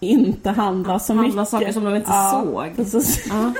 inte 0.00 0.50
handlar 0.50 0.98
så 0.98 1.14
Handlar 1.14 1.34
mycket. 1.34 1.48
saker 1.48 1.72
som 1.72 1.84
de 1.84 1.96
inte 1.96 2.10
ja, 2.10 2.44
såg. 2.44 2.76
Precis. 2.76 3.26
Ja. 3.28 3.52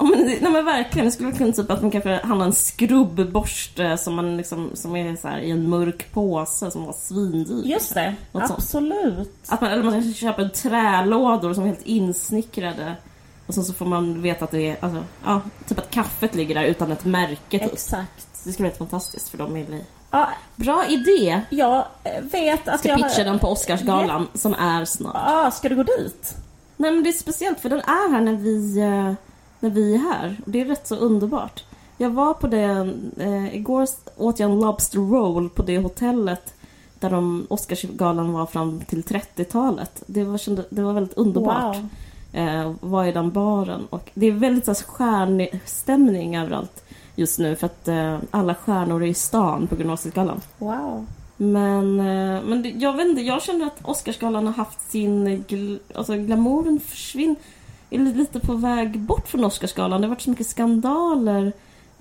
Nej 0.00 0.40
men 0.52 0.64
verkligen, 0.64 1.06
det 1.06 1.12
skulle 1.12 1.32
kunna 1.32 1.52
typ 1.52 1.70
att 1.70 1.82
man 1.82 1.90
kanske 1.90 2.20
handlar 2.24 2.46
en 2.46 2.52
skrubbborste 2.52 3.96
som 3.98 4.14
man 4.14 4.36
liksom, 4.36 4.70
som 4.74 4.96
är 4.96 5.16
så 5.16 5.28
här 5.28 5.38
i 5.38 5.50
en 5.50 5.68
mörk 5.68 6.12
påse 6.12 6.70
som 6.70 6.84
var 6.84 6.92
svindyr. 6.92 7.62
Just 7.64 7.94
det, 7.94 8.14
Något 8.32 8.46
sånt. 8.46 8.58
absolut. 8.58 9.34
Att 9.48 9.60
man, 9.60 9.70
eller 9.70 9.82
man 9.82 9.92
kanske 9.92 10.12
köper 10.12 10.48
trälådor 10.48 11.54
som 11.54 11.62
är 11.62 11.66
helt 11.68 11.86
insnickrade. 11.86 12.96
Och 13.46 13.54
sen 13.54 13.64
så 13.64 13.72
får 13.72 13.86
man 13.86 14.22
veta 14.22 14.44
att 14.44 14.50
det 14.50 14.70
är, 14.70 14.76
alltså, 14.80 15.04
ja, 15.24 15.40
typ 15.68 15.78
att 15.78 15.90
kaffet 15.90 16.34
ligger 16.34 16.54
där 16.54 16.64
utan 16.64 16.92
ett 16.92 17.04
märke 17.04 17.58
typ. 17.58 17.72
Exakt. 17.72 18.28
Det 18.44 18.52
skulle 18.52 18.64
vara 18.64 18.70
helt 18.70 18.78
fantastiskt 18.90 19.28
för 19.28 19.38
dem 19.38 19.56
i 19.56 19.66
LA. 19.66 19.76
Ja, 20.16 20.28
Bra 20.56 20.86
idé! 20.88 21.40
jag 21.50 21.84
vet 22.22 22.68
att 22.68 22.80
Ska 22.80 22.88
jag... 22.88 22.98
pitcha 22.98 23.24
den 23.24 23.38
på 23.38 23.48
Oscarsgalan 23.48 24.28
som 24.34 24.54
är 24.54 24.84
snart. 24.84 25.14
Ja, 25.14 25.50
ska 25.50 25.68
du 25.68 25.76
gå 25.76 25.82
dit? 25.82 26.36
Nej 26.76 26.92
men 26.92 27.02
det 27.02 27.10
är 27.10 27.12
speciellt 27.12 27.60
för 27.60 27.68
den 27.68 27.78
är 27.78 28.12
här 28.12 28.20
när 28.20 28.32
vi, 28.32 28.78
eh, 28.78 29.12
när 29.60 29.70
vi 29.70 29.94
är 29.94 29.98
här. 29.98 30.36
Och 30.44 30.50
det 30.50 30.60
är 30.60 30.64
rätt 30.64 30.86
så 30.86 30.96
underbart. 30.96 31.64
Jag 31.98 32.10
var 32.10 32.34
på 32.34 32.46
det, 32.46 32.94
eh, 33.18 33.56
igår 33.56 33.88
åt 34.16 34.40
jag 34.40 34.50
en 34.50 34.60
Lobster 34.60 34.98
Roll 34.98 35.48
på 35.48 35.62
det 35.62 35.78
hotellet 35.78 36.54
där 37.00 37.10
de 37.10 37.46
Oscarsgalan 37.50 38.32
var 38.32 38.46
fram 38.46 38.80
till 38.80 39.02
30-talet. 39.02 40.02
Det 40.06 40.24
var, 40.24 40.38
kände, 40.38 40.64
det 40.70 40.82
var 40.82 40.92
väldigt 40.92 41.16
underbart. 41.16 41.76
Wow. 41.76 41.88
Eh, 42.32 42.72
var 42.80 43.04
i 43.04 43.12
den 43.12 43.30
baren. 43.30 43.86
Och 43.90 44.10
det 44.14 44.26
är 44.26 44.32
väldigt 44.32 44.64
så 44.64 44.70
här, 44.72 44.82
stjärnstämning 44.82 46.36
överallt 46.36 46.85
just 47.16 47.38
nu 47.38 47.56
för 47.56 47.66
att 47.66 47.88
eh, 47.88 48.18
alla 48.30 48.54
stjärnor 48.54 49.02
är 49.02 49.06
i 49.06 49.14
stan 49.14 49.66
på 49.66 49.76
grund 49.76 49.90
av 49.90 49.94
Oscarsgalan. 49.94 50.40
Wow. 50.58 51.06
Men, 51.36 52.00
eh, 52.00 52.42
men 52.42 52.62
det, 52.62 52.68
jag 52.68 52.96
vet 52.96 53.06
inte, 53.06 53.22
jag 53.22 53.42
känner 53.42 53.66
att 53.66 53.78
Oscarsgalan 53.82 54.46
har 54.46 54.52
haft 54.52 54.90
sin... 54.90 55.44
Gl, 55.48 55.76
alltså 55.94 56.16
glamouren 56.16 56.80
försvinner. 56.80 57.36
Är 57.90 57.98
lite 57.98 58.40
på 58.40 58.54
väg 58.54 59.00
bort 59.00 59.28
från 59.28 59.44
Oscarsgalan. 59.44 60.00
Det 60.00 60.06
har 60.06 60.14
varit 60.14 60.22
så 60.22 60.30
mycket 60.30 60.46
skandaler. 60.46 61.52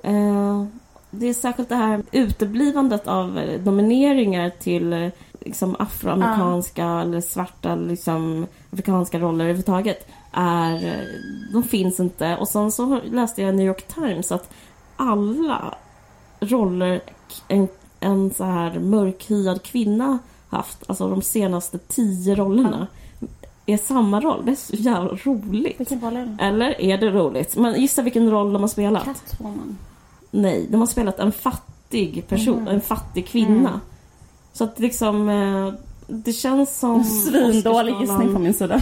Eh, 0.03 0.65
det 1.09 1.27
är 1.27 1.33
särskilt 1.33 1.69
det 1.69 1.75
här 1.75 2.03
uteblivandet 2.11 3.07
av 3.07 3.39
eh, 3.39 3.61
nomineringar 3.61 4.49
till 4.49 4.93
eh, 4.93 5.09
liksom 5.39 5.75
afroamerikanska 5.79 6.85
eller 6.85 7.21
svarta 7.21 7.75
liksom, 7.75 8.47
afrikanska 8.71 9.19
roller 9.19 9.45
överhuvudtaget. 9.45 10.07
Är, 10.31 10.87
eh, 10.87 11.05
de 11.53 11.63
finns 11.63 11.99
inte. 11.99 12.37
Och 12.37 12.47
sen 12.47 12.71
så 12.71 12.99
läste 13.11 13.41
jag 13.41 13.55
New 13.55 13.67
York 13.67 13.87
Times 13.87 14.31
att 14.31 14.53
alla 14.95 15.73
roller 16.39 17.01
en, 17.47 17.67
en 17.99 18.33
så 18.33 18.43
här 18.43 18.79
mörkhyad 18.79 19.63
kvinna 19.63 20.19
haft, 20.49 20.83
alltså 20.87 21.09
de 21.09 21.21
senaste 21.21 21.77
tio 21.77 22.35
rollerna, 22.35 22.87
är 23.65 23.77
samma 23.77 24.21
roll. 24.21 24.45
Det 24.45 24.51
är 24.51 24.55
så 24.55 24.75
jävla 24.75 25.09
roligt. 25.23 25.79
Vilken 25.79 26.01
roll 26.01 26.15
är 26.17 26.25
det? 26.25 26.43
Eller 26.43 26.81
är 26.81 26.97
det 26.97 27.09
roligt? 27.11 27.55
Men 27.57 27.81
gissa 27.81 28.01
vilken 28.01 28.31
roll 28.31 28.53
de 28.53 28.61
har 28.61 28.69
spelat? 28.69 29.03
Catwoman. 29.05 29.77
Nej, 30.31 30.67
de 30.69 30.79
har 30.79 30.87
spelat 30.87 31.19
en 31.19 31.31
fattig 31.31 32.27
person, 32.27 32.57
Mhm. 32.59 32.67
en 32.67 32.81
fattig 32.81 33.27
kvinna. 33.27 33.69
Mm. 33.69 33.79
Så 34.53 34.63
att 34.63 34.79
liksom, 34.79 35.29
eh, 35.29 35.73
det 36.07 36.33
känns 36.33 36.79
som... 36.79 37.03
Svindålig 37.03 37.93
Oscarsgalan- 37.93 38.01
gissning 38.01 38.31
från 38.31 38.43
min 38.43 38.53
sida. 38.53 38.81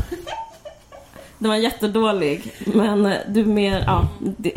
Den 1.40 1.50
var 1.50 1.56
jättedålig, 1.58 2.54
men 2.66 3.06
eh, 3.06 3.18
du 3.30 3.46
mer, 3.46 3.84
ja, 3.88 4.08
det, 4.38 4.52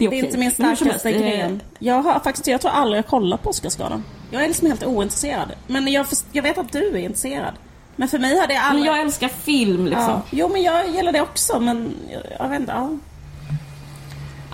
det 0.00 0.06
är 0.06 0.10
Det 0.10 0.18
är 0.20 0.24
inte 0.24 0.38
min 0.38 0.52
Men 0.58 0.76
starkaste 0.76 0.88
helst, 0.88 1.06
eh, 1.06 1.12
gren. 1.12 1.62
Jag 1.78 2.02
har 2.02 2.20
faktiskt, 2.20 2.46
jag 2.46 2.60
tror 2.60 2.70
aldrig 2.70 2.98
jag 2.98 3.06
kollat 3.06 3.42
på 3.42 3.50
Oscarsgalan. 3.50 4.04
Jag 4.30 4.44
är 4.44 4.48
liksom 4.48 4.68
helt 4.68 4.84
ointresserad. 4.84 5.52
Men 5.66 5.92
jag, 5.92 6.06
jag 6.32 6.42
vet 6.42 6.58
att 6.58 6.72
du 6.72 6.88
är 6.88 6.96
intresserad. 6.96 7.54
Men 7.96 8.08
för 8.08 8.18
mig 8.18 8.38
har 8.38 8.46
det 8.46 8.54
Men 8.54 8.62
aldrig... 8.62 8.86
jag 8.86 9.00
älskar 9.00 9.28
film 9.28 9.84
liksom. 9.84 10.08
ja. 10.08 10.22
Jo 10.30 10.48
men 10.48 10.62
jag 10.62 10.90
gillar 10.90 11.12
det 11.12 11.20
också 11.20 11.60
men 11.60 11.94
jag, 12.12 12.22
jag 12.38 12.48
vet 12.48 12.60
inte. 12.60 12.72
Ja. 12.72 12.90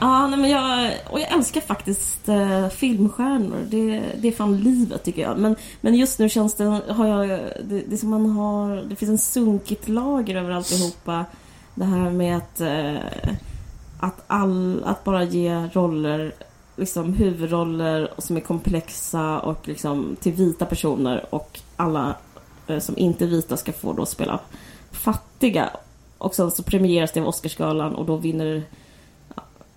Ja, 0.00 0.26
nej, 0.26 0.38
men 0.38 0.50
jag, 0.50 0.92
och 1.10 1.21
jag 1.21 1.33
älskar 1.33 1.60
faktiskt 1.60 2.29
eh, 2.29 2.68
filmstjärnor. 2.68 3.66
Det, 3.68 4.02
det 4.18 4.29
är 4.29 4.33
fan 4.33 4.58
livet 4.58 5.04
tycker 5.04 5.23
jag. 5.23 5.38
Men, 5.38 5.56
men 5.81 5.94
just 5.94 6.18
nu 6.18 6.29
känns 6.29 6.54
det, 6.54 6.64
har 6.88 7.06
jag, 7.06 7.40
det, 7.64 7.81
det 7.81 7.96
som 7.96 8.10
man 8.10 8.31
har, 8.31 8.77
det 8.77 8.96
finns 8.96 9.10
en 9.10 9.18
sunkigt 9.18 9.88
lager 9.88 10.37
över 10.37 10.50
alltihopa. 10.50 11.25
Det 11.75 11.85
här 11.85 12.10
med 12.10 12.37
att, 12.37 12.60
eh, 12.60 12.94
att, 14.01 14.25
all, 14.27 14.83
att 14.85 15.05
bara 15.05 15.25
ge 15.25 15.69
roller, 15.73 16.33
liksom 16.77 17.13
huvudroller 17.13 18.11
som 18.19 18.37
är 18.37 18.40
komplexa 18.40 19.40
och 19.40 19.69
liksom 19.69 20.17
till 20.21 20.33
vita 20.33 20.67
personer 20.67 21.27
och 21.31 21.61
alla 21.77 22.15
eh, 22.67 22.79
som 22.79 22.99
inte 22.99 23.25
är 23.25 23.29
vita 23.29 23.57
ska 23.57 23.73
få 23.73 23.92
då 23.92 24.07
spela 24.07 24.40
fattiga. 24.90 25.71
Och 26.19 26.35
sen 26.35 26.51
så 26.51 26.63
premieras 26.63 27.13
det 27.13 27.21
av 27.21 27.27
Oscarsgalan 27.29 27.94
och 27.94 28.07
då 28.07 28.17
vinner 28.17 28.63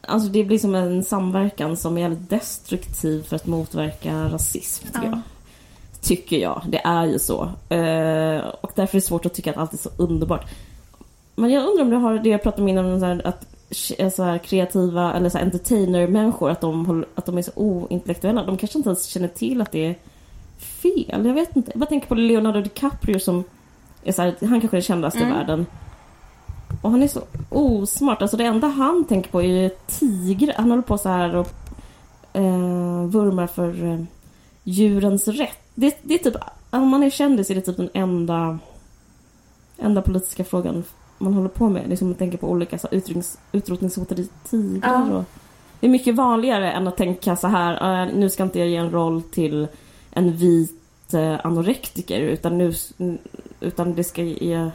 Alltså 0.02 0.30
det 0.30 0.44
blir 0.44 0.60
som 0.60 0.76
en 0.76 1.04
samverkan 1.04 1.78
som 1.78 1.98
är 1.98 2.02
jävligt 2.02 2.30
destruktiv 2.30 3.24
för 3.24 3.36
att 3.36 3.46
motverka 3.48 4.30
rasism, 4.30 4.86
tycker 4.86 5.00
Ja. 5.04 5.10
jag. 5.10 5.22
Tycker 6.02 6.38
jag. 6.38 6.62
Det 6.70 6.78
är 6.86 7.06
ju 7.06 7.20
så. 7.20 7.42
Eh, 7.70 8.40
och 8.62 8.72
därför 8.76 8.98
är 8.98 9.02
det 9.02 9.02
svårt 9.02 9.26
att 9.26 9.34
tycka 9.34 9.52
att 9.52 9.58
allt 9.58 9.74
är 9.74 9.78
så 9.78 9.90
underbart. 9.98 10.50
Men 11.36 11.50
jag 11.52 11.68
undrar 11.70 11.84
om 11.84 11.90
det 11.90 11.96
har 11.96 12.20
det 12.20 12.30
jag 12.30 12.44
pratade 12.44 12.62
om 12.64 12.68
innan, 12.68 13.22
att 13.26 13.46
k- 13.70 14.10
så 14.12 14.24
här, 14.24 14.38
kreativa 14.38 15.14
eller 15.14 15.30
så 15.30 15.38
här, 15.38 15.46
entertainer-människor, 15.46 16.50
att 16.50 16.62
de, 16.62 17.06
att 17.16 17.26
de 17.26 17.38
är 17.38 17.42
så 17.42 17.52
ointellektuella. 17.56 18.44
De 18.44 18.58
kanske 18.58 18.78
inte 18.80 18.90
ens 18.90 19.06
känner 19.06 19.28
till 19.28 19.62
att 19.62 19.72
det 19.72 19.86
är 19.86 19.96
fel. 20.60 21.26
Jag 21.26 21.34
vet 21.34 21.56
inte. 21.56 21.72
Jag 21.72 21.80
bara 21.80 21.86
tänker 21.86 22.08
på 22.08 22.16
Leonardo 22.16 22.62
DiCaprio 22.62 23.20
som 23.20 23.44
är 24.04 24.12
så 24.12 24.22
här, 24.22 24.36
han 24.42 24.50
kanske 24.60 24.68
är 24.68 24.72
den 24.72 24.82
kändaste 24.82 25.20
i 25.20 25.24
Mm. 25.24 25.34
världen. 25.38 25.66
Och 26.82 26.92
han 26.92 27.04
är 27.04 27.08
så 27.08 27.22
osmart. 27.50 28.22
Alltså 28.22 28.38
det 28.38 28.44
enda 28.46 28.68
han 28.68 29.06
tänker 29.06 29.32
på 29.32 29.42
är 29.42 29.72
tigrar. 29.88 30.54
Han 30.58 30.70
håller 30.70 30.84
på 30.84 30.98
så 30.98 31.10
här 31.10 31.36
och 31.36 31.48
eh, 32.34 33.04
vurmar 33.08 33.48
för 33.48 33.84
eh, 33.86 34.00
djurens 34.64 35.28
rätt. 35.28 35.58
Det, 35.76 35.98
det 36.04 36.14
är 36.14 36.18
typ, 36.18 36.36
om 36.70 36.88
man 36.88 37.04
är 37.04 37.10
kändis 37.10 37.50
är 37.50 37.56
det 37.56 37.62
typ 37.62 37.78
den 37.78 37.90
enda, 37.94 38.60
enda 39.78 40.02
politiska 40.02 40.44
frågan 40.44 40.84
man 41.20 41.34
håller 41.34 41.50
på 41.50 41.70
med. 41.70 41.90
Liksom 41.90 42.08
man 42.08 42.16
tänker 42.16 42.38
på 42.38 42.48
olika 42.50 42.78
så 42.78 42.88
här, 42.92 42.98
utrotnings, 42.98 43.38
utrotningshotade 43.52 44.24
tigrar. 44.50 45.08
Ja. 45.12 45.18
Och, 45.18 45.24
det 45.80 45.88
är 45.88 45.92
mycket 45.92 46.16
vanligare 46.16 46.72
än 46.72 46.88
att 46.88 46.98
tänka 46.98 47.36
så 47.36 47.48
här, 47.48 48.04
eh, 48.04 48.14
nu 48.16 48.30
ska 48.30 48.44
inte 48.44 48.60
jag 48.60 48.68
ge 48.68 48.76
en 48.76 48.92
roll 48.92 49.22
till 49.22 49.68
en 50.12 50.32
vit 50.32 51.14
eh, 51.14 51.46
anorektiker 51.46 52.20
utan, 52.20 52.58
nu, 52.58 52.74
utan 53.60 53.96
det 53.96 54.04
ska 54.04 54.22
ge, 54.24 54.70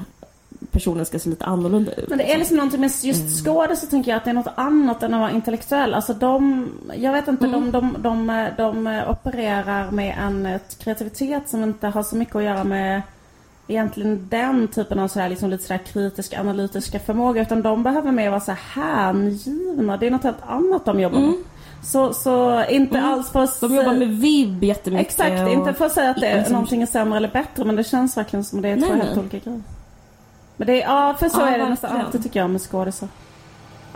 personen 0.70 1.06
ska 1.06 1.18
se 1.18 1.30
lite 1.30 1.44
annorlunda 1.44 1.92
ut. 1.92 2.08
Men 2.08 2.18
det 2.18 2.32
är 2.32 2.38
liksom 2.38 2.56
någonting 2.56 2.80
med 2.80 2.90
Mm. 3.04 3.08
just 3.08 3.44
skådis 3.44 3.80
så 3.80 3.86
tänker 3.86 4.10
jag 4.10 4.16
att 4.18 4.24
det 4.24 4.30
är 4.30 4.34
något 4.34 4.52
annat 4.54 5.02
än 5.02 5.14
att 5.14 5.20
vara 5.20 5.30
intellektuell. 5.30 5.94
Alltså 5.94 6.14
de, 6.14 6.68
jag 6.96 7.12
vet 7.12 7.28
inte, 7.28 7.46
Mm. 7.46 7.70
de, 7.70 7.96
de, 8.02 8.26
de, 8.26 8.48
de 8.56 9.02
opererar 9.10 9.90
med 9.90 10.18
en 10.18 10.46
ett 10.46 10.78
kreativitet 10.78 11.48
som 11.48 11.62
inte 11.62 11.88
har 11.88 12.02
så 12.02 12.16
mycket 12.16 12.36
att 12.36 12.42
göra 12.42 12.64
med 12.64 13.02
egentligen 13.68 14.26
den 14.30 14.68
typen 14.68 14.98
av 14.98 15.08
sådär, 15.08 15.28
liksom 15.28 15.50
lite 15.50 15.64
sådär 15.64 15.80
kritiska, 15.92 16.40
analytiska 16.40 16.98
förmåga. 16.98 17.42
Utan 17.42 17.62
de 17.62 17.82
behöver 17.82 18.12
mer 18.12 18.30
vara 18.30 18.40
så 18.40 18.52
här 18.52 18.82
hängivna. 18.82 19.96
Det 19.96 20.06
är 20.06 20.10
något 20.10 20.22
helt 20.24 20.42
annat 20.46 20.84
de 20.84 21.00
jobbar 21.00 21.18
med. 21.18 21.28
Mm. 21.28 21.44
Så, 21.84 22.12
så 22.14 22.64
inte 22.64 22.98
Mm. 22.98 23.10
alls 23.10 23.30
för 23.30 23.40
att 23.44 23.60
De 23.60 23.74
jobbar 23.74 23.92
med 23.94 24.08
vibb 24.08 24.64
jättemycket. 24.64 25.06
Exakt, 25.06 25.42
och- 25.46 25.52
inte 25.52 25.72
för 25.74 25.86
att 25.86 25.92
säga 25.92 26.10
att 26.10 26.20
det 26.20 26.26
är 26.26 26.36
liksom- 26.36 26.52
någonting 26.52 26.82
är 26.82 26.86
sämre 26.86 27.16
eller 27.16 27.28
bättre 27.28 27.64
men 27.64 27.76
det 27.76 27.84
känns 27.84 28.16
verkligen 28.16 28.44
som 28.44 28.58
att 28.58 28.62
det 28.62 28.68
är 28.68 28.76
två 28.80 28.92
helt 28.94 29.18
olika 29.18 29.38
grejer. 29.38 29.62
Men 30.56 30.66
det 30.66 30.82
är, 30.82 30.86
ja 30.88 31.14
för 31.18 31.28
så 31.28 31.40
Ja, 31.40 31.48
är 31.48 31.58
det 31.58 31.68
nästan 31.68 32.00
alltid 32.00 32.22
tycker 32.22 32.40
jag 32.40 32.50
med 32.50 32.60
skådisar. 32.60 33.08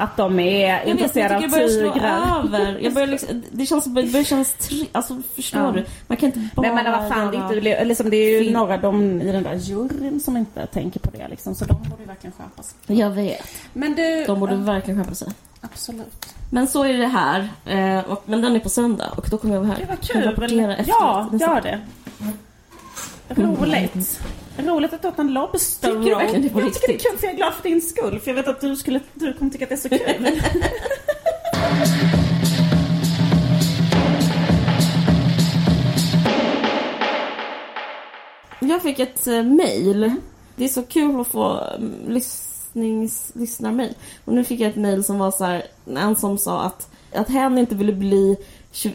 Att 0.01 0.17
de 0.17 0.41
är 0.41 0.69
Jag 0.69 0.79
jag 0.81 0.87
intresserade 0.89 1.35
av 1.35 1.41
det 1.51 1.69
tigrar. 1.69 2.45
över. 2.45 2.79
Jag 2.83 2.95
börjar 2.95 3.07
liksom, 3.09 3.43
det 3.51 3.67
känns, 3.67 3.85
det 3.85 3.91
börjar 3.91 4.25
kännas 4.25 4.53
tri, 4.53 4.89
Alltså 4.93 5.23
förstår 5.37 5.61
Ja. 5.63 5.71
du? 5.73 5.85
Man 6.07 6.17
kan 6.17 6.27
inte 6.27 6.49
bara 6.55 6.73
Nej 6.73 6.85
men 6.85 6.93
vad 6.93 7.09
fan, 7.09 7.31
det 7.31 7.37
är, 7.37 7.57
inte, 7.71 7.85
liksom, 7.85 8.11
det 8.11 8.17
är 8.17 8.31
ju 8.39 8.41
film. 8.45 8.53
några 8.53 8.77
de 8.77 9.21
i 9.23 9.33
den 9.33 9.43
där 9.43 9.55
juryn 9.55 10.21
som 10.21 10.37
inte 10.37 10.67
tänker 10.67 11.01
på 11.01 11.11
det 11.11 11.29
liksom. 11.29 11.55
Så 11.55 11.65
de 11.65 11.75
borde 11.91 12.05
verkligen 12.05 12.33
skärpa 12.39 12.63
sig. 12.63 12.99
Jag 13.01 13.11
vet. 13.11 13.47
Men 13.73 13.95
du... 13.95 14.25
De 14.27 14.41
borde 14.41 14.55
verkligen 14.57 15.01
skärpa 15.05 15.15
sig. 15.15 15.29
Absolut. 15.61 16.27
Men 16.51 16.67
så 16.67 16.85
är 16.85 16.99
det 16.99 17.07
här. 17.07 17.49
Eh, 17.67 18.05
och, 18.11 18.23
men 18.27 18.41
den 18.43 18.57
är 18.57 18.61
på 18.61 18.69
söndag 18.69 19.11
och 19.17 19.27
då 19.31 19.39
kommer 19.39 19.55
jag 19.55 19.61
vara 19.61 19.71
här. 19.73 19.79
Gud 19.79 19.89
vad 19.89 20.01
Kan 20.01 20.23
rapportera 20.23 20.75
kul! 20.75 20.81
efteråt. 20.81 20.87
Ja, 21.01 21.29
gör 21.41 21.61
det. 21.61 21.81
Roligt. 23.29 24.21
Roligt 24.59 24.93
att 24.93 25.03
du 25.03 25.09
tagit 25.09 25.19
en 25.19 25.33
lobster 25.33 25.93
roll. 25.93 26.09
Jag 26.09 26.31
tycker 26.31 26.89
det 26.89 26.95
är 26.95 26.99
kul 26.99 27.19
för 27.19 27.27
jag 27.27 27.33
är 27.33 27.37
glad 27.37 27.55
för 27.55 27.63
din 27.63 27.81
skull. 27.81 28.21
För 28.21 28.31
jag 28.31 28.35
vet 28.35 28.49
att 28.49 28.61
du, 28.61 28.77
skulle, 28.77 29.01
du 29.15 29.33
kommer 29.33 29.51
tycka 29.51 29.65
att 29.65 29.69
det 29.69 29.75
är 29.75 29.77
så 29.77 29.89
kul. 29.89 30.41
Jag 38.61 38.83
fick 38.83 38.99
ett 38.99 39.27
eh, 39.27 39.43
mail. 39.43 40.15
Det 40.57 40.65
är 40.65 40.69
så 40.69 40.83
kul 40.83 41.21
att 41.21 41.27
få 41.27 41.61
um, 41.79 41.93
lyssnings, 42.09 43.33
lyssnarmail. 43.35 43.95
Och 44.25 44.33
nu 44.33 44.45
fick 44.45 44.61
jag 44.61 44.71
ett 44.71 44.77
mail 44.77 45.05
som 45.05 45.19
var 45.19 45.31
så 45.31 45.45
här, 45.45 45.63
en 45.97 46.17
som 46.17 46.39
sa 46.39 46.63
att, 46.63 46.91
att 47.15 47.29
hen 47.29 47.59
inte 47.59 47.75
ville 47.75 47.93
bli, 47.93 48.37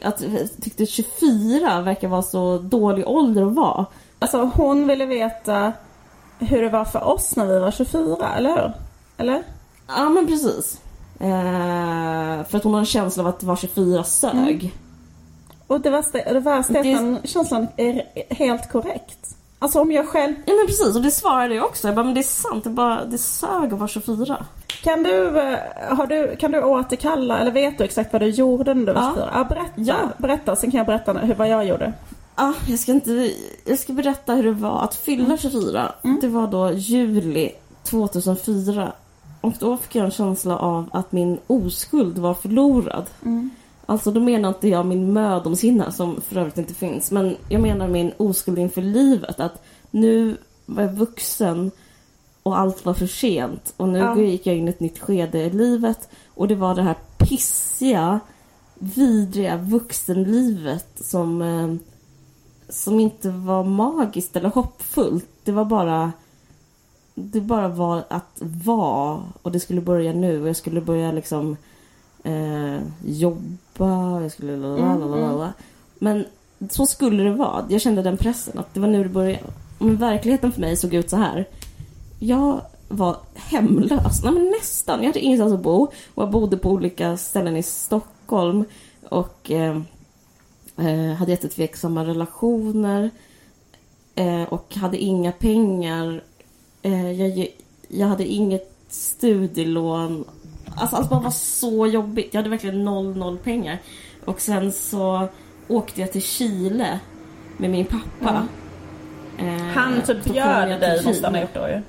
att 0.02 0.24
tyckte 0.62 0.86
24 0.86 1.82
verkar 1.82 2.08
vara 2.08 2.22
så 2.22 2.58
dålig 2.58 3.08
ålder 3.08 3.48
att 3.48 3.54
vara. 3.54 3.86
Alltså 4.24 4.52
hon 4.56 4.88
ville 4.88 5.06
veta 5.06 5.74
hur 6.40 6.62
det 6.62 6.70
var 6.70 6.86
för 6.86 7.04
oss 7.04 7.36
när 7.36 7.46
vi 7.46 7.60
var 7.60 7.72
24, 7.72 8.34
eller 8.38 8.50
hur? 8.50 8.72
Eller? 9.18 9.44
Ja 9.88 10.10
men 10.10 10.28
precis. 10.28 10.82
Eh, 11.20 12.46
för 12.50 12.58
att 12.58 12.64
hon 12.64 12.74
har 12.74 12.80
en 12.80 12.86
känsla 12.86 13.24
av 13.24 13.30
att 13.30 13.44
vara 13.44 13.58
24 13.58 14.04
sög. 14.04 14.74
Och 15.68 15.82
det 15.82 15.90
värsta, 15.90 16.18
det 16.34 16.40
värsta 16.40 16.74
är 16.74 16.80
att 16.80 16.84
den 16.84 17.20
känslan 17.24 17.68
är 17.78 18.04
helt 18.34 18.72
korrekt. 18.72 19.20
Alltså 19.60 19.82
om 19.82 19.92
jag 19.92 20.08
själv... 20.08 20.34
Ja 20.46 20.54
men 20.54 20.68
precis, 20.68 20.96
och 20.96 21.02
det 21.02 21.12
svarade 21.12 21.56
jag 21.56 21.66
också. 21.66 21.88
Jag 21.88 21.96
bara, 21.96 22.04
men 22.06 22.14
det 22.14 22.20
är 22.22 22.24
sant, 22.24 22.64
det, 22.64 22.70
bara, 22.70 23.06
det 23.06 23.18
sög 23.18 23.74
att 23.74 23.80
vara 23.80 23.88
24. 23.88 24.46
Kan 24.84 25.04
du, 25.04 25.40
eh, 25.40 25.58
har 25.90 26.08
du, 26.08 26.36
kan 26.36 26.52
du 26.52 26.64
återkalla, 26.64 27.40
eller 27.40 27.52
vet 27.52 27.78
du 27.78 27.84
exakt 27.84 28.14
vad 28.14 28.22
du 28.22 28.28
gjorde 28.30 28.74
när 28.74 28.86
du 28.86 28.94
var 28.94 29.02
Ja. 29.02 29.12
24? 29.14 29.30
Ja, 29.34 29.44
berätta. 29.44 29.72
Ja. 29.76 29.96
Berätta, 30.18 30.56
sen 30.56 30.72
kan 30.72 30.78
jag 30.78 30.88
berätta 30.88 31.14
hur, 31.14 31.36
vad 31.36 31.50
jag 31.50 31.66
gjorde. 31.66 31.94
Ja, 32.36 32.54
jag 32.68 32.80
ska 32.80 32.92
inte... 32.92 33.32
Jag 33.66 33.80
ska 33.80 33.94
berätta 33.94 34.36
hur 34.36 34.44
det 34.44 34.52
var 34.52 34.82
att 34.84 34.96
fylla 34.96 35.38
24. 35.38 35.96
Det 36.22 36.28
var 36.28 36.48
då 36.48 36.72
juli 36.72 37.52
2004. 37.84 38.92
Och 39.42 39.54
då 39.60 39.78
fick 39.78 39.96
jag 39.96 40.06
en 40.06 40.12
känsla 40.12 40.58
av 40.58 40.90
att 40.92 41.12
min 41.12 41.38
oskuld 41.48 42.18
var 42.18 42.34
förlorad. 42.34 43.06
Alltså 43.86 44.12
då 44.12 44.20
menar 44.20 44.50
inte 44.50 44.68
jag 44.68 44.86
min 44.86 45.14
mödomshinna 45.14 45.92
som 45.92 46.22
för 46.22 46.38
övrigt 46.38 46.58
inte 46.58 46.74
finns. 46.74 47.12
Men 47.12 47.36
jag 47.50 47.62
menar 47.62 47.88
min 47.88 48.12
oskuld 48.18 48.60
inför 48.60 48.82
livet. 48.82 49.40
Att 49.40 49.64
nu 49.92 50.38
var 50.66 50.84
jag 50.84 50.94
vuxen 50.94 51.72
och 52.44 52.60
allt 52.60 52.86
var 52.86 52.94
för 52.94 53.08
sent. 53.08 53.74
Och 53.78 53.90
nu 53.90 54.00
Ja. 54.00 54.18
gick 54.18 54.46
jag 54.48 54.56
in 54.58 54.68
i 54.68 54.70
ett 54.70 54.80
nytt 54.80 55.00
skede 55.00 55.38
i 55.44 55.50
livet. 55.50 56.10
Och 56.34 56.48
det 56.48 56.56
var 56.56 56.76
det 56.76 56.82
här 56.84 56.96
pissiga, 57.18 58.20
vidriga 58.80 59.58
vuxenlivet 59.58 60.88
som, 60.96 61.42
eh, 61.42 61.76
som 62.74 63.00
inte 63.00 63.30
var 63.30 63.64
magiskt 63.64 64.36
eller 64.36 64.50
hoppfullt. 64.50 65.30
Det 65.44 65.52
var 65.52 65.66
bara 65.66 66.12
det 67.16 67.42
bara 67.42 67.68
var 67.68 68.04
att 68.08 68.42
vara 68.42 69.24
och 69.42 69.52
det 69.52 69.60
skulle 69.60 69.82
börja 69.82 70.14
nu 70.14 70.42
och 70.42 70.48
jag 70.48 70.56
skulle 70.56 70.82
börja 70.82 71.12
liksom 71.12 71.58
eh, 72.24 72.80
jobba, 73.06 74.22
jag 74.22 74.32
skulle 74.32 74.58
lalalala. 74.58 75.54
Men 76.00 76.26
så 76.70 76.86
skulle 76.86 77.24
det 77.24 77.34
vara. 77.34 77.66
Jag 77.70 77.82
kände 77.82 78.02
den 78.02 78.18
pressen 78.18 78.60
att 78.60 78.74
det 78.74 78.80
var 78.80 78.88
nu 78.88 79.04
det 79.04 79.10
började. 79.10 79.44
Men 79.80 79.96
verkligheten 79.96 80.52
för 80.52 80.62
mig 80.62 80.78
såg 80.78 80.94
ut 80.94 81.10
så 81.10 81.18
här. 81.18 81.48
Jag 82.20 82.62
var 82.88 83.18
hemlös, 83.36 84.24
Nej, 84.24 84.34
men 84.34 84.50
nästan. 84.50 85.00
Jag 85.00 85.08
hade 85.08 85.20
ingenstans 85.20 85.54
att 85.54 85.64
bo 85.64 85.84
och 86.14 86.24
jag 86.24 86.32
bodde 86.32 86.58
på 86.58 86.70
olika 86.70 87.18
ställen 87.18 87.58
i 87.58 87.64
Stockholm 87.64 88.66
och 89.10 89.52
eh, 89.52 89.82
eh, 90.78 91.14
hade 91.16 91.32
jättetveksamma 91.32 92.06
relationer 92.06 93.10
eh, 94.16 94.44
och 94.44 94.76
hade 94.76 94.98
inga 94.98 95.32
pengar. 95.32 96.24
Eh, 96.82 97.12
jag, 97.12 97.48
jag 97.88 98.08
hade 98.08 98.26
inget 98.26 98.76
studielån. 98.90 100.26
Alltså 100.76 100.96
allt 100.96 101.10
bara 101.10 101.20
var 101.20 101.32
så 101.32 101.88
jobbigt. 101.88 102.34
Jag 102.34 102.40
hade 102.40 102.50
verkligen 102.50 102.84
noll, 102.86 103.18
noll 103.18 103.38
pengar. 103.38 103.78
Och 104.26 104.42
sen 104.42 104.72
så 104.72 105.28
åkte 105.68 106.02
jag 106.02 106.12
till 106.12 106.22
Chile 106.22 107.00
med 107.58 107.70
min 107.70 107.86
pappa. 107.86 108.48
Eh, 109.38 109.48
Han 109.48 110.02
typ 110.02 110.24
kom 110.24 110.34
bjöd 110.34 110.82
dig 110.82 111.06
måste 111.06 111.26
han 111.28 111.36
ha 111.36 111.42
gjort 111.42 111.54
då 111.54 111.68
ju. 111.68 111.82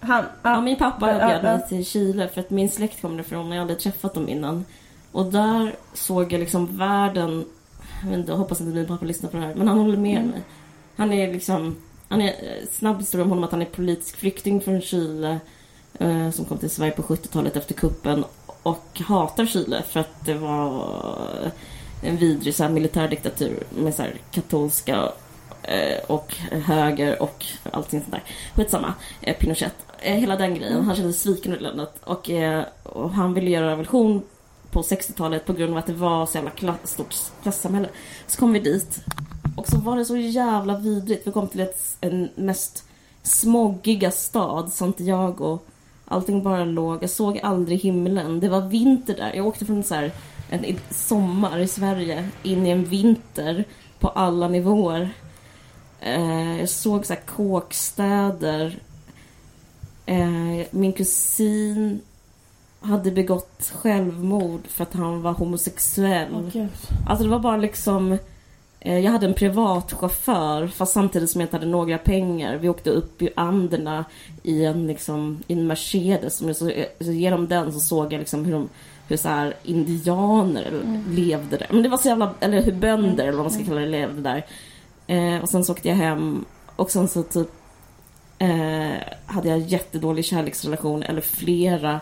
Han, 0.00 0.24
Ja, 0.42 0.60
min 0.60 0.76
pappa 0.76 1.10
Ja, 1.10 1.26
bjöd 1.28 1.42
mig 1.42 1.68
till 1.68 1.84
Chile 1.86 2.28
för 2.28 2.40
att 2.40 2.50
min 2.50 2.68
släkt 2.68 3.00
kommer 3.00 3.16
därifrån 3.16 3.48
och 3.48 3.54
jag 3.54 3.60
hade 3.60 3.74
träffat 3.74 4.14
dem 4.14 4.28
innan. 4.28 4.64
Och 5.12 5.24
där 5.26 5.74
såg 5.94 6.32
jag 6.32 6.40
liksom 6.40 6.76
världen, 6.76 7.44
jag, 8.02 8.10
vet 8.10 8.18
inte, 8.18 8.32
jag 8.32 8.38
hoppas 8.38 8.60
inte 8.60 8.74
min 8.74 8.86
pappa 8.86 9.04
lyssnar 9.04 9.30
på 9.30 9.36
det 9.36 9.42
här, 9.42 9.54
men 9.54 9.68
han 9.68 9.78
håller 9.78 9.96
med 9.96 10.24
mig. 10.24 10.42
Han 10.96 11.12
är 11.12 11.32
liksom, 11.32 11.76
han 12.08 12.20
är, 12.20 12.34
snabb 12.72 12.98
historia 12.98 13.24
om 13.24 13.30
honom 13.30 13.44
att 13.44 13.52
han 13.52 13.62
är 13.62 13.66
politisk 13.66 14.16
flykting 14.16 14.60
från 14.60 14.80
Chile 14.80 15.38
eh, 15.98 16.30
som 16.30 16.44
kom 16.44 16.58
till 16.58 16.70
Sverige 16.70 16.92
på 16.92 17.02
70-talet 17.02 17.56
efter 17.56 17.74
kuppen 17.74 18.24
och 18.62 19.00
hatar 19.06 19.46
Chile 19.46 19.82
för 19.82 20.00
att 20.00 20.24
det 20.26 20.34
var 20.34 20.84
en 22.02 22.16
vidrig 22.16 22.54
så 22.54 22.62
här, 22.62 22.70
militärdiktatur 22.70 23.62
med 23.70 23.94
så 23.94 24.02
här, 24.02 24.14
katolska 24.30 25.12
eh, 25.62 25.98
och 26.06 26.34
höger 26.50 27.22
och 27.22 27.46
allting 27.72 28.00
sånt 28.00 28.12
där. 28.12 28.22
Skitsamma. 28.54 28.94
Eh, 29.20 29.36
Pinochet. 29.36 29.74
Eh, 29.98 30.14
hela 30.14 30.36
den 30.36 30.54
grejen. 30.54 30.84
Han 30.84 30.96
kände 30.96 31.12
sig 31.12 31.20
sviken 31.20 31.54
i 31.54 31.58
landet. 31.58 31.94
Och, 32.04 32.30
eh, 32.30 32.64
och 32.82 33.10
han 33.10 33.34
ville 33.34 33.50
göra 33.50 33.70
revolution 33.70 34.22
på 34.70 34.82
60-talet 34.82 35.46
på 35.46 35.52
grund 35.52 35.72
av 35.72 35.78
att 35.78 35.86
det 35.86 35.92
var 35.92 36.26
så 36.26 36.36
jävla 36.38 36.50
kla- 36.50 36.84
stort 36.86 37.14
klassamhälle. 37.42 37.88
Så 38.26 38.38
kom 38.38 38.52
vi 38.52 38.60
dit. 38.60 39.00
Och 39.56 39.68
så 39.68 39.78
var 39.78 39.96
det 39.96 40.04
så 40.04 40.16
jävla 40.16 40.78
vidrigt. 40.78 41.26
Vi 41.26 41.32
kom 41.32 41.48
till 41.48 41.60
ett, 41.60 41.96
en 42.00 42.28
mest 42.34 42.84
smoggiga 43.22 44.10
stad, 44.10 44.72
Santiago. 44.72 45.58
Allting 46.04 46.42
bara 46.42 46.64
låg. 46.64 47.02
Jag 47.02 47.10
såg 47.10 47.38
aldrig 47.42 47.80
himlen. 47.80 48.40
Det 48.40 48.48
var 48.48 48.60
vinter 48.60 49.16
där. 49.16 49.32
Jag 49.34 49.46
åkte 49.46 49.66
från 49.66 49.82
så 49.84 49.94
här, 49.94 50.12
en 50.50 50.78
sommar 50.90 51.58
i 51.58 51.68
Sverige 51.68 52.28
in 52.42 52.66
i 52.66 52.70
en 52.70 52.84
vinter 52.84 53.64
på 53.98 54.08
alla 54.08 54.48
nivåer. 54.48 55.10
Eh, 56.00 56.60
jag 56.60 56.68
såg 56.68 57.06
så 57.06 57.12
här 57.12 57.20
kåkstäder. 57.20 58.78
Eh, 60.06 60.66
min 60.70 60.92
kusin 60.92 62.00
hade 62.80 63.10
begått 63.10 63.72
självmord 63.74 64.60
för 64.66 64.82
att 64.82 64.94
han 64.94 65.22
var 65.22 65.32
homosexuell. 65.32 66.50
Gud. 66.52 66.68
Alltså 67.06 67.24
det 67.24 67.30
var 67.30 67.38
bara 67.38 67.56
liksom 67.56 68.18
eh, 68.80 68.98
Jag 68.98 69.12
hade 69.12 69.26
en 69.26 69.34
privatchaufför 69.34 70.66
fast 70.66 70.92
samtidigt 70.92 71.30
som 71.30 71.40
jag 71.40 71.46
inte 71.46 71.56
hade 71.56 71.70
några 71.70 71.98
pengar. 71.98 72.56
Vi 72.56 72.68
åkte 72.68 72.90
upp 72.90 73.22
i 73.22 73.30
Anderna 73.36 74.04
i 74.42 74.64
en, 74.64 74.86
liksom, 74.86 75.42
i 75.46 75.52
en 75.52 75.66
Mercedes. 75.66 76.36
Som 76.36 76.46
jag 76.46 76.56
så, 76.56 76.72
så 77.00 77.12
genom 77.12 77.48
den 77.48 77.72
så 77.72 77.80
såg 77.80 78.12
jag 78.12 78.18
liksom 78.18 78.44
hur, 78.44 78.52
de, 78.52 78.68
hur 79.08 79.16
så 79.16 79.28
här 79.28 79.54
indianer 79.62 80.82
levde 81.08 81.56
där. 81.56 81.66
Men 81.70 81.82
det 81.82 81.88
var 81.88 81.98
så 81.98 82.08
jävla, 82.08 82.34
eller 82.40 82.62
hur 82.62 82.72
bönder 82.72 83.24
eller 83.24 83.36
vad 83.36 83.44
man 83.44 83.52
ska 83.52 83.64
kalla 83.64 83.80
det 83.80 83.86
levde 83.86 84.20
där. 84.20 84.46
Eh, 85.06 85.42
och 85.42 85.48
sen 85.48 85.64
så 85.64 85.72
åkte 85.72 85.88
jag 85.88 85.96
hem 85.96 86.44
och 86.76 86.90
sen 86.90 87.08
så 87.08 87.22
typ 87.22 87.48
eh, 88.38 88.96
hade 89.26 89.48
jag 89.48 89.58
en 89.58 89.68
jättedålig 89.68 90.24
kärleksrelation 90.24 91.02
eller 91.02 91.20
flera. 91.20 92.00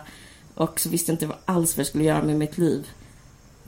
Och 0.57 0.79
så 0.79 0.89
visste 0.89 1.11
jag 1.11 1.23
inte 1.23 1.35
alls 1.45 1.77
vad 1.77 1.79
jag 1.79 1.87
skulle 1.87 2.03
göra 2.03 2.23
med 2.23 2.35
mitt 2.35 2.57
liv. 2.57 2.87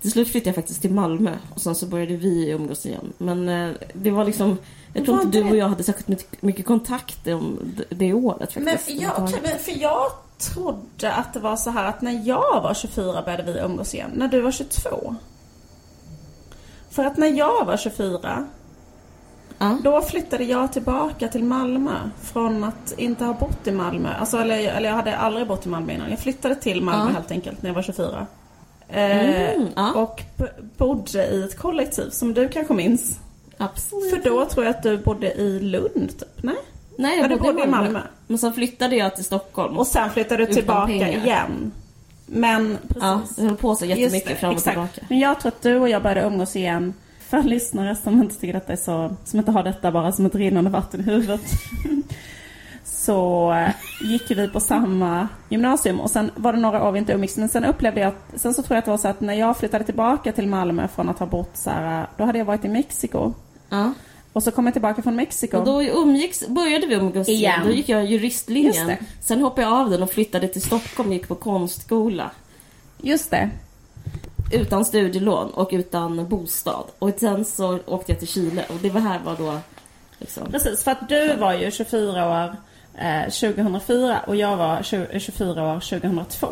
Till 0.01 0.11
slut 0.11 0.27
flyttade 0.27 0.49
jag 0.49 0.55
faktiskt 0.55 0.81
till 0.81 0.93
Malmö 0.93 1.37
och 1.55 1.61
sen 1.61 1.75
så 1.75 1.85
började 1.85 2.15
vi 2.15 2.49
umgås 2.49 2.85
igen. 2.85 3.13
Men 3.17 3.49
eh, 3.49 3.75
det 3.93 4.11
var 4.11 4.25
liksom... 4.25 4.57
Jag 4.93 5.05
tror 5.05 5.21
inte 5.21 5.37
du 5.37 5.49
och 5.49 5.55
jag 5.57 5.69
hade 5.69 5.83
särskilt 5.83 6.41
mycket, 6.41 6.65
kontakt 6.65 7.27
om 7.27 7.59
det, 7.89 8.13
året 8.13 8.55
Men, 8.55 8.77
faktiskt. 8.77 9.01
ja, 9.01 9.11
okej, 9.17 9.39
men 9.43 9.59
för 9.59 9.81
jag 9.81 10.11
trodde 10.37 11.13
att 11.13 11.33
det 11.33 11.39
var 11.39 11.55
så 11.55 11.69
här 11.69 11.85
att 11.85 12.01
när 12.01 12.27
jag 12.27 12.61
var 12.61 12.73
24 12.73 13.21
började 13.21 13.43
vi 13.43 13.59
umgås 13.59 13.93
igen. 13.93 14.11
När 14.13 14.27
du 14.27 14.41
var 14.41 14.51
22. 14.51 15.15
För 16.89 17.03
att 17.03 17.17
när 17.17 17.27
jag 17.27 17.65
var 17.65 17.77
24 17.77 18.47
Ja. 19.59 19.77
Då 19.83 20.01
flyttade 20.01 20.43
jag 20.43 20.73
tillbaka 20.73 21.27
till 21.27 21.43
Malmö 21.43 21.91
från 22.23 22.63
att 22.63 22.93
inte 22.97 23.25
ha 23.25 23.33
bott 23.33 23.67
i 23.67 23.71
Malmö. 23.71 24.09
Alltså, 24.19 24.37
eller, 24.37 24.57
eller 24.71 24.89
jag 24.89 24.95
hade 24.95 25.17
aldrig 25.17 25.47
bott 25.47 25.65
i 25.65 25.69
Malmö 25.69 25.93
innan. 25.93 26.09
Jag 26.09 26.19
flyttade 26.19 26.55
till 26.55 26.81
Malmö 26.81 27.05
Ja. 27.11 27.13
helt 27.13 27.31
enkelt 27.31 27.61
när 27.61 27.69
jag 27.69 27.75
var 27.75 27.81
24. 27.81 28.27
Eh, 28.89 29.53
Mm, 29.55 29.67
ja. 29.75 29.93
Och 29.93 30.21
bodde 30.77 31.25
i 31.27 31.43
ett 31.43 31.57
kollektiv 31.57 32.09
som 32.09 32.33
du 32.33 32.47
kanske 32.47 32.73
minns. 32.73 33.19
Absolut. 33.57 34.09
För 34.23 34.29
då 34.29 34.45
tror 34.45 34.65
jag 34.65 34.75
att 34.75 34.83
du 34.83 34.97
bodde 34.97 35.33
i 35.33 35.59
Lund 35.59 36.09
typ? 36.19 36.43
Nej? 36.43 36.55
Nej, 36.97 37.15
Ja, 37.17 37.21
jag 37.21 37.29
du 37.29 37.35
bodde, 37.37 37.53
bodde 37.53 37.65
i 37.65 37.69
Malmö. 37.69 37.99
Men 38.27 38.37
sen 38.37 38.53
flyttade 38.53 38.95
jag 38.95 39.15
till 39.15 39.25
Stockholm. 39.25 39.77
Och 39.77 39.87
sen 39.87 40.09
flyttade 40.09 40.45
du 40.45 40.53
tillbaka 40.53 40.87
pengar. 40.87 41.07
igen. 41.09 41.71
Men 42.25 42.77
precis. 42.87 43.01
ja, 43.03 43.21
jag 43.37 43.43
höll 43.45 43.55
på 43.57 43.75
så 43.75 43.85
Just 43.85 43.99
jättemycket 43.99 44.29
det, 44.29 44.35
fram 44.35 44.49
och 44.49 44.55
exakt. 44.57 44.73
tillbaka. 44.75 45.01
Men 45.09 45.19
jag 45.19 45.39
tror 45.39 45.47
att 45.51 45.61
du 45.61 45.75
och 45.79 45.89
jag 45.89 46.03
började 46.03 46.21
umgås 46.27 46.55
igen. 46.55 46.93
För 47.29 47.43
lyssnare 47.43 47.95
som 47.95 48.21
inte 48.23 48.35
tycker 48.35 48.53
detta 48.53 48.73
är 48.73 48.77
så, 48.77 49.15
som 49.25 49.39
inte 49.39 49.51
har 49.51 49.63
detta 49.63 49.91
bara 49.91 50.11
som 50.11 50.25
ett 50.25 50.35
rinnande 50.35 50.69
vatten 50.69 50.99
i 50.99 51.03
huvudet. 51.03 51.41
så 52.83 53.51
eh, 53.53 53.69
gick 54.11 54.31
vi 54.31 54.47
på 54.47 54.59
samma 54.59 55.27
gymnasium 55.49 55.99
och 55.99 56.11
sen 56.11 56.31
var 56.35 56.53
det 56.53 56.59
några 56.59 56.83
år 56.87 56.91
vi 56.91 56.99
inte 56.99 57.13
umgicks. 57.13 57.37
Men 57.37 57.49
sen 57.49 57.65
upplevde 57.65 57.99
jag, 58.01 58.07
att- 58.07 58.39
sen 58.41 58.53
så 58.53 58.61
tror 58.63 58.75
jag 58.75 58.79
att 58.79 58.85
det 58.85 58.91
var 58.91 58.97
så 58.97 59.07
att 59.07 59.21
när 59.21 59.33
jag 59.33 59.57
flyttade 59.57 59.83
tillbaka 59.83 60.31
till 60.31 60.47
Malmö 60.47 60.87
från 60.87 61.09
att 61.09 61.19
ha 61.19 61.25
bott 61.25 61.57
så 61.57 61.69
här, 61.69 62.07
då 62.17 62.23
hade 62.23 62.37
jag 62.37 62.45
varit 62.45 62.65
i 62.65 62.69
Mexiko. 62.69 63.33
Ja. 63.69 63.93
Och 64.33 64.43
så 64.43 64.51
kom 64.51 64.65
jag 64.65 64.73
tillbaka 64.73 65.01
från 65.01 65.15
Mexiko. 65.15 65.57
Och 65.57 65.65
då 65.65 65.83
umgicks, 65.83 66.47
började 66.47 66.87
vi 66.87 66.95
umgås 66.95 67.29
igen. 67.29 67.51
Igen. 67.53 67.65
Då 67.65 67.71
gick 67.71 67.89
jag 67.89 68.05
juristlinjen. 68.05 68.91
Sen 69.21 69.41
hoppade 69.41 69.61
jag 69.67 69.73
av 69.73 69.89
den 69.89 70.03
och 70.03 70.09
flyttade 70.11 70.47
till 70.47 70.61
Stockholm 70.61 71.09
och 71.09 71.15
gick 71.15 71.27
på 71.27 71.35
konstskola. 71.35 72.31
Just 73.01 73.31
det. 73.31 73.49
Utan 74.51 74.85
studielån 74.85 75.49
och 75.49 75.69
utan 75.71 76.27
bostad. 76.29 76.85
Och 76.99 77.11
sen 77.19 77.45
så 77.45 77.79
åkte 77.85 78.11
jag 78.11 78.19
till 78.19 78.27
Chile 78.27 78.65
och 78.69 78.75
det 78.81 78.89
var 78.89 79.01
här 79.01 79.19
var 79.19 79.35
då 79.37 79.59
liksom... 80.17 80.51
Precis, 80.51 80.83
för 80.83 80.91
att 80.91 81.09
du 81.09 81.35
var 81.35 81.53
ju 81.53 81.71
24 81.71 82.29
år 82.29 82.55
eh, 82.97 83.23
2004 83.23 84.19
och 84.27 84.35
jag 84.35 84.57
var 84.57 84.83
20, 84.83 85.19
24 85.19 85.75
år 85.75 85.79
2002. 85.79 86.47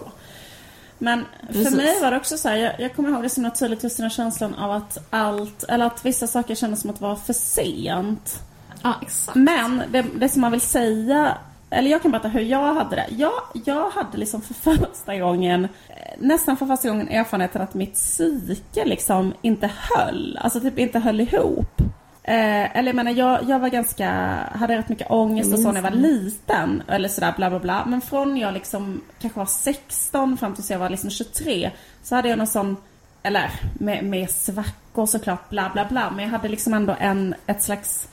Men 1.00 1.26
Precis. 1.48 1.70
för 1.70 1.78
mig 1.78 2.02
var 2.02 2.12
det 2.12 2.18
också 2.18 2.38
så 2.38 2.50
här, 2.50 2.56
jag, 2.56 2.80
jag 2.80 2.95
kommer 2.95 3.10
ihåg 3.10 3.24
det 3.24 3.38
något 3.38 3.60
tydligt 3.60 3.84
just 3.84 3.98
den 3.98 4.04
här 4.04 4.10
känslan 4.10 4.56
av 4.56 4.72
att 4.72 4.98
allt, 5.10 5.64
eller 5.64 5.86
att 5.86 6.06
vissa 6.06 6.28
saker 6.28 6.56
kändes 6.56 6.82
som 6.82 6.89
att 6.89 7.02
vara 7.02 7.16
för 7.16 7.34
sent. 7.34 8.39
Ja, 8.84 8.93
exakt. 9.02 9.36
Men 9.36 9.84
det, 9.91 10.06
det 10.16 10.30
som 10.30 10.41
man 10.41 10.52
vill 10.52 10.62
säga, 10.62 11.38
eller 11.70 11.91
jag 11.91 12.01
kan 12.01 12.11
berätta 12.11 12.28
hur 12.28 12.41
jag 12.41 12.74
hade 12.74 12.95
det. 12.95 13.05
Jag, 13.09 13.41
jag 13.65 13.89
hade 13.89 14.18
liksom 14.18 14.41
för 14.41 14.53
första 14.53 15.18
gången, 15.18 15.63
eh, 15.63 16.13
nästan 16.18 16.57
för 16.57 16.65
första 16.65 16.89
gången 16.89 17.09
erfarenheten 17.09 17.61
att 17.61 17.74
mitt 17.74 17.93
psyke 17.93 18.86
liksom 18.86 19.34
inte 19.41 19.72
höll. 19.78 20.38
Alltså 20.41 20.59
typ 20.59 20.80
inte 20.80 20.99
höll 20.99 21.22
ihop. 21.22 21.82
Eh, 22.24 22.78
eller 22.78 22.88
jag 22.88 22.95
menar, 22.95 23.11
jag, 23.11 23.49
jag 23.49 23.59
var 23.59 23.70
ganska, 23.70 24.09
hade 24.53 24.78
rätt 24.78 24.89
mycket 24.89 25.11
ångest 25.11 25.53
och 25.53 25.59
så 25.59 25.68
när 25.68 25.76
jag 25.76 25.91
var 25.91 25.97
liten. 25.97 26.84
Eller 26.88 27.09
sådär 27.09 27.34
bla 27.38 27.49
bla 27.49 27.59
bla. 27.59 27.86
Men 27.86 28.01
från 28.01 28.38
jag 28.38 28.53
liksom 28.53 29.01
kanske 29.20 29.39
var 29.39 29.45
16 29.45 30.38
fram 30.38 30.55
tills 30.55 30.72
jag 30.72 30.80
var 30.80 30.89
liksom 30.89 31.09
23 31.09 31.72
så 32.03 32.15
hade 32.15 32.30
jag 32.30 32.38
någon 32.38 32.47
sån 32.47 32.78
eller 33.24 33.51
med, 33.74 34.03
med 34.03 34.30
svackor 34.30 35.05
såklart, 35.05 35.49
bla 35.49 35.70
bla 35.74 35.86
bla. 35.86 36.11
Men 36.11 36.26
jag 36.26 36.32
hade 36.32 36.47
liksom 36.47 36.74
ändå 36.74 36.95
en, 36.99 37.36
ett 37.45 37.63
slags... 37.63 38.07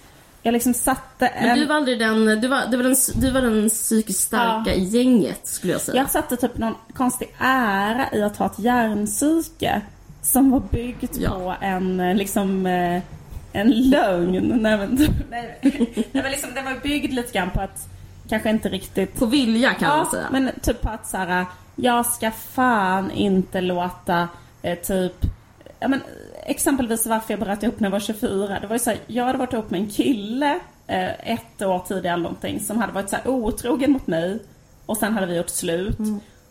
Jag 0.47 0.53
liksom 0.53 0.74
satte 0.74 1.26
en... 1.26 1.47
Men 1.49 1.59
du 1.59 1.64
var 1.66 1.74
aldrig 1.76 1.99
den, 1.99 2.24
du 2.40 2.49
var, 2.49 2.66
du 2.70 2.76
var 2.76 2.84
den, 2.84 2.97
du 3.14 3.30
var 3.30 3.40
den 3.40 3.68
psykiskt 3.68 4.20
starka 4.20 4.70
Ja. 4.70 4.76
i 4.76 4.84
gänget 4.84 5.47
skulle 5.47 5.72
jag 5.72 5.80
säga. 5.82 5.97
Jag 5.97 6.11
satte 6.11 6.36
typ 6.36 6.59
någon 6.59 6.74
konstig 6.95 7.34
ära 7.38 8.07
i 8.12 8.22
att 8.22 8.36
ha 8.36 8.47
ett 8.47 8.59
hjärnpsyke 8.59 9.80
som 10.22 10.51
var 10.51 10.61
byggt 10.70 11.16
Ja. 11.16 11.30
på 11.30 11.55
en 11.61 12.01
eh, 12.01 12.14
liksom 12.14 12.66
eh, 12.66 13.03
en 13.53 13.70
lögn. 13.70 14.49
Nej 14.62 14.76
men, 14.78 14.95
nej, 15.30 15.59
nej, 15.62 16.07
men 16.12 16.30
liksom, 16.30 16.51
det 16.55 16.62
var 16.62 16.80
byggd 16.82 17.12
lite 17.12 17.32
grann 17.38 17.51
på 17.51 17.61
att 17.61 17.88
kanske 18.28 18.51
inte 18.51 18.68
riktigt 18.68 19.14
På 19.18 19.26
vilja 19.26 19.74
kan 19.74 19.88
man 19.88 19.99
Ja, 19.99 20.11
säga. 20.11 20.26
men 20.32 20.51
typ 20.62 20.80
på 20.80 20.88
att 20.90 21.07
så 21.09 21.16
här, 21.16 21.47
jag 21.76 22.07
ska 22.07 22.30
fan 22.30 23.11
inte 23.11 23.61
låta 23.61 24.28
eh, 24.62 24.78
typ 24.78 25.12
Ja, 25.80 25.88
men, 25.88 26.01
exempelvis 26.45 27.07
varför 27.07 27.32
jag 27.32 27.40
bröt 27.40 27.62
ihop 27.62 27.80
när 27.80 27.86
jag 27.86 27.92
var 27.92 28.01
24. 28.01 28.61
Det 28.61 28.66
var 28.66 28.74
ju 28.74 28.78
så 28.78 28.90
här, 28.90 28.99
jag 29.07 29.24
hade 29.24 29.38
varit 29.38 29.53
ihop 29.53 29.70
med 29.70 29.80
en 29.80 29.90
kille 29.90 30.59
eh, 30.86 31.32
ett 31.32 31.62
år 31.62 31.78
tidigare 31.88 32.14
eller 32.14 32.22
någonting 32.22 32.61
som 32.61 32.78
hade 32.78 32.92
varit 32.92 33.11
så 33.11 33.16
här 33.16 33.28
otrogen 33.28 33.92
mot 33.92 34.07
mig. 34.07 34.42
Och 34.86 34.97
sen 34.97 35.12
hade 35.12 35.26
vi 35.26 35.36
gjort 35.36 35.49
slut. 35.49 35.99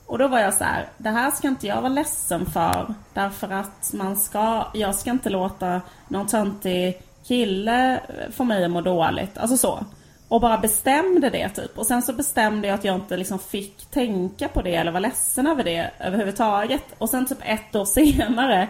Och 0.05 0.17
då 0.17 0.27
var 0.27 0.39
jag 0.39 0.53
så 0.53 0.63
här, 0.63 0.87
det 0.97 1.09
här 1.09 1.31
ska 1.31 1.47
inte 1.47 1.67
jag 1.67 1.81
vara 1.81 1.89
ledsen 1.89 2.45
för. 2.45 2.93
Därför 3.13 3.51
att 3.51 3.93
man 3.93 4.17
ska, 4.17 4.67
jag 4.73 4.95
ska 4.95 5.11
inte 5.11 5.29
låta 5.29 5.81
någon 6.07 6.27
töntig 6.27 7.01
kille 7.27 7.99
få 8.31 8.43
mig 8.43 8.65
att 8.65 8.71
må 8.71 8.81
dåligt. 8.81 9.37
Alltså 9.37 9.57
så. 9.57 9.85
Och 10.27 10.41
bara 10.41 10.57
bestämde 10.57 11.29
det 11.29 11.49
typ. 11.49 11.77
Och 11.77 11.85
sen 11.85 12.01
så 12.01 12.13
bestämde 12.13 12.67
jag 12.67 12.75
att 12.75 12.83
jag 12.83 12.95
inte 12.95 13.17
liksom 13.17 13.39
fick 13.39 13.85
tänka 13.85 14.47
på 14.47 14.61
det 14.61 14.75
eller 14.75 14.91
vara 14.91 14.99
ledsen 14.99 15.47
över 15.47 15.63
det 15.63 15.91
överhuvudtaget. 15.99 16.83
Och 16.97 17.09
sen 17.09 17.25
typ 17.25 17.39
ett 17.41 17.75
år 17.75 17.85
senare 18.25 18.69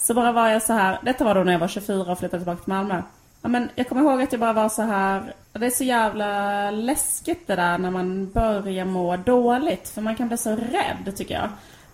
så 0.00 0.14
bara 0.14 0.32
var 0.32 0.48
jag 0.48 0.62
så 0.62 0.72
här. 0.72 0.98
Detta 1.02 1.24
var 1.24 1.34
då 1.34 1.44
när 1.44 1.52
jag 1.52 1.58
var 1.58 1.68
24 1.68 2.12
och 2.12 2.18
flyttade 2.18 2.40
tillbaka 2.40 2.62
till 2.62 2.72
Malmö. 2.72 3.02
Ja, 3.42 3.48
men 3.48 3.68
jag 3.74 3.88
kommer 3.88 4.02
ihåg 4.02 4.22
att 4.22 4.32
jag 4.32 4.40
bara 4.40 4.52
var 4.52 4.68
så 4.68 4.82
här. 4.82 5.34
Det 5.52 5.66
är 5.66 5.70
så 5.70 5.84
jävla 5.84 6.70
läskigt 6.70 7.46
det 7.46 7.56
där 7.56 7.78
när 7.78 7.90
man 7.90 8.30
börjar 8.30 8.84
må 8.84 9.16
dåligt. 9.16 9.88
För 9.88 10.00
man 10.00 10.16
kan 10.16 10.28
bli 10.28 10.36
så 10.36 10.50
rädd 10.50 11.16
tycker 11.16 11.34
jag. 11.34 11.48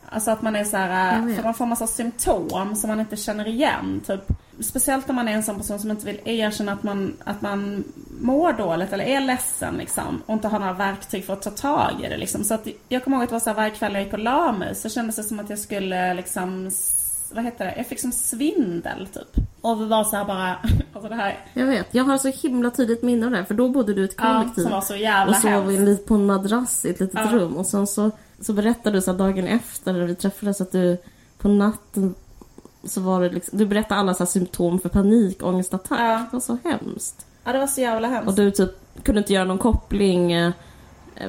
Alltså 0.09 0.31
att 0.31 0.43
man 0.43 0.57
är 0.57 0.65
så 0.65 0.77
här, 0.77 1.35
för 1.35 1.43
man 1.43 1.55
får 1.55 1.67
massa 1.67 1.87
symptom 1.87 2.77
som 2.77 2.89
man 2.89 3.01
inte 3.01 3.17
känner 3.17 3.49
igen. 3.49 4.01
Typ. 4.07 4.21
Speciellt 4.61 5.11
om 5.11 5.17
man 5.17 5.29
är 5.29 5.33
en 5.33 5.43
sån 5.43 5.57
person 5.57 5.79
som 5.79 5.91
inte 5.91 6.07
vill 6.07 6.21
erkänna 6.25 6.73
att 6.73 6.83
man, 6.83 7.17
att 7.25 7.43
man 7.43 7.85
mår 8.21 8.53
dåligt 8.53 8.93
eller 8.93 9.05
är 9.05 9.21
ledsen 9.21 9.75
liksom. 9.75 10.23
Och 10.27 10.35
inte 10.35 10.49
har 10.49 10.59
några 10.59 10.73
verktyg 10.73 11.25
för 11.25 11.33
att 11.33 11.43
ta 11.43 11.51
tag 11.51 11.93
i 12.05 12.09
det 12.09 12.17
liksom. 12.17 12.45
Så 12.45 12.55
att 12.55 12.69
jag 12.89 13.05
kommer 13.05 13.17
ihåg 13.17 13.25
att 13.25 13.31
det 13.31 13.35
var 13.35 13.41
så 13.41 13.51
här, 13.51 13.57
varje 13.57 13.71
kväll 13.71 13.95
jag 13.95 14.03
gick 14.03 14.13
och 14.13 14.19
la 14.19 14.53
mig 14.53 14.75
så 14.75 14.89
kändes 14.89 15.17
det 15.17 15.23
som 15.23 15.41
att 15.41 15.51
jag 15.51 15.59
skulle 15.59 16.15
liksom, 16.15 16.71
vad 17.35 17.45
heter 17.45 17.65
det? 17.65 17.75
Jag 17.77 17.87
fick 17.87 18.01
som 18.01 18.13
svindel 18.13 19.07
typ. 19.07 19.45
Och 19.61 19.81
vi 19.81 19.85
var 19.87 20.05
så 20.05 20.17
här 20.17 20.25
bara, 20.25 20.57
alltså 20.93 21.09
det 21.09 21.15
här, 21.15 21.39
Jag 21.55 21.67
vet, 21.67 21.87
jag 21.95 22.05
har 22.05 22.19
så 22.19 22.29
himla 22.29 22.71
tydligt 22.71 23.03
minne 23.03 23.25
av 23.27 23.31
det 23.33 23.37
här, 23.39 23.45
för 23.45 23.55
då 23.55 23.69
bodde 23.69 23.95
du 23.95 24.03
i 24.03 24.05
ett 24.05 24.15
ja, 24.19 24.39
kollektiv. 24.41 24.63
som 24.63 24.71
var 24.73 24.81
så 24.81 24.97
jävla 24.97 25.37
och 25.37 25.43
sov 25.43 25.67
vi 25.67 25.79
lite 25.79 26.07
på 26.07 26.15
en 26.15 26.27
madrass 26.27 26.85
i 26.85 26.91
ett 26.91 27.01
litet 27.01 27.21
Ja. 27.25 27.31
rum. 27.33 27.57
Och 27.57 27.67
sen 27.67 27.87
så, 27.87 28.11
så 28.41 28.53
berättade 28.53 28.97
du 28.97 29.03
så 29.03 29.13
dagen 29.13 29.47
efter 29.47 29.93
när 29.93 30.01
vi 30.07 30.15
träffades 30.15 30.61
att 30.61 30.73
du 30.73 30.99
på 31.39 31.49
natten 31.49 32.15
så 32.85 33.01
var 33.01 33.21
det 33.21 33.29
liksom, 33.29 33.59
du 33.59 33.67
berättade 33.67 34.01
alla 34.01 34.15
så 34.15 34.27
symptom 34.27 34.79
för 34.79 34.89
panikångestattack. 34.89 36.01
Ja. 36.01 36.19
Det 36.19 36.27
var 36.33 36.41
så 36.41 36.59
hemskt. 36.65 37.27
Ja, 37.45 37.53
det 37.53 37.59
var 37.59 37.67
så 37.67 37.81
jävla 37.81 38.09
hemskt. 38.09 38.29
Och 38.29 38.35
du 38.35 38.51
typ 38.51 38.71
kunde 39.03 39.19
inte 39.19 39.33
göra 39.33 39.45
någon 39.45 39.59
koppling. 39.59 40.33
eh, 40.33 40.53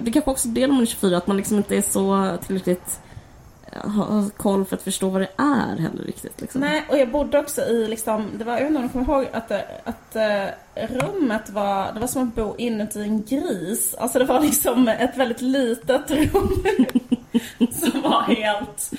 Det 0.01 0.11
kanske 0.11 0.31
också 0.31 0.47
är 0.47 0.51
det 0.51 0.67
när 0.67 0.73
man 0.73 0.81
är 0.81 0.85
24, 0.85 1.17
att 1.17 1.27
man 1.27 1.37
liksom 1.37 1.57
inte 1.57 1.77
är 1.77 1.81
så 1.81 2.37
tillräckligt 2.45 2.99
ha 3.83 4.29
koll 4.37 4.65
för 4.65 4.75
att 4.75 4.81
förstå 4.81 5.09
vad 5.09 5.21
det 5.21 5.29
är 5.37 5.75
heller 5.77 6.03
riktigt. 6.03 6.41
Liksom. 6.41 6.61
Nej, 6.61 6.85
och 6.89 6.97
jag 6.97 7.11
bodde 7.11 7.39
också 7.39 7.61
i 7.61 7.87
liksom, 7.87 8.29
det 8.37 8.43
var, 8.43 8.53
jag 8.53 8.59
vet 8.59 8.67
inte 8.67 8.79
om 8.79 8.87
du 8.87 8.93
kommer 8.93 9.05
ihåg 9.21 9.27
att, 9.33 9.47
det- 9.49 9.65
att 9.83 10.15
eh, 10.15 10.87
rummet 10.87 11.49
var, 11.49 11.93
det 11.93 11.99
var 11.99 12.07
som 12.07 12.27
att 12.27 12.35
bo 12.35 12.55
inuti 12.57 13.01
en 13.01 13.23
gris. 13.23 13.95
Alltså 13.99 14.19
det 14.19 14.25
var 14.25 14.39
liksom 14.39 14.87
ett 14.87 15.17
väldigt 15.17 15.41
litet 15.41 16.11
rum 16.11 16.63
som 17.71 18.01
var 18.01 18.21
helt 18.21 18.91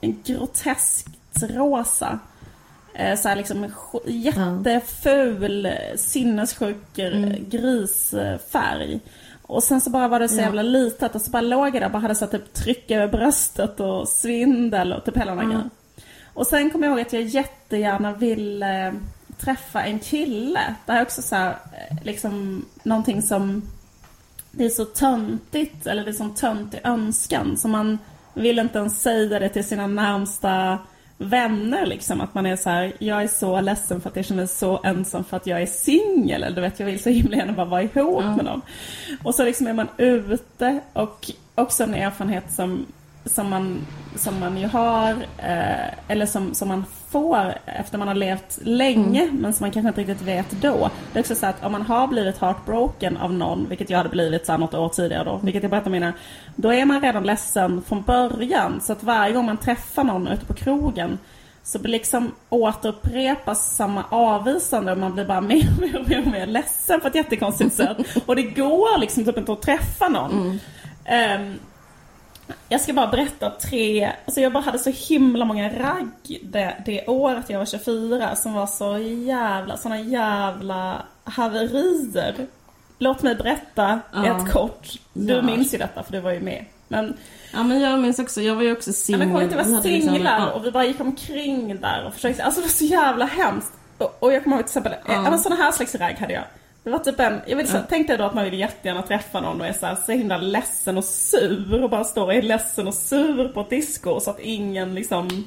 eh, 0.00 0.10
groteskt 0.24 1.08
rosa. 1.42 2.18
Eh, 2.94 3.16
Så 3.18 3.28
här 3.28 3.36
liksom 3.36 3.66
jätteful, 4.06 5.66
eh, 5.66 5.72
sinnessjuk 5.96 6.98
eh, 6.98 7.32
grisfärg. 7.48 9.00
Och 9.46 9.62
sen 9.62 9.80
så 9.80 9.90
bara 9.90 10.08
var 10.08 10.20
det 10.20 10.28
så 10.28 10.36
jävla 10.40 10.62
litet 10.62 11.14
och 11.14 11.20
så 11.20 11.30
bara 11.30 11.42
låg 11.42 11.66
jag 11.66 11.72
där 11.72 11.84
och 11.84 11.90
bara 11.90 11.98
hade 11.98 12.14
så 12.14 12.26
typ 12.26 12.54
tryck 12.54 12.90
över 12.90 13.08
bröstet 13.08 13.80
och 13.80 14.08
svindel 14.08 14.92
och 14.92 15.04
typ 15.04 15.16
hela 15.16 15.30
den 15.30 15.38
här 15.40 15.46
grejen. 15.46 15.70
Och 16.34 16.46
sen 16.46 16.70
kommer 16.70 16.86
jag 16.86 16.92
ihåg 16.92 17.06
att 17.06 17.12
jag 17.12 17.22
jättegärna 17.22 18.12
ville 18.12 18.86
eh, 18.86 18.94
träffa 19.38 19.82
en 19.82 19.98
kille. 19.98 20.74
Det 20.86 20.92
här 20.92 20.98
är 20.98 21.04
också 21.04 21.22
så 21.22 21.34
här, 21.36 21.50
eh, 21.50 21.96
liksom 22.02 22.64
någonting 22.82 23.22
som 23.22 23.62
det 24.50 24.64
är 24.64 24.68
så 24.68 24.84
töntigt, 24.84 25.86
eller 25.86 26.04
det 26.04 26.10
är 26.10 26.12
som 26.12 26.34
töntig 26.34 26.80
önskan. 26.84 27.56
Så 27.56 27.68
man 27.68 27.98
vill 28.34 28.58
inte 28.58 28.78
ens 28.78 29.02
säga 29.02 29.38
det 29.38 29.48
till 29.48 29.64
sina 29.64 29.86
närmsta 29.86 30.78
vänner 31.18 31.86
liksom. 31.86 32.20
Att 32.20 32.34
man 32.34 32.46
är 32.46 32.56
så 32.56 32.70
här, 32.70 32.92
jag 32.98 33.22
är 33.22 33.28
så 33.28 33.60
ledsen 33.60 34.00
för 34.00 34.10
att 34.10 34.16
jag 34.16 34.24
känner 34.24 34.42
mig 34.42 34.48
så 34.48 34.80
ensam 34.84 35.24
för 35.24 35.36
att 35.36 35.46
jag 35.46 35.62
är 35.62 35.66
singel. 35.66 36.42
Eller 36.42 36.56
du 36.56 36.60
vet, 36.60 36.80
jag 36.80 36.86
vill 36.86 37.02
så 37.02 37.10
himla 37.10 37.36
gärna 37.36 37.52
bara 37.52 37.66
vara 37.66 37.82
ihop 37.82 38.24
med 38.24 38.44
någon. 38.44 38.60
Och 39.22 39.34
så 39.34 39.44
liksom 39.44 39.66
är 39.66 39.72
man 39.72 39.88
ute 39.96 40.80
och 40.92 41.30
också 41.54 41.84
en 41.84 41.94
erfarenhet 41.94 42.52
som, 42.52 42.86
som, 43.24 43.50
man, 43.50 43.86
som 44.16 44.40
man 44.40 44.58
ju 44.58 44.66
har, 44.66 45.10
eh, 45.38 46.08
eller 46.08 46.26
som, 46.26 46.54
som 46.54 46.68
man 46.68 46.84
får 47.10 47.54
efter 47.66 47.98
man 47.98 48.08
har 48.08 48.14
levt 48.14 48.58
länge, 48.62 49.28
men 49.32 49.52
som 49.52 49.64
man 49.64 49.70
kanske 49.70 49.88
inte 49.88 50.00
riktigt 50.00 50.28
vet 50.28 50.50
då. 50.50 50.90
Det 51.12 51.18
är 51.18 51.22
också 51.22 51.34
så 51.34 51.46
att 51.46 51.64
om 51.64 51.72
man 51.72 51.82
har 51.82 52.06
blivit 52.06 52.38
heartbroken 52.38 53.16
av 53.16 53.32
någon, 53.32 53.68
vilket 53.68 53.90
jag 53.90 53.98
hade 53.98 54.08
blivit 54.08 54.46
så 54.46 54.52
här 54.52 54.58
något 54.58 54.74
år 54.74 54.88
tidigare 54.88 55.24
då, 55.24 55.40
vilket 55.42 55.62
jag 55.62 55.70
berättade 55.70 55.90
mina, 55.90 56.12
då 56.56 56.72
är 56.72 56.84
man 56.84 57.00
redan 57.00 57.22
ledsen 57.22 57.82
från 57.82 58.02
början. 58.02 58.80
Så 58.80 58.92
att 58.92 59.02
varje 59.02 59.32
gång 59.32 59.46
man 59.46 59.56
träffar 59.56 60.04
någon 60.04 60.28
ute 60.28 60.46
på 60.46 60.54
krogen 60.54 61.18
så 61.62 61.78
blir 61.78 61.92
liksom 61.92 62.32
återupprepas 62.48 63.76
samma 63.76 64.04
avvisande 64.08 64.92
och 64.92 64.98
man 64.98 65.14
blir 65.14 65.24
bara 65.24 65.40
mer 65.40 65.68
och 65.76 65.80
mer 65.80 66.00
och 66.00 66.08
mer, 66.08 66.20
och 66.20 66.26
mer 66.26 66.46
ledsen 66.46 67.00
på 67.00 67.08
ett 67.08 67.14
jättekonstigt 67.14 67.74
sätt. 67.74 67.96
Och 68.26 68.36
det 68.36 68.42
går 68.42 68.98
liksom 68.98 69.24
typ 69.24 69.38
inte 69.38 69.52
att 69.52 69.62
träffa 69.62 70.08
någon. 70.08 70.60
Ehm, 71.04 71.58
jag 72.68 72.80
ska 72.80 72.92
bara 72.92 73.06
berätta 73.06 73.50
tre, 73.50 74.10
alltså 74.24 74.40
jag 74.40 74.52
bara 74.52 74.62
hade 74.64 74.78
så 74.78 74.90
himla 74.90 75.44
många 75.44 75.68
ragg 75.68 76.40
det, 76.42 76.82
det 76.86 77.06
året 77.06 77.44
jag 77.50 77.58
var 77.58 77.66
24 77.66 78.36
som 78.36 78.52
var 78.52 78.66
så 78.66 78.98
jävla, 79.26 79.76
såna 79.76 80.00
jävla 80.00 81.02
haverier. 81.24 82.34
Låt 82.98 83.22
mig 83.22 83.34
berätta 83.34 84.00
Ja. 84.12 84.26
ett 84.46 84.52
kort. 84.52 84.88
Du 85.12 85.32
Ja. 85.32 85.42
minns 85.42 85.74
ju 85.74 85.78
detta 85.78 86.02
för 86.02 86.12
du 86.12 86.20
var 86.20 86.30
ju 86.32 86.40
med. 86.40 86.64
Men 86.88 87.16
Ja 87.52 87.62
men 87.62 87.80
jag 87.80 87.98
minns 88.00 88.18
också, 88.18 88.40
jag 88.40 88.54
var 88.54 88.62
ju 88.62 88.72
också 88.72 88.92
singel. 88.92 89.28
men 89.28 89.38
Vi 89.38 89.46
liksom- 89.56 89.80
singlar 89.82 90.38
ja. 90.38 90.50
och 90.52 90.66
vi 90.66 90.70
bara 90.70 90.84
gick 90.84 91.00
omkring 91.00 91.80
där 91.80 92.04
och 92.06 92.14
försökte, 92.14 92.44
alltså 92.44 92.60
det 92.60 92.64
var 92.66 92.70
så 92.72 92.84
jävla 92.84 93.24
hemskt. 93.24 93.72
Och, 93.98 94.16
och 94.22 94.32
jag 94.32 94.44
kommer 94.44 94.56
ihåg 94.56 94.66
till 94.66 94.70
exempel, 94.78 94.94
Ja. 95.08 95.38
sån 95.38 95.52
här 95.52 95.72
slags 95.72 95.94
ragg 95.94 96.16
hade 96.18 96.32
jag. 96.32 96.44
Det 96.84 96.90
var 96.90 96.98
typ 96.98 97.20
en, 97.20 97.40
jag 97.46 97.56
vill 97.56 97.68
säga, 97.68 97.84
tänk 97.88 98.08
dig 98.08 98.18
då 98.18 98.24
att 98.24 98.34
man 98.34 98.44
vill 98.44 98.58
jättegärna 98.58 99.02
träffa 99.02 99.40
någon 99.40 99.60
och 99.60 99.66
är 99.66 99.72
så, 99.72 99.86
här, 99.86 99.94
så 100.06 100.12
himla 100.12 100.36
ledsen 100.36 100.98
och 100.98 101.04
sur 101.04 101.82
och 101.82 101.90
bara 101.90 102.04
står 102.04 102.24
och 102.24 102.34
är 102.34 102.42
ledsen 102.42 102.86
och 102.88 102.94
sur 102.94 103.48
på 103.48 103.60
ett 103.60 103.70
disco 103.70 104.20
så 104.20 104.30
att 104.30 104.40
ingen 104.40 104.94
liksom 104.94 105.46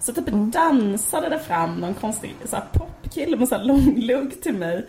så 0.00 0.12
typ 0.12 0.28
Mm. 0.28 0.50
dansade 0.50 1.28
det 1.28 1.38
fram 1.38 1.74
någon 1.80 1.94
konstig 1.94 2.34
så 2.44 2.56
här, 2.56 2.64
popkille 2.72 3.36
med 3.36 3.48
så 3.48 3.54
här 3.56 3.64
lång 3.64 3.94
lugg 3.96 4.42
till 4.42 4.54
mig. 4.54 4.86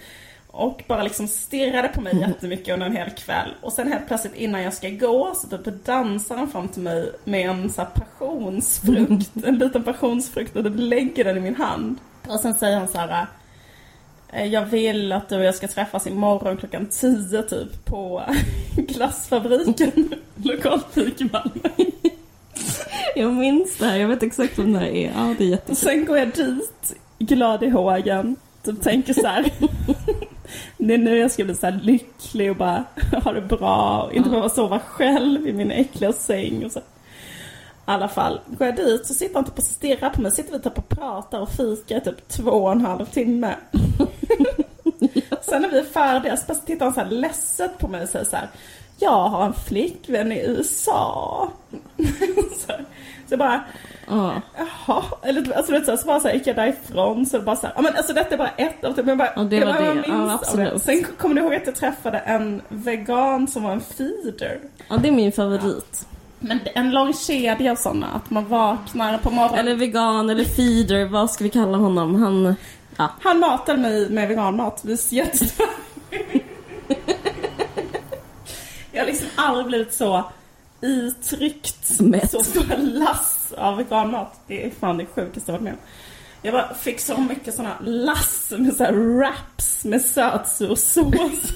Och 0.47 0.83
bara 0.87 1.03
liksom 1.03 1.27
stirrade 1.27 1.87
på 1.87 2.01
mig 2.01 2.19
jättemycket 2.19 2.73
under 2.73 2.85
en 2.85 2.95
hel 2.95 3.09
kväll. 3.09 3.49
Och 3.61 3.73
sen 3.73 3.91
helt 3.91 4.07
plötsligt 4.07 4.35
innan 4.35 4.61
jag 4.63 4.73
ska 4.73 4.89
gå 4.89 5.33
så 5.35 5.57
typ 5.57 5.85
dansar 5.85 6.37
han 6.37 6.47
fram 6.51 6.67
till 6.67 6.81
mig 6.81 7.11
med 7.23 7.49
en 7.49 7.69
så 7.69 7.81
här 7.81 7.89
passionsfrukt. 7.89 9.31
En 9.45 9.57
liten 9.57 9.83
passionsfrukt 9.83 10.55
och 10.55 10.63
typ 10.63 10.73
lägger 10.75 11.23
den 11.23 11.37
i 11.37 11.39
min 11.39 11.55
hand. 11.55 11.97
Och 12.27 12.39
sen 12.39 12.53
säger 12.53 12.77
han 12.77 12.87
så 12.87 12.97
här. 12.97 13.27
"Eh, 14.35 14.45
Jag 14.45 14.65
vill 14.65 15.11
att 15.11 15.29
du 15.29 15.35
och 15.37 15.43
jag 15.43 15.55
ska 15.55 15.67
träffas 15.67 16.07
imorgon 16.07 16.57
klockan 16.57 16.85
10 16.85 17.41
typ 17.43 17.85
på 17.85 18.23
glassfabriken. 18.77 20.13
Lokalfik 20.43 21.21
i 21.21 21.23
Malmö. 21.23 21.69
Jag 23.15 23.33
minns 23.33 23.77
det 23.77 23.85
här, 23.85 23.97
jag 23.97 24.07
vet 24.07 24.23
exakt 24.23 24.57
vad 24.57 24.67
det 24.67 24.79
här 24.79 24.87
är. 24.87 25.11
Ja 25.15 25.35
det 25.37 25.43
är 25.43 25.47
jättekul. 25.47 25.75
sen 25.75 26.05
går 26.05 26.17
jag 26.17 26.27
dit, 26.29 26.95
glad 27.19 27.63
i 27.63 27.69
hågen. 27.69 28.35
Typ 28.63 28.81
tänker 28.81 29.13
så 29.13 29.27
här. 29.27 29.51
Det 30.77 30.93
är 30.93 30.97
nu 30.97 31.17
jag 31.17 31.31
ska 31.31 31.43
bli 31.43 31.55
så 31.55 31.65
här 31.65 31.79
lycklig 31.83 32.49
och 32.51 32.55
bara 32.57 32.83
ha 33.23 33.31
det 33.33 33.41
bra. 33.41 34.01
Och 34.03 34.13
inte 34.13 34.29
behöva 34.29 34.49
sova 34.49 34.79
själv 34.79 35.47
i 35.47 35.53
min 35.53 35.71
äckliga 35.71 36.13
säng. 36.13 36.65
Och 36.65 36.71
så. 36.71 36.79
I 37.87 37.91
alla 37.91 38.07
fall, 38.07 38.39
går 38.47 38.67
jag 38.67 38.75
dit 38.75 39.05
så 39.07 39.13
sitter 39.13 39.35
han 39.35 39.43
typ 39.45 39.57
och 39.57 39.63
stirrar 39.63 40.09
på 40.09 40.21
mig. 40.21 40.31
Sitter 40.31 40.51
vi 40.51 40.59
typ 40.59 40.77
och 40.77 40.89
pratar 40.89 41.39
och 41.39 41.49
fikar 41.49 41.97
i 41.97 42.01
typ 42.01 42.27
två 42.27 42.51
och 42.51 42.71
en 42.71 42.81
halv 42.85 43.05
timme. 43.05 43.55
Sen 45.41 45.61
när 45.61 45.69
vi 45.69 45.79
är 45.79 45.83
färdiga 45.83 46.37
så 46.37 46.55
tittar 46.55 46.85
han 46.85 46.93
så 46.93 46.99
här 47.01 47.09
ledset 47.09 47.77
på 47.77 47.87
mig 47.87 48.03
och 48.03 48.09
säger 48.09 48.25
så 48.25 48.35
här. 48.35 48.47
Jag 48.99 49.29
har 49.29 49.45
en 49.45 49.53
flickvän 49.53 50.31
i 50.31 50.45
USA. 50.45 51.51
så, 51.97 52.67
så 52.67 52.73
jag 53.29 53.39
bara, 53.39 53.63
Ja. 54.07 54.41
Jaha, 54.57 55.03
eller 55.23 55.57
alltså 55.57 55.71
vet 55.71 55.85
så, 55.85 55.97
så 55.97 56.07
bara 56.07 56.19
så 56.19 56.27
här, 56.27 56.35
gick 56.35 56.47
jag 56.47 56.55
därifrån 56.55 57.25
så 57.25 57.41
bara 57.41 57.55
så 57.55 57.67
här, 57.67 57.73
ja 57.75 57.81
men 57.81 57.95
alltså 57.95 58.13
detta 58.13 58.33
är 58.33 58.37
bara 58.37 58.51
ett 58.57 58.83
av 58.83 58.95
det, 58.95 59.03
men 59.03 59.17
bara, 59.17 59.29
Ja, 59.35 59.41
det 59.43 59.65
var 59.65 59.73
det. 59.73 60.03
Ja, 60.07 60.33
absolut. 60.33 60.81
Sen 60.83 61.03
kommer 61.17 61.35
du 61.35 61.41
ihåg 61.41 61.55
att 61.55 61.65
jag 61.65 61.75
träffade 61.75 62.17
en 62.17 62.61
vegan 62.69 63.47
som 63.47 63.63
var 63.63 63.71
en 63.71 63.81
feeder. 63.81 64.59
ja, 64.89 64.97
det 64.97 65.07
är 65.07 65.11
min 65.11 65.31
favorit. 65.31 66.07
Men 66.45 66.59
en 66.75 66.91
lång 66.91 67.13
kedja 67.13 67.71
av 67.71 67.75
sådana, 67.75 68.07
att 68.07 68.29
man 68.29 68.47
vaknar 68.47 69.17
på 69.17 69.29
morgonen. 69.29 69.59
Eller 69.59 69.75
vegan 69.75 70.29
eller 70.29 70.45
feeder, 70.45 71.05
vad 71.05 71.31
ska 71.31 71.43
vi 71.43 71.49
kalla 71.49 71.77
honom? 71.77 72.15
Han... 72.15 72.55
Ja. 72.97 73.09
Han 73.21 73.39
matade 73.39 73.79
mig 73.79 74.09
med 74.09 74.27
veganmat, 74.27 74.81
vi 74.83 74.93
är 74.93 75.13
jättestora. 75.13 75.69
Jag 78.91 79.01
har 79.01 79.05
liksom 79.05 79.27
aldrig 79.35 79.67
blivit 79.67 79.93
så 79.93 80.23
itryckt 80.81 81.99
Mätt. 81.99 82.31
så 82.31 82.43
stora 82.43 82.77
lass 82.77 83.53
av 83.57 83.77
veganmat. 83.77 84.39
Det 84.47 84.65
är 84.65 84.69
fan 84.69 84.97
det 84.97 85.05
sjukaste 85.05 85.51
jag 85.51 85.53
varit 85.53 85.63
med 85.63 85.73
om. 85.73 85.79
Jag 86.41 86.53
bara 86.53 86.73
fick 86.73 86.99
så 86.99 87.17
mycket 87.17 87.55
såna 87.55 87.75
lass 87.81 88.53
med 88.57 88.73
så 88.73 88.91
wraps 88.91 89.83
med 89.85 90.01
sötsursås. 90.01 91.53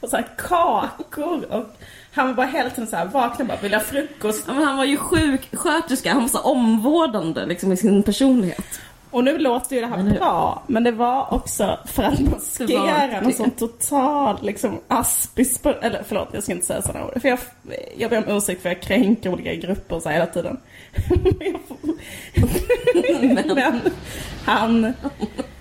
och 0.00 0.08
så 0.08 0.22
kakor 0.38 1.52
och 1.52 1.76
han 2.12 2.26
var 2.26 2.34
bara 2.34 2.46
hela 2.46 2.70
tiden 2.70 2.86
så 2.86 2.96
här 2.96 3.06
vakna 3.06 3.44
bara 3.44 3.58
vill 3.58 3.74
ha 3.74 3.80
frukost. 3.80 4.44
Ja, 4.46 4.54
men 4.54 4.64
han 4.64 4.76
var 4.76 4.84
ju 4.84 4.96
sjuksköterska, 4.96 6.12
han 6.12 6.22
var 6.22 6.28
så 6.28 6.40
omvårdande 6.40 7.46
liksom, 7.46 7.72
i 7.72 7.76
sin 7.76 8.02
personlighet. 8.02 8.80
Och 9.10 9.24
nu 9.24 9.38
låter 9.38 9.74
ju 9.76 9.80
det 9.80 9.86
här 9.86 9.98
Eller 9.98 10.10
hur? 10.10 10.18
bra, 10.18 10.62
men 10.66 10.84
det 10.84 10.90
var 10.90 11.34
också 11.34 11.78
för 11.86 12.02
att 12.02 12.20
maskera 12.20 13.20
någon 13.20 13.32
sån 13.32 13.50
total 13.50 14.38
liksom 14.42 14.80
aspis 14.88 15.60
eller 15.82 16.02
förlåt 16.08 16.28
jag 16.32 16.42
ska 16.42 16.52
inte 16.52 16.66
säga 16.66 16.82
sådana 16.82 17.06
ord. 17.06 17.20
För 17.22 17.28
jag, 17.28 17.38
jag 17.96 18.10
ber 18.10 18.18
om 18.28 18.36
ursäkt 18.36 18.62
för 18.62 18.68
jag 18.68 18.82
kränker 18.82 19.32
olika 19.32 19.54
grupper 19.54 20.00
så 20.00 20.08
här 20.08 20.16
hela 20.16 20.26
tiden. 20.26 20.60
Men 23.34 23.80
han 24.44 24.92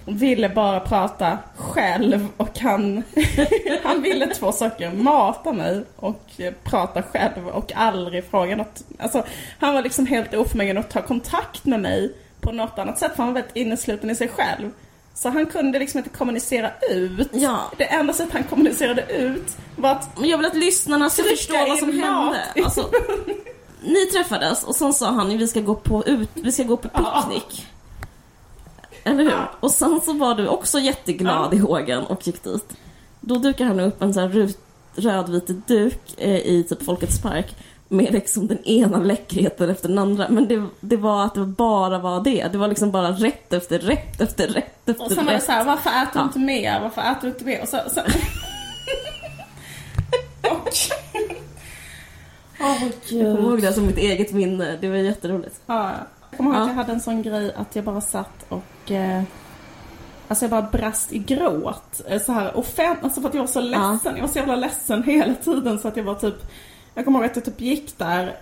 ville 0.06 0.50
bara 0.50 0.80
prata 0.80 1.38
själv 1.56 2.28
och 2.38 2.60
han, 2.60 3.04
han 3.84 4.02
ville 4.02 4.28
två 4.28 4.52
saker. 4.52 4.92
Mata 4.92 5.54
mig 5.54 5.84
och 5.96 6.42
prata 6.64 7.04
själv 7.04 7.48
och 7.48 7.72
aldrig 7.76 8.26
fråga 8.26 8.56
något. 8.56 8.82
Alltså, 9.00 9.26
han 9.60 9.74
var 9.74 9.82
liksom 9.82 10.06
helt 10.06 10.34
oförmögen 10.34 10.78
att 10.78 10.90
ta 10.90 11.02
kontakt 11.02 11.66
med 11.66 11.80
mig 11.80 12.16
på 12.42 12.52
något 12.52 12.80
annat 12.80 13.00
sätt 13.00 13.12
för 13.16 13.24
han 13.24 13.34
var 13.34 13.42
väldigt 13.42 13.56
innesluten 13.56 14.10
i 14.10 14.16
sig 14.16 14.28
själv. 14.28 14.72
Så 15.14 15.30
han 15.30 15.46
kunde 15.46 15.80
liksom 15.80 15.98
inte 15.98 16.10
kommunicera 16.10 16.72
ut. 16.90 17.30
Ja. 17.34 17.72
Det 17.78 17.84
enda 17.84 18.14
sättet 18.14 18.34
han 18.34 18.44
kommunicerade 18.44 19.02
ut 19.02 19.58
var 19.76 19.92
att 19.92 20.20
Men 20.20 20.30
jag 20.30 20.38
vill 20.38 20.48
att 20.48 20.56
lyssnarna 20.56 21.10
ska 21.10 21.24
förstå 21.24 21.54
vad 21.68 21.78
som 21.78 21.90
hände. 21.90 22.46
Alltså, 22.64 22.90
ni 23.82 24.06
träffades 24.06 24.64
och 24.64 24.76
sen 24.76 24.94
sa 24.94 25.12
han 25.12 25.38
vi 25.38 25.48
ska 25.48 25.62
gå 25.62 25.76
på, 25.76 26.04
ut, 26.06 26.30
vi 26.34 26.52
ska 26.52 26.64
gå 26.64 26.78
på 26.78 26.90
picknick. 26.90 27.68
Eller 29.04 29.24
hur? 29.24 29.34
Och 29.60 29.72
sen 29.72 30.02
så 30.06 30.14
var 30.14 30.36
du 30.36 30.48
också 30.48 30.80
jätteglad 30.80 31.54
i 31.54 31.58
hågen 31.58 32.04
och 32.04 32.28
gick 32.28 32.44
dit. 32.44 32.74
Då 33.20 33.36
dukar 33.36 33.66
han 33.66 33.80
upp 33.80 34.02
en 34.02 34.14
sån 34.14 34.24
här 34.24 34.30
rut- 34.30 34.58
rödvit 34.96 35.68
duk 35.68 36.00
eh, 36.18 36.36
i 36.36 36.66
typ 36.70 36.84
Folkets 36.86 37.22
park 37.22 37.56
med 37.88 38.14
liksom 38.14 38.48
den 38.48 38.64
ena 38.64 38.98
läckerheten 38.98 39.70
efter 39.70 39.88
den 39.90 39.98
andra. 39.98 40.26
Men 40.30 40.48
det, 40.48 40.64
det 40.80 40.98
var 40.98 41.26
att 41.26 41.36
det 41.36 41.46
bara 41.46 42.00
var 42.00 42.24
det. 42.24 42.48
Det 42.52 42.58
var 42.58 42.68
liksom 42.68 42.92
bara 42.92 43.12
rätt 43.12 43.54
efter 43.54 43.80
rätt 43.80 44.22
efter 44.22 44.48
rätt 44.48 44.90
efter 44.90 45.06
Och 45.06 45.12
sen 45.12 45.26
var 45.26 45.32
det 45.32 45.38
rätt. 45.38 45.44
så 45.44 45.52
här, 45.52 45.66
varför 45.66 45.90
äter 45.90 46.10
du 46.14 46.20
Ja. 46.20 46.24
inte 46.24 46.40
mer? 46.40 46.80
Varför 46.82 47.02
äter 47.02 47.20
du 47.22 47.28
inte 47.28 47.46
mer? 47.46 47.62
Och 47.62 47.68
så, 47.68 47.78
så... 47.88 48.02
och... 50.52 50.70
Åh 52.64 52.84
Jag 53.10 53.36
kommer 53.38 53.50
ihåg 53.50 53.62
det 53.62 53.74
som 53.74 53.86
mitt 53.86 53.98
eget 53.98 54.34
minne. 54.34 54.78
Det 54.82 54.90
var 54.90 54.96
jätteroligt. 54.96 55.60
Ja, 55.66 55.92
jag 56.32 56.38
kommer 56.38 56.50
ihåg 56.52 56.60
Ja. 56.60 56.62
att 56.64 56.68
jag 56.70 56.76
hade 56.76 56.92
en 56.92 57.02
sån 57.02 57.22
grej 57.22 57.54
att 57.54 57.76
jag 57.76 57.86
bara 57.86 58.02
satt 58.02 58.46
och... 58.50 58.92
Eh, 58.92 59.24
alltså 60.28 60.44
jag 60.46 60.50
bara 60.52 60.62
brast 60.72 61.14
i 61.14 61.18
gråt. 61.20 62.02
Eh, 62.08 62.22
Så 62.22 62.32
här 62.32 62.58
offent, 62.58 63.00
alltså 63.04 63.22
för 63.22 63.28
att 63.30 63.34
jag 63.36 63.42
var 63.42 63.48
så 63.48 63.62
ledsen. 63.62 64.16
Jag 64.16 64.22
var 64.22 64.28
så 64.28 64.38
jävla 64.38 64.56
ledsen 64.56 65.04
hela 65.08 65.34
tiden 65.36 65.80
så 65.80 65.88
att 65.88 65.98
jag 65.98 66.04
var 66.04 66.16
typ... 66.16 66.36
Jag 66.94 67.06
kommer 67.06 67.20
ihåg 67.20 67.26
att 67.30 67.36
jag 67.36 67.46
typ 67.46 67.62
gick 67.62 67.98
där 67.98 68.36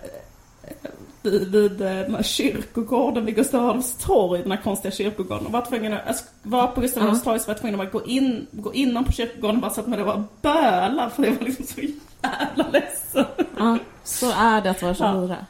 eh, 0.62 0.90
vid, 1.22 1.48
vid 1.52 1.80
eh, 1.82 1.88
den 1.88 2.14
här 2.14 2.22
kyrkogården 2.22 3.24
vid 3.26 3.36
Gustav 3.36 3.68
Adolfs 3.68 3.94
torg, 3.94 4.42
den 4.42 4.50
här 4.52 4.60
konstiga 4.62 4.92
kyrkogården. 4.92 5.46
Och 5.46 5.52
var 5.52 5.62
tvungen 5.66 5.92
att, 5.92 6.24
jag 6.42 6.50
var 6.50 6.66
på 6.66 6.80
Gustav 6.80 7.02
Adolfs 7.02 7.22
torg 7.24 7.38
så 7.38 7.46
var 7.46 7.54
jag 7.54 7.60
tvungen 7.60 7.80
att 7.80 7.92
gå 7.92 8.04
in, 8.04 8.46
gå 8.52 8.74
innan 8.74 9.04
på 9.04 9.12
kyrkogården 9.12 9.56
och 9.56 9.62
bara 9.62 9.70
sätta 9.70 9.88
mig 9.90 9.98
där 9.98 10.06
och 10.06 10.20
bara 10.42 10.54
böla 10.54 11.10
för 11.10 11.24
jag 11.24 11.32
var 11.32 11.44
liksom 11.44 11.66
så 11.66 11.80
jävla 12.22 12.68
ledsen. 12.72 13.24
Ja, 13.58 13.78
så 14.04 14.30
är 14.30 14.60
det 14.60 14.70
att 14.70 14.82
vara 14.82 14.94
24. 14.94 15.36
Eh, 15.40 15.44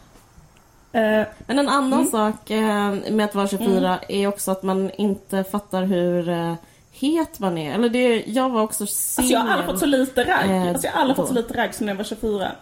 Men 0.92 1.58
en 1.58 1.68
annan 1.68 1.92
Mm. 1.92 2.10
sak 2.10 2.50
eh, 2.50 2.94
med 3.12 3.24
att 3.24 3.34
vara 3.34 3.48
24 3.48 3.98
är 4.08 4.26
också 4.26 4.50
att 4.50 4.62
man 4.62 4.90
inte 4.90 5.44
fattar 5.44 5.82
hur 5.82 6.28
eh, 6.28 6.54
het 6.92 7.38
man 7.38 7.58
är. 7.58 7.74
Eller 7.74 7.88
det, 7.88 8.24
jag 8.26 8.50
var 8.50 8.62
också 8.62 8.86
singel. 8.86 9.24
Alltså 9.24 9.32
jag 9.34 9.40
har 9.40 9.48
aldrig 9.48 9.70
fått 9.70 9.80
så 9.80 9.86
lite 9.86 10.20
ragg. 10.24 10.50
Eh, 10.50 10.68
Alltså 10.68 10.86
jag 10.86 10.92
har 10.92 11.00
aldrig 11.00 11.16
fått 11.16 11.28
så 11.28 11.34
lite 11.34 11.54
ragg 11.58 11.74
som 11.74 11.86
när 11.86 11.92
jag 11.92 11.96
var 11.98 12.04
24. 12.04 12.52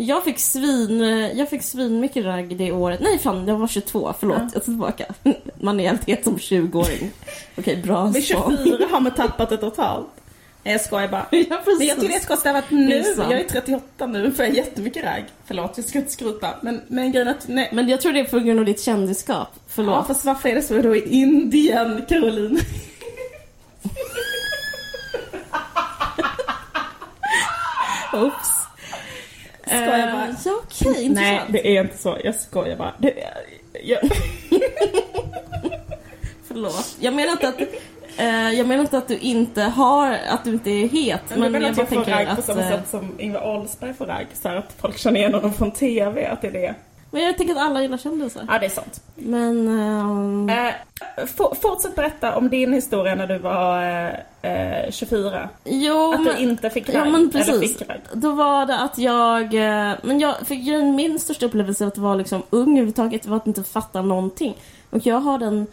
Jag 0.00 0.24
fick 0.24 0.38
svin, 0.38 1.00
eh, 1.02 1.38
jag 1.38 1.50
fick 1.50 1.62
svin 1.62 2.00
mycket 2.00 2.24
ragg 2.24 2.56
det 2.56 2.72
året. 2.72 3.00
Nej 3.00 3.18
fan, 3.18 3.48
jag 3.48 3.56
var 3.56 3.66
22, 3.66 4.14
förlåt. 4.18 4.36
Ja. 4.38 4.42
Jag 4.44 4.52
tar 4.52 4.60
tillbaka. 4.60 5.04
Man 5.60 5.80
är 5.80 5.88
helt 5.88 6.04
het 6.08 6.24
som 6.24 6.36
20-åring. 6.36 7.10
Okej, 7.58 7.76
bra 7.76 8.04
Vid 8.06 8.24
svar. 8.24 8.56
24 8.64 8.86
har 8.90 9.00
man 9.00 9.12
tappat 9.12 9.48
det 9.48 9.56
totalt. 9.56 10.06
Nej 10.62 10.72
jag 10.74 10.80
skojar 10.80 11.08
bara. 11.08 11.26
Ja, 11.30 11.60
Men 11.78 11.86
jag 11.86 11.96
tycker 11.96 12.08
det 12.08 12.14
är 12.14 12.20
skojigt 12.20 12.46
att 12.46 12.68
Det 12.68 12.76
nu, 12.76 13.14
jag 13.16 13.32
är 13.32 13.44
38 13.44 14.06
nu, 14.06 14.32
får 14.32 14.44
jag 14.44 14.54
jättemycket 14.54 15.04
ragg. 15.04 15.24
Förlåt, 15.46 15.72
jag 15.76 15.86
ska 15.86 15.98
inte 15.98 16.12
skryta. 16.12 16.54
Men, 16.62 16.82
men 16.88 17.12
grejen 17.12 17.28
att, 17.28 17.48
nej. 17.48 17.68
Men 17.72 17.88
jag 17.88 18.00
tror 18.00 18.12
det 18.12 18.20
är 18.20 18.24
på 18.24 18.38
grund 18.38 18.58
av 18.60 18.64
ditt 18.66 18.80
kändisskap. 18.82 19.48
Ja, 19.54 19.60
Förlåt. 19.68 20.06
fast 20.06 20.24
varför 20.24 20.48
är 20.48 20.54
det 20.54 20.62
så 20.62 20.78
då 20.82 20.96
i 20.96 21.08
Indien, 21.08 22.04
Caroline? 22.08 22.60
Oops. 28.12 28.48
Skojar 29.66 30.12
bara. 30.12 30.28
Eh, 30.28 30.34
ja, 30.44 30.60
okej, 30.64 30.92
Nej, 30.94 31.04
intressant. 31.04 31.52
det 31.52 31.76
är 31.76 31.80
inte 31.84 31.98
så. 31.98 32.18
Jag 32.24 32.34
skojar 32.34 32.76
bara. 32.76 32.94
Det, 32.98 33.14
jag, 33.84 34.00
Förlåt. 36.48 36.96
Jag 37.00 37.14
menar 37.14 37.32
inte 37.32 37.48
att, 37.48 37.60
eh, 37.60 37.66
jag 38.24 38.66
menar 38.66 38.80
inte 38.82 38.98
att 38.98 39.08
du 39.08 39.18
inte 39.18 39.62
har, 39.62 40.12
att 40.28 40.44
du 40.44 40.50
inte 40.52 40.70
är 40.70 40.88
het. 40.88 41.20
men 41.28 41.40
Men, 41.40 41.42
jag 41.42 41.52
menar 41.52 41.66
jag 41.66 41.70
att 41.70 41.76
bara 41.76 41.82
jag 41.82 41.88
får 41.88 41.94
tänker 41.96 42.12
ragg 42.12 42.26
på 42.26 42.32
att... 42.40 42.44
samma 42.44 42.60
eh, 42.60 42.68
sätt 42.68 42.88
som 42.90 43.12
Ingvar 43.18 43.56
Oldsberg 43.56 43.94
får 43.94 44.06
ragg. 44.06 44.26
Så 44.42 44.48
att 44.48 44.74
folk 44.80 44.98
känner 44.98 45.20
igen 45.20 45.34
honom 45.34 45.52
från 45.52 45.70
TV, 45.70 46.26
att 46.26 46.40
det 46.42 46.48
är 46.48 46.52
det. 46.52 46.74
Men 47.10 47.22
jag 47.22 47.36
tänker 47.38 47.54
att 47.54 47.60
alla 47.60 47.82
gillar 47.82 47.96
kändisar. 47.98 48.44
Ja, 48.48 48.58
det 48.58 48.66
är 48.66 48.70
sant. 48.70 49.00
Men... 49.14 49.68
ehm, 49.68 50.50
Eh, 50.50 51.26
for, 51.26 51.54
fortsätt 51.62 51.94
berätta 51.96 52.36
om 52.36 52.48
din 52.48 52.72
historia 52.72 53.14
när 53.14 53.26
du 53.26 53.38
var 53.38 53.82
eh, 54.42 54.82
eh, 54.84 54.90
24. 54.90 55.48
jo, 55.64 56.12
Att 56.14 56.20
men, 56.20 56.34
du 56.34 56.42
inte 56.42 56.70
fick 56.70 56.88
ragg. 56.88 56.96
ja, 56.96 57.04
men 57.10 57.30
precis. 57.30 57.60
fick. 57.78 57.88
Då 58.12 58.32
var 58.32 58.66
det 58.66 58.78
att 58.80 58.98
jag... 58.98 59.42
eh, 59.54 59.92
Men 60.02 60.18
jag, 60.20 60.34
för 60.46 60.54
grejen, 60.54 60.94
min 60.96 61.18
största 61.18 61.46
upplevelse 61.46 61.86
att 61.86 61.98
vara 61.98 62.14
liksom 62.14 62.42
ung 62.50 62.68
överhuvudtaget 62.70 63.26
var 63.26 63.36
att 63.36 63.46
inte 63.46 63.64
fatta 63.64 64.02
någonting. 64.02 64.54
Och 64.90 65.06
jag 65.06 65.20
har 65.20 65.38
den... 65.38 65.66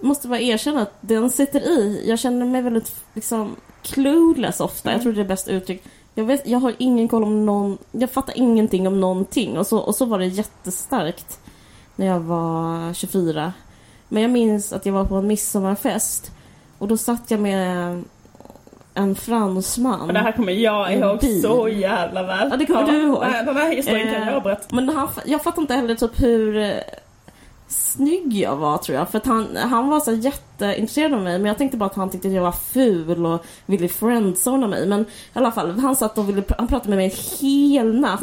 Måste 0.00 0.28
bara 0.28 0.40
erkänna 0.40 0.82
att 0.82 0.92
den 1.00 1.30
sitter 1.30 1.60
i. 1.60 2.04
Jag 2.08 2.18
känner 2.18 2.46
mig 2.46 2.62
väldigt 2.62 2.94
liksom 3.14 3.56
clueless 3.82 4.60
ofta. 4.60 4.90
Mm. 4.90 4.96
Jag 4.96 5.02
tror 5.02 5.12
det 5.12 5.20
är 5.20 5.28
bäst 5.28 5.48
uttryck. 5.48 5.82
Jag, 6.14 6.24
vet, 6.24 6.48
jag 6.48 6.58
har 6.58 6.74
ingen 6.78 7.08
koll 7.08 7.22
om 7.22 7.46
någon... 7.46 7.78
Jag 7.92 8.10
fattar 8.10 8.38
ingenting 8.38 8.86
om 8.86 9.00
någonting. 9.00 9.58
Och 9.58 9.66
så, 9.66 9.78
och 9.78 9.94
så 9.94 10.04
var 10.04 10.18
det 10.18 10.26
jättestarkt 10.26 11.40
när 11.96 12.06
jag 12.06 12.20
var 12.20 12.92
24. 12.94 13.52
Men 14.08 14.22
jag 14.22 14.30
minns 14.30 14.72
att 14.72 14.86
jag 14.86 14.92
var 14.92 15.04
på 15.04 15.14
en 15.14 15.26
midsommarfest. 15.26 16.30
Och 16.78 16.88
då 16.88 16.96
satt 16.96 17.30
jag 17.30 17.40
med 17.40 18.02
en 18.94 19.14
fransman. 19.14 20.00
Och 20.00 20.12
det 20.12 20.20
här 20.20 20.32
kommer 20.32 20.52
jag 20.52 20.94
ihåg 20.94 21.18
bil. 21.18 21.42
så 21.42 21.68
jävla 21.68 22.22
väl. 22.22 22.48
Ja, 22.50 22.56
det 22.56 22.66
kommer 22.66 22.92
du 22.92 23.02
ihåg. 23.02 23.22
Den 23.22 23.56
här 23.56 23.76
historien 23.76 24.14
kan 24.14 24.22
Eh, 24.22 24.32
jag 24.32 24.42
berätta. 24.42 24.76
Men 24.76 24.88
han, 24.88 25.08
jag 25.26 25.42
fattar 25.42 25.62
inte 25.62 25.74
heller 25.74 25.94
typ 25.94 26.22
hur 26.22 26.56
eh, 26.56 26.72
snygg 27.68 28.32
jag 28.34 28.56
var 28.56 28.78
tror 28.78 28.98
jag. 28.98 29.08
För 29.10 29.18
att 29.18 29.26
han, 29.26 29.56
han 29.56 29.88
var 29.88 30.00
så 30.00 30.12
jätteintresserad 30.12 31.14
av 31.14 31.22
mig 31.22 31.38
men 31.38 31.46
jag 31.46 31.58
tänkte 31.58 31.76
bara 31.76 31.86
att 31.86 31.94
han 31.96 32.10
tyckte 32.10 32.28
att 32.28 32.34
jag 32.34 32.42
var 32.42 32.52
ful 32.52 33.26
och 33.26 33.44
ville 33.66 33.88
friendzona 33.88 34.66
mig. 34.66 34.86
Men 34.86 35.00
i 35.00 35.06
alla 35.32 35.52
fall, 35.52 35.78
han 35.78 35.96
satt 35.96 36.18
och 36.18 36.28
ville, 36.28 36.42
han 36.58 36.68
pratade 36.68 36.88
med 36.90 36.96
mig 36.98 37.04
en 37.06 37.38
hel 37.40 38.00
natt. 38.00 38.22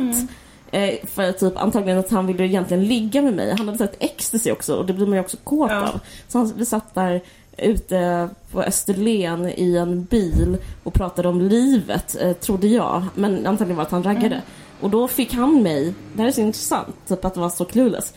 Eh, 0.71 1.07
för 1.07 1.31
typ 1.31 1.57
antagligen 1.57 1.99
att 1.99 2.11
han 2.11 2.27
ville 2.27 2.45
egentligen 2.45 2.83
ligga 2.83 3.21
med 3.21 3.33
mig. 3.33 3.55
Han 3.57 3.65
hade 3.67 3.77
sett 3.77 3.95
ecstasy 4.03 4.51
också 4.51 4.75
och 4.75 4.85
det 4.85 4.93
blir 4.93 5.05
man 5.07 5.15
ju 5.15 5.19
också 5.21 5.37
kåt 5.43 5.71
Ja. 5.71 5.87
av. 5.87 5.99
Så 6.27 6.37
han, 6.37 6.53
vi 6.57 6.65
satt 6.65 6.93
där 6.95 7.21
ute 7.57 8.29
på 8.51 8.61
Österlen 8.63 9.49
i 9.57 9.75
en 9.77 10.03
bil 10.03 10.57
och 10.83 10.93
pratade 10.93 11.27
om 11.27 11.41
livet, 11.41 12.15
eh, 12.21 12.33
trodde 12.33 12.67
jag. 12.67 13.03
Men 13.15 13.47
antagligen 13.47 13.77
var 13.77 13.83
det 13.83 13.87
att 13.87 13.91
han 13.91 14.03
raggade. 14.03 14.41
Och 14.81 14.89
då 14.89 15.07
fick 15.07 15.33
han 15.33 15.63
mig, 15.63 15.93
det 16.13 16.21
här 16.21 16.27
är 16.27 16.31
så 16.31 16.41
intressant, 16.41 16.95
typ 17.07 17.25
att 17.25 17.37
vara 17.37 17.49
så 17.49 17.65
clueless. 17.65 18.13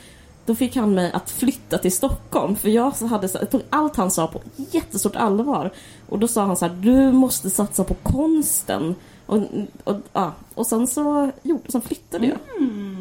Då 0.49 0.55
fick 0.55 0.77
han 0.77 0.95
mig 0.95 1.13
att 1.13 1.31
flytta 1.31 1.79
till 1.79 1.93
Stockholm 1.93 2.57
för 2.57 2.69
jag 2.69 2.91
hade, 2.91 3.29
jag 3.33 3.51
tog 3.51 3.63
allt 3.71 3.97
han 3.97 4.11
sa 4.11 4.27
på 4.27 4.41
jättestort 4.57 5.17
allvar. 5.17 5.71
Och 6.09 6.19
då 6.19 6.29
sa 6.29 6.45
han 6.45 6.57
så 6.57 6.67
här, 6.67 6.75
du 6.75 7.13
måste 7.13 7.51
satsa 7.51 7.85
på 7.85 7.95
konsten. 7.95 8.95
Och, 9.27 9.43
och, 9.85 9.97
ja. 10.13 10.33
och 10.55 10.67
sen 10.67 10.87
så 10.87 11.31
jo, 11.43 11.61
sen 11.69 11.81
flyttade 11.81 12.27
jag. 12.27 12.39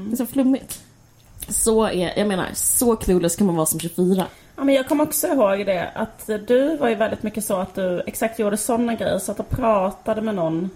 Det 0.08 0.14
är 0.14 0.16
så 0.16 0.26
flummigt. 0.26 0.84
Så 1.50 1.86
är, 1.86 2.20
jag 2.20 2.28
menar, 2.28 2.48
så 2.54 2.96
clueless 2.96 3.36
kan 3.36 3.48
man 3.48 3.56
vara 3.56 3.66
som 3.66 3.80
24. 3.80 4.26
Ja, 4.56 4.64
men 4.64 4.76
jag 4.76 4.88
kommer 4.88 5.04
också 5.04 5.28
ihåg 5.28 5.66
det 5.66 5.92
att 5.96 6.30
du 6.48 6.78
var 6.78 6.90
ju 6.90 6.96
väldigt 6.96 7.24
mycket 7.24 7.46
så 7.46 7.56
att 7.56 7.76
du 7.76 8.04
exakt 8.06 8.40
gjorde 8.40 8.58
sådana 8.58 8.96
grejer. 8.96 9.20
Så 9.20 9.32
att 9.32 9.38
du 9.38 9.44
pratade 9.44 10.22
med 10.22 10.36
någon 10.36 10.70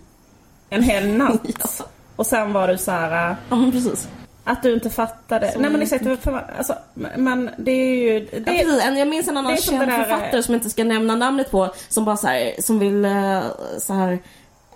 en 0.69 0.83
hel 0.83 1.07
natt. 1.07 1.41
Ja. 1.79 1.85
Och 2.15 2.25
sen 2.27 2.53
var 2.53 2.67
du 2.67 2.77
så 2.77 2.91
här 2.91 3.31
äh, 3.31 3.37
Ja 3.49 3.55
men 3.55 3.71
precis. 3.71 4.07
Att 4.43 4.63
du 4.63 4.73
inte 4.73 4.89
fattade. 4.89 5.51
Som 5.51 5.61
Nej 5.61 5.71
men 5.71 5.81
en- 5.81 5.87
exakt, 5.87 6.27
alltså, 6.57 6.75
men 7.17 7.49
det 7.57 7.71
är 7.71 7.95
ju... 7.95 8.19
Det, 8.19 8.37
Ja, 8.37 8.43
precis. 8.45 8.97
Jag 8.97 9.07
minns 9.07 9.27
en 9.27 9.37
annan 9.37 9.57
känd 9.57 9.79
där, 9.79 10.03
författare 10.03 10.43
som 10.43 10.53
jag 10.53 10.59
inte 10.59 10.69
ska 10.69 10.83
nämna 10.83 11.15
namnet 11.15 11.51
på 11.51 11.73
som 11.89 12.05
bara 12.05 12.17
så 12.17 12.27
här, 12.27 12.61
som 12.61 12.79
vill 12.79 13.05
eh, 13.05 13.41
så 13.79 13.93
här 13.93 14.19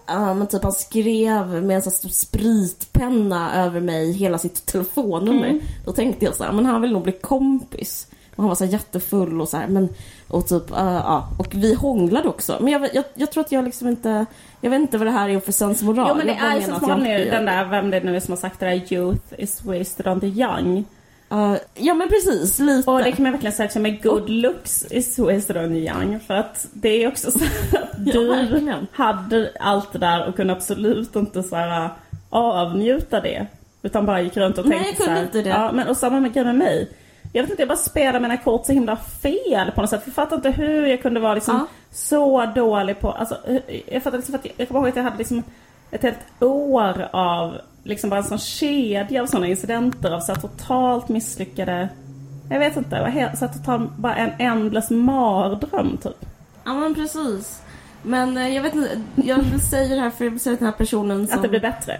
Ja 0.08 0.34
men 0.34 0.48
typ 0.48 0.64
han 0.64 0.72
skrev 0.72 1.64
med 1.64 1.76
en 1.76 1.82
sån 1.82 1.92
stor 1.92 2.10
spritpenna 2.10 3.66
över 3.66 3.80
mig 3.80 4.12
hela 4.12 4.38
sitt 4.38 4.66
telefonnummer. 4.66 5.48
Mm. 5.48 5.62
Då 5.86 5.92
tänkte 5.92 6.26
jag 6.26 6.36
så 6.36 6.44
här, 6.44 6.52
men 6.52 6.66
han 6.66 6.82
vill 6.82 6.92
nog 6.92 7.04
bli 7.04 7.12
kompis. 7.12 8.08
Och 8.36 8.44
han 8.44 8.48
var 8.48 8.56
så 8.56 8.66
jättefull 8.66 9.42
och 9.42 9.50
så 9.50 9.58
här, 9.58 9.68
men 9.68 9.90
och 10.28 10.48
typ, 10.48 10.72
eh, 10.72 10.78
ja. 10.78 11.30
Och 11.40 11.48
vi 11.56 11.74
hånglade 11.74 12.28
också. 12.28 12.58
Men 12.62 12.74
jag, 12.74 12.96
jag, 12.96 13.04
jag 13.14 13.32
tror 13.32 13.44
att 13.44 13.52
jag 13.52 13.66
liksom 13.66 13.88
inte, 13.88 14.26
jag 14.66 14.70
vet 14.70 14.80
inte 14.82 14.98
vad 14.98 15.08
det 15.08 15.12
här 15.12 15.30
är 15.30 15.40
för 15.40 15.52
sensmoral. 15.52 16.08
Jo 16.10 16.16
men 16.16 16.28
det 16.28 16.34
är 16.34 16.90
jag 16.90 17.00
nu, 17.00 17.30
den 17.32 17.46
där, 17.46 17.66
vem 17.66 17.90
det 17.92 18.00
nu 18.04 18.16
är 18.16 18.20
som 18.20 18.32
har 18.32 18.38
sagt 18.38 18.60
det 18.60 18.66
där, 18.66 18.94
youth 18.94 19.34
is 19.38 19.64
wasted 19.64 20.08
on 20.08 20.20
the 20.20 20.28
young. 20.28 20.86
Eh, 21.32 21.56
ja 21.76 21.94
men 21.94 22.10
precis, 22.10 22.60
lite. 22.60 22.92
Och 22.92 23.04
det 23.04 23.12
kan 23.12 23.24
man 23.24 23.32
verkligen 23.32 23.54
säga 23.56 23.66
också 23.68 23.80
med 23.80 24.04
good 24.04 24.30
looks 24.30 24.86
is 24.92 25.20
wasted 25.20 25.58
on 25.58 25.70
the 25.70 25.80
young. 25.80 26.20
För 26.20 26.34
att 26.34 26.68
det 26.74 27.04
är 27.04 27.08
också 27.08 27.32
så 27.32 27.40
att 27.40 27.74
Ja, 28.06 28.14
du 28.14 28.28
verkligen. 28.28 28.88
hade 28.92 29.52
allt 29.60 29.94
det 29.94 30.00
där 30.00 30.28
och 30.28 30.36
kunde 30.36 30.54
absolut 30.54 31.16
inte 31.16 31.44
så 31.44 31.56
här 31.56 31.90
avnjuta 32.30 33.22
det. 33.22 33.46
Utan 33.82 34.06
bara 34.06 34.22
gick 34.22 34.38
runt 34.38 34.58
och 34.58 34.66
Nej, 34.66 34.84
tänkte 34.84 35.04
jag 35.04 35.06
kunde 35.08 35.16
så 35.16 35.20
här, 35.20 35.26
inte 35.26 35.42
det. 35.42 35.50
Ja, 35.50 35.72
men 35.72 35.88
och 35.88 35.98
samma 35.98 36.20
med 36.20 36.34
grejen 36.34 36.48
med 36.48 36.56
mig. 36.56 36.90
Jag 37.34 37.44
vet 37.44 37.50
inte, 37.52 37.62
jag 37.62 37.70
bara 37.70 37.78
spelar 37.78 38.20
mina 38.20 38.38
kort 38.38 38.66
så 38.66 38.74
himla 38.74 38.96
fel 38.96 39.72
på 39.72 39.82
något 39.82 39.90
sätt. 39.90 40.02
Jag 40.06 40.14
fattar 40.16 40.36
inte 40.36 40.52
hur 40.52 40.86
jag 40.86 41.02
kunde 41.02 41.20
vara 41.20 41.34
liksom 41.34 41.56
Ja. 41.56 41.68
så 41.92 42.46
dålig 42.46 43.00
på... 43.00 43.12
Alltså, 43.12 43.38
jag 43.88 44.04
fattar 44.04 44.18
liksom 44.18 44.36
att 44.36 44.46
jag, 44.46 44.54
jag 44.58 44.68
kommer 44.68 44.80
ihåg 44.80 44.90
att 44.90 44.96
jag 44.96 45.04
hade 45.04 45.18
liksom 45.18 45.44
ett 45.92 46.04
helt 46.04 46.44
år 46.44 47.08
av 47.12 47.58
liksom 47.84 48.10
bara 48.10 48.20
en 48.20 48.26
sån 48.26 48.38
kedja 48.38 49.22
av 49.22 49.26
sådana 49.26 49.48
incidenter 49.48 50.12
av 50.12 50.20
så 50.20 50.34
här 50.34 50.42
totalt 50.42 51.10
misslyckade... 51.10 51.90
Jag 52.50 52.60
vet 52.60 52.78
inte, 52.78 53.02
var 53.02 53.08
helt, 53.08 53.40
så 53.40 53.46
här 53.46 53.54
totalt 53.54 53.98
bara 53.98 54.16
en 54.16 54.32
ändlös 54.40 54.90
mardröm 54.90 55.98
typ. 55.98 56.26
Ja 56.64 56.74
men 56.74 56.96
precis. 56.96 57.62
Men 58.04 58.38
eh, 58.38 58.56
jag 58.56 58.64
vet 58.64 58.76
inte, 58.76 59.02
jag 59.16 59.62
säga 59.62 59.96
det 59.96 60.02
här 60.02 60.10
för 60.10 60.40
till 60.40 60.56
den 60.56 60.66
här 60.66 60.72
personen 60.72 61.28
som, 61.28 61.36
Att 61.36 61.42
det 61.42 61.50
blir 61.50 61.60
bättre. 61.60 62.00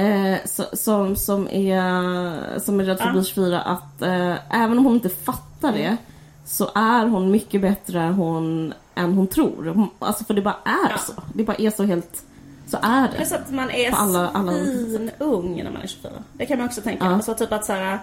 Eh, 0.00 0.38
so- 0.44 0.76
som, 0.76 1.16
som 1.16 1.48
är, 1.48 2.58
som 2.58 2.80
är 2.80 2.84
rädd 2.84 2.98
för 2.98 3.06
Ja. 3.06 3.12
bli 3.12 3.24
24 3.24 3.60
att 3.60 4.02
eh, 4.02 4.62
även 4.62 4.78
om 4.78 4.84
hon 4.84 4.94
inte 4.94 5.08
fattar 5.08 5.72
det 5.72 5.96
så 6.44 6.70
är 6.74 7.06
hon 7.06 7.30
mycket 7.30 7.60
bättre 7.62 7.98
hon, 8.00 8.74
än 8.94 9.12
hon 9.14 9.26
tror. 9.26 9.72
Hon, 9.74 9.88
alltså 9.98 10.24
för 10.24 10.34
det 10.34 10.42
bara 10.42 10.56
är 10.64 10.90
Ja. 10.90 10.98
så. 10.98 11.12
Det 11.34 11.44
bara 11.44 11.56
är 11.56 11.70
så 11.70 11.84
helt, 11.84 12.22
så 12.66 12.78
är 12.82 13.02
det. 13.08 13.16
Plus 13.16 13.32
att 13.32 13.50
man 13.50 13.70
är 13.70 13.90
alla- 13.92 14.28
alla- 14.34 14.52
svinung 14.52 15.60
när 15.64 15.70
man 15.70 15.82
är 15.82 15.86
24. 15.86 16.12
Det 16.32 16.46
kan 16.46 16.58
man 16.58 16.66
också 16.66 16.80
tänka. 16.80 17.04
Ja. 17.04 17.10
Alltså 17.14 17.34
typ 17.34 17.52
att 17.52 17.64
så 17.64 17.72
här, 17.72 17.98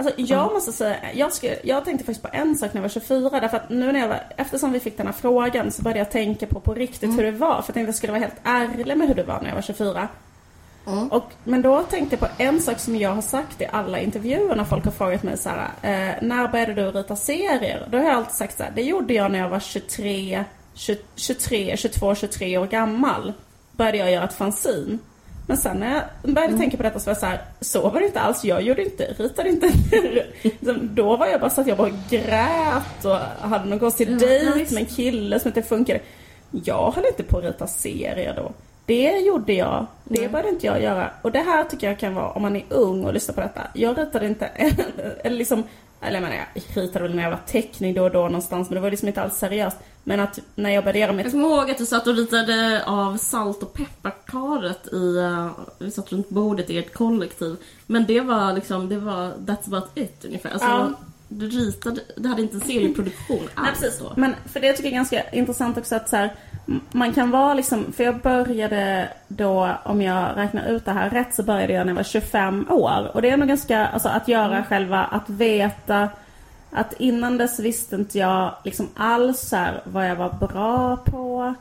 Alltså 0.00 0.14
jag 0.16 0.52
måste 0.52 0.72
säga, 0.72 0.96
jag, 1.14 1.32
skulle, 1.32 1.56
jag 1.64 1.84
tänkte 1.84 2.04
faktiskt 2.06 2.22
på 2.22 2.28
en 2.32 2.56
sak 2.56 2.72
när 2.74 2.78
jag 2.78 2.82
var 2.82 2.88
24 2.88 3.40
därför 3.40 3.56
att 3.56 3.70
nu 3.70 3.92
när 3.92 4.00
jag 4.00 4.08
var, 4.08 4.20
eftersom 4.36 4.72
vi 4.72 4.80
fick 4.80 4.96
den 4.96 5.06
här 5.06 5.12
frågan 5.14 5.70
så 5.72 5.82
började 5.82 5.98
jag 5.98 6.10
tänka 6.10 6.46
på 6.46 6.60
på 6.60 6.74
riktigt 6.74 7.02
Mm. 7.02 7.16
hur 7.16 7.24
det 7.24 7.30
var. 7.38 7.48
För 7.48 7.54
jag 7.56 7.64
tänkte 7.64 7.80
att 7.80 7.86
jag 7.86 7.94
skulle 7.94 8.12
vara 8.12 8.20
helt 8.20 8.40
ärlig 8.44 8.96
med 8.98 9.08
hur 9.08 9.14
det 9.14 9.22
var 9.22 9.40
när 9.40 9.48
jag 9.48 9.54
var 9.54 9.62
24. 9.62 10.08
Mm. 10.88 11.08
Och, 11.08 11.32
men 11.44 11.62
då 11.62 11.82
tänkte 11.82 12.16
jag 12.16 12.20
på 12.20 12.42
en 12.42 12.60
sak 12.60 12.78
som 12.78 12.96
jag 12.96 13.14
har 13.14 13.22
sagt 13.22 13.60
i 13.60 13.66
alla 13.72 14.00
intervjuer 14.00 14.56
när 14.56 14.64
folk 14.64 14.84
har 14.84 14.92
frågat 14.92 15.22
mig 15.22 15.38
så 15.38 15.48
här, 15.48 15.68
eh, 15.82 16.14
när 16.22 16.48
började 16.48 16.74
du 16.74 16.90
rita 16.90 17.16
serier? 17.16 17.88
Då 17.90 17.98
har 17.98 18.04
jag 18.04 18.14
alltid 18.14 18.34
sagt 18.34 18.56
så 18.56 18.62
här, 18.62 18.72
det 18.74 18.82
gjorde 18.82 19.14
jag 19.14 19.32
när 19.32 19.38
jag 19.38 19.48
var 19.48 19.60
23, 19.60 20.44
23, 21.14 21.76
22, 21.76 22.14
23 22.14 22.58
år 22.58 22.66
gammal. 22.66 23.32
Började 23.72 23.98
jag 23.98 24.10
göra 24.10 24.24
ett 24.24 24.32
fanzine. 24.32 24.98
Men 25.46 25.56
sen 25.56 25.76
när 25.76 25.94
jag 25.94 26.34
började 26.34 26.52
mm. 26.52 26.60
tänka 26.60 26.76
på 26.76 26.82
detta 26.82 26.98
så 27.00 27.04
var 27.06 27.10
jag 27.10 27.20
så 27.20 27.26
här, 27.26 27.40
så 27.60 27.88
var 27.88 28.00
det 28.00 28.06
inte 28.06 28.20
alls. 28.20 28.44
Jag 28.44 28.62
gjorde 28.62 28.84
inte, 28.84 29.14
ritade 29.18 29.48
inte. 29.48 29.72
Då 30.82 31.16
var 31.16 31.26
jag 31.26 31.40
bara 31.40 31.50
så 31.50 31.60
att 31.60 31.66
jag 31.66 31.76
bara 31.76 31.92
grät 32.10 33.04
och 33.04 33.48
hade 33.48 33.68
någon 33.68 33.78
konstig 33.78 34.08
mm, 34.08 34.18
dejt 34.18 34.74
med 34.74 34.82
en 34.82 34.86
kille 34.86 35.40
som 35.40 35.48
inte 35.48 35.62
funkade. 35.62 36.00
Jag 36.50 36.90
höll 36.90 37.06
inte 37.06 37.22
på 37.22 37.38
att 37.38 37.44
rita 37.44 37.66
serier 37.66 38.34
då. 38.36 38.52
Det 38.88 39.18
gjorde 39.18 39.52
jag. 39.52 39.86
Det 40.04 40.20
Nej. 40.20 40.28
började 40.28 40.48
inte 40.48 40.66
jag 40.66 40.82
göra. 40.82 41.10
Och 41.22 41.32
det 41.32 41.38
här 41.38 41.64
tycker 41.64 41.86
jag 41.86 41.98
kan 41.98 42.14
vara 42.14 42.30
om 42.30 42.42
man 42.42 42.56
är 42.56 42.64
ung 42.68 43.04
och 43.04 43.14
lyssnar 43.14 43.34
på 43.34 43.40
detta. 43.40 43.60
Jag 43.74 43.98
ritade 43.98 44.26
inte, 44.26 44.46
eller 45.24 45.36
liksom, 45.36 45.62
eller 46.00 46.14
jag 46.14 46.22
menar 46.22 46.36
jag 46.36 46.62
ritade 46.84 47.02
väl 47.02 47.14
när 47.14 47.22
jag 47.22 47.30
var 47.30 47.40
teckning 47.46 47.94
då 47.94 48.04
och 48.04 48.10
då 48.10 48.22
någonstans 48.22 48.70
men 48.70 48.74
det 48.74 48.80
var 48.80 48.90
liksom 48.90 49.08
inte 49.08 49.22
alls 49.22 49.36
seriöst. 49.36 49.76
Men 50.04 50.20
att 50.20 50.38
när 50.54 50.70
jag 50.70 50.84
började 50.84 50.98
göra 50.98 51.12
mitt... 51.12 51.24
Jag 51.24 51.32
kommer 51.32 51.48
ihåg 51.48 51.70
att 51.70 51.78
du 51.78 51.86
satt 51.86 52.06
och 52.06 52.14
ritade 52.16 52.82
av 52.86 53.16
salt 53.16 53.62
och 53.62 53.72
pepparkaret 53.72 54.92
i, 54.92 54.96
uh, 54.96 55.50
vi 55.78 55.90
satt 55.90 56.12
runt 56.12 56.28
bordet 56.28 56.70
i 56.70 56.78
ert 56.78 56.92
kollektiv. 56.92 57.56
Men 57.86 58.06
det 58.06 58.20
var 58.20 58.52
liksom, 58.52 58.88
det 58.88 58.98
var 58.98 59.32
that's 59.32 59.66
about 59.66 59.88
it 59.94 60.24
ungefär. 60.24 60.50
Alltså, 60.50 60.68
ja. 60.68 60.90
Du 61.28 61.48
ritade, 61.48 62.00
du 62.16 62.28
hade 62.28 62.42
inte 62.42 62.56
en 62.56 62.60
serieproduktion 62.60 63.48
alls 63.54 63.66
Nej, 63.66 63.72
precis. 63.72 63.98
då. 63.98 64.12
Men 64.16 64.34
för 64.52 64.60
det 64.60 64.72
tycker 64.72 64.84
jag 64.84 64.92
är 64.92 64.96
ganska 64.96 65.30
intressant 65.30 65.78
också 65.78 65.96
att 65.96 66.08
så 66.08 66.16
här, 66.16 66.34
man 66.90 67.12
kan 67.12 67.30
vara 67.30 67.54
liksom, 67.54 67.92
för 67.92 68.04
jag 68.04 68.20
började 68.20 69.08
då, 69.28 69.70
om 69.84 70.02
jag 70.02 70.36
räknar 70.36 70.68
ut 70.68 70.84
det 70.84 70.92
här 70.92 71.10
rätt, 71.10 71.34
så 71.34 71.42
började 71.42 71.72
jag 71.72 71.86
när 71.86 71.92
jag 71.92 71.96
var 71.96 72.02
25 72.02 72.66
år. 72.70 73.10
Och 73.14 73.22
det 73.22 73.30
är 73.30 73.36
nog 73.36 73.48
ganska, 73.48 73.86
alltså 73.86 74.08
att 74.08 74.28
göra 74.28 74.56
mm. 74.56 74.64
själva, 74.64 75.04
att 75.04 75.30
veta 75.30 76.08
att 76.70 76.92
innan 76.98 77.38
dess 77.38 77.60
visste 77.60 77.96
inte 77.96 78.18
jag 78.18 78.54
liksom 78.64 78.88
alls 78.94 79.52
här, 79.52 79.80
vad 79.84 80.08
jag 80.08 80.16
var 80.16 80.32
bra 80.32 80.96
på, 80.96 81.54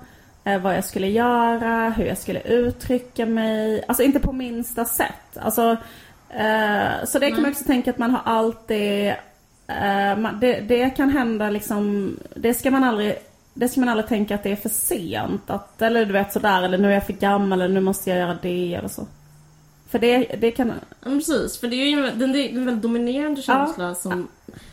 eh, 0.44 0.62
vad 0.62 0.78
jag 0.78 0.86
skulle 0.86 1.08
göra, 1.08 1.90
hur 1.90 2.06
jag 2.06 2.18
skulle 2.18 2.42
uttrycka 2.42 3.26
mig. 3.26 3.84
Alltså 3.88 4.04
inte 4.04 4.20
på 4.20 4.32
minsta 4.32 4.86
sätt. 4.86 5.38
Alltså, 5.42 5.78
eh, 6.30 7.06
så 7.06 7.20
det 7.20 7.32
kan 7.32 7.42
man 7.42 7.52
också 7.52 7.64
tänka 7.64 7.92
att 7.92 7.98
man 7.98 8.12
har 8.12 8.22
alltid 8.26 9.14
det, 10.42 10.60
det, 10.68 10.90
kan 10.90 11.10
hända 11.10 11.50
liksom, 11.50 12.16
det 12.36 12.54
ska 12.54 12.72
man 12.72 12.84
aldrig 12.84 13.18
det 13.54 13.70
ska 13.70 13.80
man 13.80 13.90
aldrig 13.90 14.08
tänka 14.08 14.36
att 14.36 14.44
det 14.44 14.52
är 14.52 14.56
för 14.56 14.70
sent. 14.70 15.50
Att, 15.50 15.82
eller 15.82 16.06
du 16.06 16.14
vet 16.14 16.34
sådär, 16.34 16.64
eller 16.64 16.78
nu 16.78 16.88
är 16.88 16.94
jag 16.94 17.06
för 17.06 17.14
gammal, 17.14 17.62
eller 17.62 17.74
nu 17.74 17.82
måste 17.82 18.10
jag 18.10 18.20
göra 18.20 18.38
det 18.42 18.74
eller 18.74 18.88
så. 18.88 19.08
För 19.90 20.00
det, 20.00 20.18
det 20.40 20.52
kan... 20.52 20.74
Ja, 21.04 21.10
precis, 21.10 21.60
för 21.60 21.68
det 21.68 21.76
är 21.76 21.90
ju 21.90 22.08
en, 22.08 22.20
det 22.20 22.40
är 22.40 22.50
en 22.50 22.66
väldigt 22.66 22.84
dominerande 22.84 23.42
känsla 23.42 23.84
ja. 23.88 23.96
som, 23.96 24.28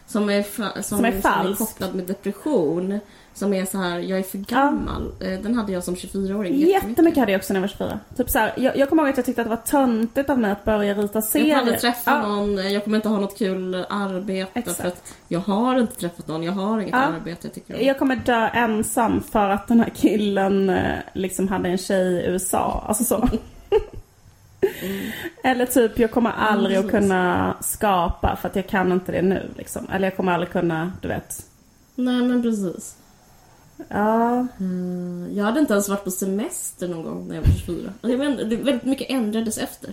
som, 0.07 0.29
är, 0.29 0.43
som, 0.43 0.83
som, 0.83 1.05
är. 1.05 1.21
Som 1.21 1.51
är 1.51 1.55
kopplad 1.55 1.95
med 1.95 2.05
depression. 2.05 3.01
Som 3.35 3.55
är 3.55 3.65
så 3.65 3.79
här, 3.79 3.99
jag 3.99 4.19
är 4.19 4.23
för 4.23 4.39
gammal. 4.39 5.13
Ja. 5.19 5.27
Eh, 5.27 5.41
den 5.41 5.55
hade 5.55 5.73
jag 5.73 5.85
som 5.85 5.95
24-åring 5.95 6.55
jättemycket. 6.55 7.17
hade 7.17 7.33
jag 7.33 7.39
också 7.39 7.53
när 7.53 7.61
jag 7.61 7.69
var 7.69 7.69
24. 7.69 7.99
Typ 8.17 8.31
så 8.31 8.39
här, 8.39 8.53
jag, 8.57 8.77
jag 8.77 8.89
kommer 8.89 9.03
ihåg 9.03 9.11
att 9.11 9.17
jag 9.17 9.27
tyckte 9.27 9.43
att 9.43 9.47
det 9.47 9.57
var 9.57 9.63
töntigt 9.87 10.31
av 10.31 10.39
mig 10.39 10.51
att 10.51 10.65
börja 10.65 10.95
rita 10.95 11.23
serier. 11.23 11.49
Jag 11.49 11.65
kommer 11.65 11.77
träffa 11.77 12.11
ja. 12.11 12.29
någon, 12.29 12.59
eh, 12.59 12.73
jag 12.73 12.85
kommer 12.85 12.97
inte 12.97 13.09
ha 13.09 13.21
något 13.21 13.39
kul 13.39 13.75
arbete 13.89 14.51
Exakt. 14.55 14.81
för 14.81 14.89
att 14.89 15.15
jag 15.29 15.41
har 15.41 15.81
inte 15.81 15.97
träffat 15.97 16.29
någon, 16.29 16.43
jag 16.43 16.53
har 16.53 16.81
inget 16.81 16.93
ja. 16.93 16.99
arbete 16.99 17.47
jag 17.47 17.55
tycker 17.55 17.75
om. 17.75 17.87
Jag 17.87 17.99
kommer 17.99 18.17
dö 18.17 18.49
ensam 18.49 19.23
för 19.23 19.49
att 19.49 19.69
den 19.69 19.81
här 19.81 19.91
killen 19.95 20.71
eh, 20.71 20.99
liksom 21.13 21.49
hade 21.49 21.69
en 21.69 21.79
tjej 21.79 22.07
i 22.07 22.27
USA. 22.27 22.85
Alltså 22.89 23.05
så. 23.05 23.29
Mm. 24.83 25.11
Eller 25.45 25.67
typ, 25.67 25.99
jag 25.99 26.11
kommer 26.11 26.31
aldrig 26.31 26.77
mm, 26.77 26.87
att 26.87 26.93
kunna 26.93 27.55
skapa 27.61 28.37
för 28.37 28.49
att 28.49 28.57
jag 28.57 28.67
kan 28.67 28.93
inte 28.93 29.13
det 29.13 29.23
nu 29.23 29.51
liksom. 29.57 29.87
Eller 29.93 30.07
jag 30.07 30.17
kommer 30.17 30.33
aldrig 30.33 30.53
kunna, 30.53 30.93
du 31.01 31.09
vet. 31.09 31.47
Nej 31.95 32.23
men 32.23 32.43
precis. 32.43 32.97
Ja. 33.89 34.47
Mm, 34.61 35.29
jag 35.33 35.45
hade 35.45 35.61
inte 35.61 35.73
ens 35.73 35.89
varit 35.89 36.05
på 36.05 36.11
semester 36.11 36.89
någon 36.89 37.03
gång 37.03 37.29
när 37.29 37.35
jag 37.35 37.43
var 37.43 37.51
24. 37.51 37.93
Jag 38.01 38.19
vet, 38.19 38.51
det 38.51 38.57
väldigt 38.57 38.85
mycket 38.85 39.11
ändrades 39.11 39.59
efter. 39.59 39.93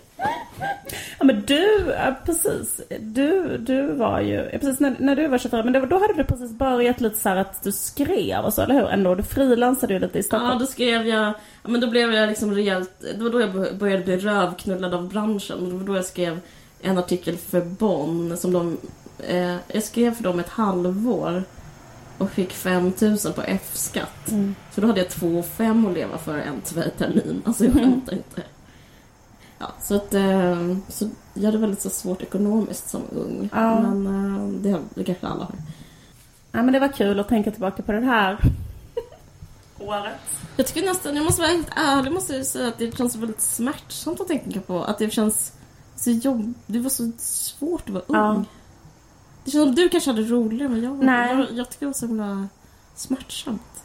Ja 1.19 1.25
men 1.25 1.41
du, 1.41 1.93
precis. 2.25 2.81
Du, 2.99 3.57
du 3.57 3.93
var 3.93 4.19
ju, 4.19 4.49
precis 4.49 4.79
när, 4.79 4.95
när 4.99 5.15
du 5.15 5.27
var 5.27 5.37
24, 5.37 5.63
men 5.63 5.73
det, 5.73 5.85
då 5.85 5.99
hade 5.99 6.13
du 6.13 6.23
precis 6.23 6.51
börjat 6.51 7.01
lite 7.01 7.17
så 7.17 7.29
att 7.29 7.63
du 7.63 7.71
skrev 7.71 8.45
och 8.45 8.53
så, 8.53 8.61
eller 8.61 8.75
hur? 8.75 8.89
Ändå, 8.89 9.15
du 9.15 9.23
frilansade 9.23 9.93
ju 9.93 9.99
lite 9.99 10.19
i 10.19 10.23
Stockholm. 10.23 10.51
Ja, 10.53 10.59
då 10.59 10.65
skrev 10.65 11.07
jag, 11.07 11.33
ja 11.63 11.69
men 11.69 11.81
då 11.81 11.87
blev 11.87 12.13
jag 12.13 12.29
liksom 12.29 12.55
rejält, 12.55 13.03
det 13.17 13.23
var 13.23 13.29
då 13.29 13.41
jag 13.41 13.77
började 13.77 14.03
bli 14.03 14.17
rövknullad 14.17 14.93
av 14.93 15.09
branschen. 15.09 15.69
Det 15.69 15.75
var 15.75 15.83
då 15.83 15.95
jag 15.95 16.05
skrev 16.05 16.39
en 16.81 16.97
artikel 16.97 17.37
för 17.37 17.61
Bonn 17.61 18.37
som 18.37 18.53
de, 18.53 18.77
eh, 19.27 19.55
jag 19.67 19.83
skrev 19.83 20.15
för 20.15 20.23
dem 20.23 20.39
ett 20.39 20.49
halvår 20.49 21.43
och 22.21 22.31
fick 22.31 22.53
5000 22.53 23.33
på 23.33 23.41
F-skatt. 23.41 24.31
Mm. 24.31 24.55
Så 24.71 24.81
då 24.81 24.87
hade 24.87 24.99
jag 24.99 25.09
2 25.09 25.43
5 25.43 25.85
att 25.85 25.93
leva 25.93 26.17
för 26.17 26.37
en 26.37 26.61
termin. 26.97 27.41
Alltså 27.45 27.65
jag 27.65 27.73
skämtar 27.73 28.13
inte. 28.13 28.43
Ja, 29.57 29.71
så 29.81 29.95
att 29.95 30.13
eh, 30.13 30.75
så 30.87 31.09
jag 31.33 31.45
hade 31.45 31.57
väldigt 31.57 31.81
så 31.81 31.89
svårt 31.89 32.21
ekonomiskt 32.21 32.89
som 32.89 33.01
ung. 33.11 33.49
Ja. 33.53 33.81
Men 33.81 34.07
eh, 34.07 34.47
det, 34.61 34.79
det 34.93 35.03
kanske 35.03 35.27
alla 35.27 35.43
har. 35.43 35.55
Ja, 36.51 36.63
men 36.63 36.73
det 36.73 36.79
var 36.79 36.87
kul 36.87 37.19
att 37.19 37.27
tänka 37.27 37.51
tillbaka 37.51 37.83
på 37.83 37.91
det 37.91 38.01
här 38.01 38.37
året. 39.79 40.19
Jag 40.57 40.67
tycker 40.67 40.85
nästan, 40.85 41.15
jag 41.15 41.25
måste 41.25 41.41
vara 41.41 41.51
helt 41.51 41.69
ärlig, 41.75 42.11
måste 42.11 42.35
jag 42.35 42.45
säga 42.45 42.67
att 42.67 42.77
det 42.77 42.97
känns 42.97 43.15
väldigt 43.15 43.41
smärtsamt 43.41 44.21
att 44.21 44.27
tänka 44.27 44.59
på. 44.61 44.83
Att 44.83 44.97
det 44.97 45.09
känns 45.09 45.53
så 45.95 46.11
jobbigt. 46.11 46.57
Det 46.65 46.79
var 46.79 46.89
så 46.89 47.11
svårt 47.17 47.89
att 47.89 47.93
vara 47.93 48.03
ung. 48.07 48.45
Ja. 48.49 48.60
Det 49.43 49.51
som 49.51 49.75
du 49.75 49.89
kanske 49.89 50.09
hade 50.09 50.21
roligare 50.21 50.69
men 50.69 50.83
jag, 50.83 51.03
Nej. 51.03 51.35
jag, 51.35 51.51
jag 51.51 51.69
tycker 51.69 51.79
det 51.79 51.85
var 51.85 51.93
så 51.93 52.07
himla 52.07 52.47
smärtsamt. 52.95 53.83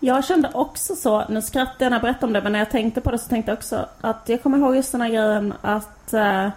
Jag 0.00 0.24
kände 0.24 0.50
också 0.54 0.96
så, 0.96 1.24
nu 1.28 1.42
skrattar 1.42 1.84
jag 1.84 1.90
när 1.90 1.96
jag 1.96 2.02
berättar 2.02 2.26
om 2.26 2.32
det 2.32 2.42
men 2.42 2.52
när 2.52 2.58
jag 2.58 2.70
tänkte 2.70 3.00
på 3.00 3.10
det 3.10 3.18
så 3.18 3.28
tänkte 3.28 3.50
jag 3.50 3.56
också 3.56 3.86
att 4.00 4.28
jag 4.28 4.42
kommer 4.42 4.58
ihåg 4.58 4.76
just 4.76 4.92
den 4.92 5.00
här 5.00 5.08
grejen 5.08 5.54
att 5.60 6.14
uh, 6.14 6.48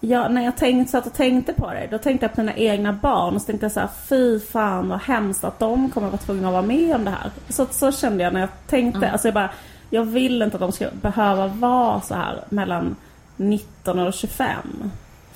jag, 0.00 0.32
när 0.32 0.44
jag 0.44 0.56
tänkte, 0.56 0.90
satt 0.90 1.06
och 1.06 1.12
tänkte 1.12 1.52
på 1.52 1.70
det, 1.70 1.88
då 1.90 1.98
tänkte 1.98 2.24
jag 2.24 2.34
på 2.34 2.40
mina 2.40 2.54
egna 2.54 2.92
barn 2.92 3.34
och 3.34 3.40
så 3.42 3.46
tänkte 3.46 3.64
jag 3.64 3.72
så 3.72 3.80
här, 3.80 3.88
fy 4.08 4.40
fan 4.40 4.88
vad 4.88 5.00
hemskt 5.00 5.44
att 5.44 5.58
de 5.58 5.90
kommer 5.90 6.08
vara 6.08 6.18
tvungna 6.18 6.48
att 6.48 6.52
vara 6.52 6.62
med 6.62 6.94
om 6.94 7.04
det 7.04 7.10
här. 7.10 7.30
Så, 7.48 7.66
så 7.70 7.92
kände 7.92 8.24
jag 8.24 8.32
när 8.32 8.40
jag 8.40 8.50
tänkte, 8.66 8.98
mm. 8.98 9.12
alltså 9.12 9.28
jag 9.28 9.34
bara, 9.34 9.50
jag 9.90 10.04
vill 10.04 10.42
inte 10.42 10.56
att 10.56 10.60
de 10.60 10.72
ska 10.72 10.88
behöva 11.02 11.46
vara 11.46 12.00
så 12.00 12.14
här 12.14 12.44
mellan 12.48 12.96
19 13.36 13.98
och 13.98 14.14
25. 14.14 14.56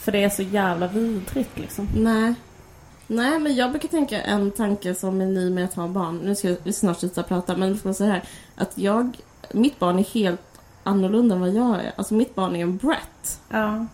För 0.02 0.12
det 0.12 0.24
är 0.24 0.28
så 0.28 0.42
jävla 0.42 0.86
vidrigt 0.86 1.58
liksom. 1.58 1.88
Nej. 1.94 2.34
Nej, 3.06 3.38
men 3.38 3.54
jag 3.54 3.70
brukar 3.70 3.88
tänka 3.88 4.20
en 4.20 4.50
tanke 4.50 4.94
som 4.94 5.20
är 5.20 5.26
ny 5.26 5.50
med 5.50 5.64
att 5.64 5.74
ha 5.74 5.88
barn. 5.88 6.18
Nu 6.24 6.34
ska 6.34 6.56
vi 6.62 6.72
snart 6.72 6.98
sluta 6.98 7.22
prata, 7.22 7.56
men 7.56 7.78
jag 7.84 7.96
säga 7.96 8.12
här. 8.12 8.22
Att 8.56 8.78
jag, 8.78 9.16
mitt 9.52 9.78
barn 9.78 9.98
är 9.98 10.04
helt 10.04 10.40
annorlunda 10.82 11.34
än 11.34 11.40
vad 11.40 11.50
jag 11.50 11.80
är. 11.80 11.92
Alltså 11.96 12.14
mitt 12.14 12.34
barn 12.34 12.56
är 12.56 12.62
en 12.62 12.76
brat. 12.76 13.40
Ja. 13.48 13.86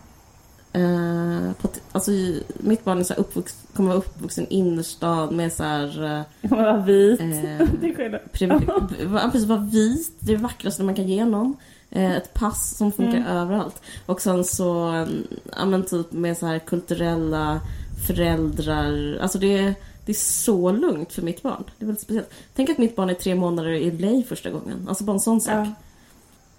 Uh, 0.77 1.51
alltså, 1.91 2.11
mitt 2.53 2.83
barn 2.83 2.99
är 2.99 3.03
så 3.03 3.13
uppvux, 3.13 3.57
kommer 3.73 3.89
vara 3.89 3.99
uppvuxen 3.99 4.47
i 4.49 4.55
innerstad 4.55 5.31
med 5.31 5.53
så 5.53 5.63
här... 5.63 6.03
Uh, 6.03 6.49
kommer 6.49 6.63
vara 6.71 6.77
vit. 6.77 7.21
Uh, 7.21 7.27
det 7.81 7.93
sker 7.93 8.23
precis, 9.31 9.45
vara 9.45 9.59
vit. 9.59 10.13
Det 10.19 10.33
är 10.33 10.37
det 10.37 10.43
vackraste 10.43 10.83
man 10.83 10.95
kan 10.95 11.07
ge 11.07 11.25
någon. 11.25 11.57
Eh, 11.91 12.15
ett 12.15 12.33
pass 12.33 12.77
som 12.77 12.91
funkar 12.91 13.17
mm. 13.17 13.27
överallt. 13.27 13.81
Och 14.05 14.21
sen 14.21 14.43
så, 14.43 15.05
ja 15.57 15.65
men 15.65 15.85
typ 15.85 16.11
med 16.11 16.37
så 16.37 16.45
här 16.45 16.59
kulturella 16.59 17.61
föräldrar. 18.07 19.17
Alltså 19.21 19.37
det, 19.37 19.73
det 20.05 20.11
är 20.11 20.13
så 20.13 20.71
lugnt 20.71 21.13
för 21.13 21.21
mitt 21.21 21.41
barn. 21.41 21.63
Det 21.77 21.85
är 21.85 21.87
väldigt 21.87 22.03
speciellt. 22.03 22.33
Tänk 22.55 22.69
att 22.69 22.77
mitt 22.77 22.95
barn 22.95 23.09
är 23.09 23.13
tre 23.13 23.35
månader 23.35 23.69
i 23.71 23.91
LA 23.91 24.23
första 24.27 24.49
gången. 24.49 24.85
Alltså 24.89 25.03
bara 25.03 25.13
en 25.13 25.19
sån 25.19 25.41
sak. 25.41 25.67
Ja. 25.67 25.73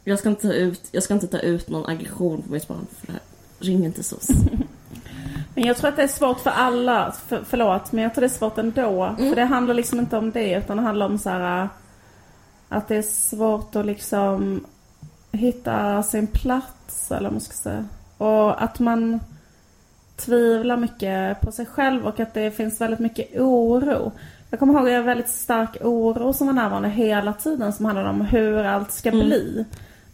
Jag, 0.05 0.19
ska 0.19 0.29
inte 0.29 0.43
ta 0.43 0.53
ut, 0.53 0.89
jag 0.93 1.03
ska 1.03 1.15
inte 1.15 1.27
ta 1.27 1.39
ut 1.39 1.69
någon 1.69 1.91
aggression 1.91 2.43
på 2.43 2.53
mitt 2.53 2.69
barn 2.69 2.87
för 3.01 3.07
det 3.07 3.13
här. 3.13 3.23
Ring 3.59 3.85
inte 3.85 4.03
SOS. 4.03 4.29
Men 5.55 5.65
jag 5.65 5.77
tror 5.77 5.89
att 5.89 5.97
det 5.97 6.03
är 6.03 6.09
svårt 6.09 6.41
för 6.41 6.51
alla. 6.51 7.13
För, 7.13 7.45
förlåt, 7.49 7.93
men 7.93 8.05
jag 8.05 8.15
tror 8.15 8.21
det 8.21 8.27
är 8.27 8.39
svårt 8.39 8.59
ändå. 8.59 9.05
Mm. 9.05 9.29
För 9.29 9.37
det 9.37 9.45
handlar 9.45 9.75
liksom 9.75 9.99
inte 9.99 10.17
om 10.17 10.31
det 10.31 10.55
utan 10.55 10.77
det 10.77 10.83
handlar 10.83 11.07
om 11.07 11.19
så 11.19 11.31
här 11.31 11.69
att 12.69 12.89
det 12.89 12.97
är 12.97 13.03
svårt 13.03 13.77
att 13.77 13.87
liksom 13.87 14.65
hitta 15.33 16.03
sin 16.03 16.27
plats 16.27 17.11
eller 17.11 17.23
vad 17.23 17.33
man 17.33 17.41
ska 17.41 17.55
säga. 17.55 17.85
Och 18.19 18.63
att 18.63 18.79
man 18.79 19.21
tvivlar 20.17 20.77
mycket 20.77 21.41
på 21.41 21.53
sig 21.53 21.67
själv 21.67 22.07
och 22.07 22.21
att 22.21 22.35
det 22.35 22.51
finns 22.51 22.81
väldigt 22.81 23.01
mycket 23.01 23.41
oro. 23.41 24.13
Jag 24.51 24.59
kommer 24.59 24.75
ihåg 24.75 24.89
har 24.89 25.03
väldigt 25.03 25.29
stark 25.29 25.77
oro 25.81 26.33
som 26.33 26.47
var 26.47 26.55
närvarande 26.55 26.89
hela 26.89 27.33
tiden 27.33 27.73
som 27.73 27.85
handlade 27.85 28.11
om 28.11 28.21
hur 28.21 28.65
allt 28.65 28.93
ska 28.93 29.09
mm. 29.09 29.27
bli. 29.27 29.65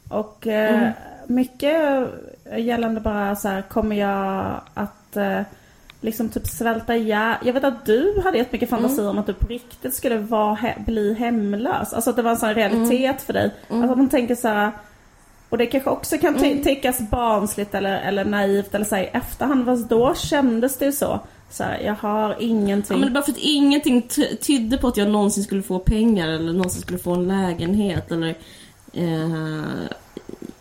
Och 0.09 0.47
eh, 0.47 0.79
mm. 0.79 0.93
mycket 1.27 2.09
gällande 2.57 3.01
bara 3.01 3.37
så 3.37 3.49
här, 3.49 3.63
kommer 3.63 3.97
jag 3.97 4.61
att 4.75 5.17
eh, 5.17 5.41
liksom 6.01 6.29
typ 6.29 6.47
svälta 6.47 6.97
ihjäl. 6.97 7.35
Jag 7.43 7.53
vet 7.53 7.65
att 7.65 7.87
du 7.87 8.21
hade 8.25 8.39
jättemycket 8.39 8.71
fantasi 8.71 9.01
mm. 9.01 9.11
om 9.11 9.19
att 9.19 9.27
du 9.27 9.33
på 9.33 9.47
riktigt 9.47 9.95
skulle 9.95 10.19
vara, 10.19 10.55
he 10.55 10.75
bli 10.87 11.15
hemlös. 11.15 11.93
Alltså 11.93 12.11
att 12.11 12.17
det 12.17 12.23
var 12.23 12.31
en 12.31 12.37
sån 12.37 12.55
realitet 12.55 13.05
mm. 13.05 13.19
för 13.19 13.33
dig. 13.33 13.55
Mm. 13.69 13.83
Alltså 13.83 13.93
att 13.93 13.99
man 13.99 14.09
tänker 14.09 14.35
så 14.35 14.49
här, 14.49 14.71
Och 15.49 15.59
det 15.59 15.67
kanske 15.67 15.91
också 15.91 16.19
kan 16.19 16.39
ty- 16.39 16.51
Mm. 16.53 16.65
tyckas 16.65 16.99
barnsligt 17.11 17.75
eller, 17.75 18.01
eller 18.01 18.25
naivt 18.25 18.75
eller 18.75 18.85
så 18.85 18.95
här, 18.97 19.03
i 19.03 19.07
efterhand. 19.07 19.65
Fast 19.65 19.89
då 19.89 20.15
kändes 20.15 20.79
det 20.79 20.85
ju 20.85 20.93
så. 20.93 21.21
så 21.51 21.65
här, 21.65 21.81
jag 21.81 21.95
har 21.95 22.29
Ja, 22.31 22.37
ingenting. 22.41 23.01
men 23.01 23.13
bara 23.13 23.23
för 23.25 23.33
att 23.33 23.39
ingenting 23.39 24.03
ty- 24.03 24.37
tydde 24.37 24.79
på 24.79 24.89
att 24.89 24.97
jag 24.97 25.09
någonsin 25.09 25.45
skulle 25.45 25.63
få 25.63 25.79
pengar 25.79 26.29
eller 26.29 26.53
någonsin 26.53 26.83
skulle 26.83 26.99
få 26.99 27.13
en 27.15 27.29
lägenhet 27.29 28.13
eller 28.13 28.35
eh, 28.93 29.63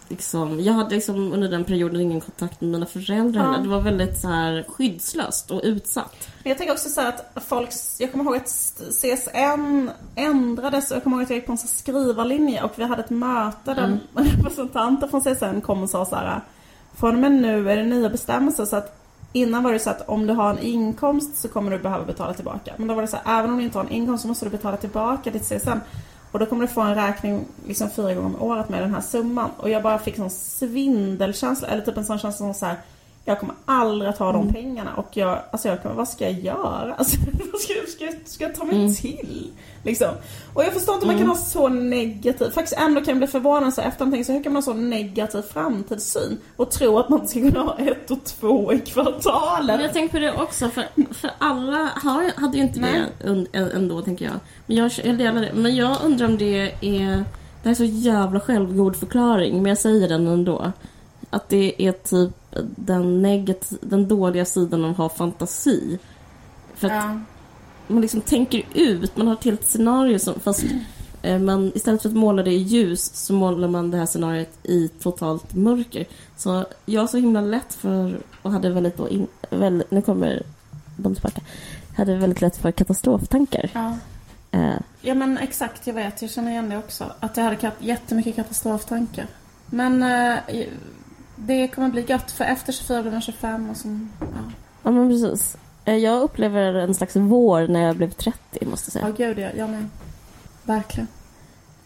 liksom, 0.07 0.59
jag 0.59 0.73
hade 0.73 0.95
liksom 0.95 1.33
under 1.33 1.49
den 1.49 1.63
perioden 1.63 2.01
ingen 2.01 2.21
kontakt 2.21 2.61
med 2.61 2.69
mina 2.69 2.85
föräldrar 2.85 3.53
Ja. 3.53 3.57
Det 3.57 3.69
var 3.69 3.81
väldigt 3.81 4.19
så 4.19 4.27
här 4.27 4.65
skyddslöst 4.67 5.51
och 5.51 5.61
utsatt. 5.63 6.27
Jag 6.43 6.57
tänker 6.57 6.73
också 6.73 6.89
så 6.89 7.01
att 7.01 7.37
folk, 7.47 7.69
jag 7.99 8.11
kommer 8.11 8.25
ihåg 8.25 8.35
att 8.35 8.49
CSN 8.91 9.89
ändrades 10.15 10.91
och 10.91 10.95
jag 10.95 11.03
kommer 11.03 11.17
ihåg 11.17 11.23
att 11.23 11.29
jag 11.29 11.37
gick 11.37 11.45
på 11.45 11.51
en 11.51 11.57
skrivarlinje 11.57 12.63
och 12.63 12.71
vi 12.75 12.83
hade 12.83 13.03
ett 13.03 13.09
möte 13.09 13.73
där 13.73 13.85
Mm. 13.85 13.99
representanter 14.37 15.07
från 15.07 15.21
CSN 15.21 15.61
kom 15.61 15.83
och 15.83 15.89
sa 15.89 16.05
så 16.05 16.15
här 16.15 16.41
Från 16.95 17.15
och 17.15 17.21
med 17.21 17.31
nu 17.31 17.71
är 17.71 17.77
det 17.77 17.83
nya 17.83 18.09
bestämmelser 18.09 18.65
så 18.65 18.75
att 18.75 19.01
Innan 19.35 19.63
var 19.63 19.73
det 19.73 19.79
så 19.79 19.89
att 19.89 20.09
om 20.09 20.27
du 20.27 20.33
har 20.33 20.49
en 20.49 20.59
inkomst 20.59 21.37
så 21.37 21.47
kommer 21.47 21.71
du 21.71 21.79
behöva 21.79 22.05
betala 22.05 22.33
tillbaka. 22.33 22.73
Men 22.77 22.87
då 22.87 22.93
var 22.93 23.01
det 23.01 23.07
så 23.07 23.17
här, 23.23 23.39
även 23.39 23.51
om 23.51 23.57
du 23.57 23.63
inte 23.63 23.77
har 23.77 23.85
en 23.85 23.91
inkomst 23.91 24.21
så 24.21 24.27
måste 24.27 24.45
du 24.45 24.49
betala 24.49 24.77
tillbaka 24.77 25.31
ditt 25.31 25.43
CSN. 25.43 25.79
Och 26.35 26.39
då 26.39 26.45
kommer 26.45 26.61
du 26.61 26.67
få 26.67 26.81
en 26.81 26.95
räkning 26.95 27.45
liksom 27.67 27.89
fyra 27.89 28.13
gånger 28.13 28.25
om 28.35 28.41
året 28.41 28.69
med 28.69 28.81
den 28.81 28.93
här 28.93 29.01
summan. 29.01 29.49
Och 29.57 29.69
jag 29.69 29.83
bara 29.83 29.99
fick 29.99 30.15
sån 30.15 30.29
svindelkänsla, 30.29 31.67
eller 31.67 31.81
typ 31.81 31.97
en 31.97 32.05
sån 32.05 32.19
känsla 32.19 32.37
som 32.45 32.53
så 32.53 32.65
här. 32.65 32.75
Jag 33.25 33.39
kommer 33.39 33.55
aldrig 33.65 34.09
att 34.09 34.17
ha 34.17 34.31
de 34.31 34.53
pengarna 34.53 34.95
och 34.95 35.07
jag, 35.17 35.39
alltså 35.51 35.67
jag 35.67 35.81
kommer, 35.81 35.95
vad 35.95 36.07
ska 36.09 36.23
jag 36.29 36.33
göra? 36.39 36.93
Alltså, 36.97 37.17
vad 37.51 37.61
ska, 37.61 37.73
jag- 37.73 37.89
ska, 37.89 38.11
ska 38.25 38.43
jag 38.43 38.55
ta 38.55 38.63
mig 38.63 38.75
Mm. 38.75 38.95
till? 38.95 39.51
Liksom. 39.85 40.09
Och 40.53 40.63
jag 40.63 40.73
förstår 40.73 40.95
inte 40.95 41.07
hur 41.07 41.13
man 41.13 41.21
kan 41.21 41.29
ha 41.29 41.35
så 41.35 41.69
negativ, 41.69 42.49
faktiskt 42.49 42.81
ändå 42.81 43.01
kan 43.01 43.07
jag 43.09 43.17
bli 43.17 43.27
förvånad 43.27 43.73
så 43.73 43.81
efter 43.81 44.05
tänker 44.11 44.23
så 44.23 44.31
hur 44.31 44.43
kan 44.43 44.53
man 44.53 44.63
ha 44.63 44.65
så 44.65 44.73
negativ 44.73 45.41
framtidssyn? 45.41 46.37
Och 46.55 46.71
tro 46.71 46.99
att 46.99 47.09
man 47.09 47.27
ska 47.27 47.39
kunna 47.39 47.59
ha 47.59 47.77
ett 47.77 48.11
och 48.11 48.23
två 48.23 48.73
i 48.73 48.75
Men 48.75 48.85
kvartalet. 48.85 49.81
jag 49.81 49.93
tänker 49.93 50.13
på 50.13 50.19
det 50.19 50.31
också, 50.31 50.69
för, 50.69 50.85
för 51.13 51.31
alla 51.37 51.89
har, 52.03 52.41
hade 52.41 52.57
ju 52.57 52.63
inte 52.63 52.79
Nej. 52.79 53.01
det 53.51 53.59
ändå, 53.75 54.01
tänker 54.01 54.25
jag. 54.25 54.33
Men 54.65 54.77
jag, 54.77 54.91
jag 55.03 55.17
delar 55.17 55.41
det. 55.41 55.51
Men 55.55 55.75
jag 55.75 55.97
undrar 56.03 56.25
om 56.25 56.37
det 56.37 56.71
är... 56.81 57.23
Det 57.63 57.69
här 57.69 57.71
är 57.71 57.75
så 57.75 57.83
jävla 57.83 58.39
självgod 58.39 58.95
förklaring, 58.95 59.55
men 59.61 59.65
jag 59.69 59.77
säger 59.77 60.09
den 60.09 60.27
ändå. 60.27 60.71
Att 61.29 61.49
det 61.49 61.87
är 61.87 61.91
typ 61.91 62.31
den, 62.75 63.21
negativ, 63.21 63.77
den 63.81 64.07
dåliga 64.07 64.45
sidan 64.45 64.85
av 64.85 64.91
att 64.91 64.97
ha 64.97 65.09
fantasi. 65.09 65.99
För 66.75 66.87
att 66.87 66.93
Ja. 66.93 67.19
Man 67.87 68.01
liksom 68.01 68.21
tänker 68.21 68.63
ut, 68.73 69.17
man 69.17 69.27
har 69.27 69.33
ett 69.33 69.43
helt 69.43 69.67
scenario 69.67 70.19
som, 70.19 70.39
fast 70.39 70.63
eh, 71.21 71.39
man, 71.39 71.71
istället 71.75 72.01
för 72.01 72.09
att 72.09 72.15
måla 72.15 72.43
det 72.43 72.51
i 72.51 72.57
ljus 72.57 73.11
så 73.13 73.33
målar 73.33 73.67
man 73.67 73.91
det 73.91 73.97
här 73.97 74.05
scenariot 74.05 74.49
i 74.63 74.87
totalt 74.87 75.53
mörker. 75.53 76.05
Så 76.37 76.65
jag 76.85 77.01
har 77.01 77.07
så 77.07 77.17
himla 77.17 77.41
lätt 77.41 77.73
för, 77.73 78.19
och 78.41 78.51
hade 78.51 78.69
väldigt 78.69 78.97
då, 78.97 79.09
in, 79.09 79.27
väldigt, 79.49 79.91
nu 79.91 80.01
kommer 80.01 80.43
de 80.97 81.15
tillbaka, 81.15 81.41
hade 81.97 82.15
väldigt 82.15 82.41
lätt 82.41 82.57
för 82.57 82.71
katastroftankar. 82.71 83.69
Ja. 83.73 83.97
Eh, 84.51 84.75
ja 85.01 85.13
men 85.13 85.37
exakt, 85.37 85.87
jag 85.87 85.93
vet, 85.93 86.21
jag 86.21 86.31
känner 86.31 86.51
igen 86.51 86.69
det 86.69 86.77
också. 86.77 87.11
Att 87.19 87.37
jag 87.37 87.43
hade 87.43 87.55
kat- 87.55 87.73
jättemycket 87.79 88.35
katastroftankar. 88.35 89.27
Men 89.65 90.03
eh, 90.03 90.65
det 91.35 91.67
kommer 91.67 91.89
bli 91.89 92.05
gött 92.07 92.31
för 92.31 92.43
efter 92.45 92.73
24 92.73 93.01
blir 93.01 93.11
man 93.11 93.21
25 93.21 93.69
och 93.69 93.77
så, 93.77 93.99
ja. 94.19 94.25
ja 94.83 94.91
men 94.91 95.09
precis. 95.09 95.57
Eh, 95.85 95.95
jag 95.95 96.21
upplever 96.21 96.73
en 96.73 96.93
slags 96.93 97.15
vår 97.15 97.67
när 97.67 97.81
jag 97.83 97.95
blev 97.95 98.11
30 98.11 98.65
måste 98.65 98.99
jag 98.99 99.09
Ja, 99.09 99.15
säga. 99.15 99.27
gud 99.33 99.39
ja. 99.39 99.49
Jag 99.57 99.69
med. 99.69 99.89
Verkligen. 100.63 101.07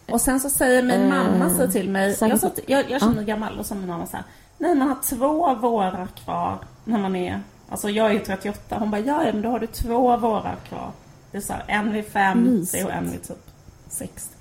Och 0.08 0.20
sen 0.20 0.40
så 0.40 0.50
säger 0.50 0.82
min 0.82 1.00
Eh, 1.00 1.08
mamma 1.08 1.50
så 1.50 1.68
till 1.68 1.90
mig, 1.90 2.16
jag, 2.20 2.40
satt, 2.40 2.58
jag, 2.66 2.90
jag 2.90 3.00
känner 3.00 3.14
mig 3.14 3.24
gammal 3.24 3.58
och 3.58 3.66
så 3.66 3.74
min 3.74 3.86
mamma 3.88 4.06
så 4.06 4.16
här, 4.16 4.24
nej 4.58 4.74
man 4.74 4.88
har 4.88 4.96
två 5.02 5.54
vårar 5.54 6.06
kvar 6.24 6.58
när 6.84 6.98
man 6.98 7.16
är, 7.16 7.40
alltså 7.68 7.90
jag 7.90 8.06
är 8.06 8.12
ju 8.12 8.18
38, 8.18 8.76
hon 8.78 8.90
bara, 8.90 9.00
ja 9.00 9.18
men 9.24 9.42
då 9.42 9.48
har 9.50 9.58
du 9.58 9.66
två 9.66 10.16
vårar 10.16 10.56
kvar. 10.68 10.90
Det 11.30 11.36
är 11.36 11.40
så 11.42 11.52
här, 11.52 11.64
en 11.68 11.92
vid 11.92 12.04
50 12.06 12.50
Mysigt. 12.50 12.84
och 12.84 12.92
en 12.92 13.10
vid 13.10 13.22
typ 13.22 13.46
60. 13.88 14.34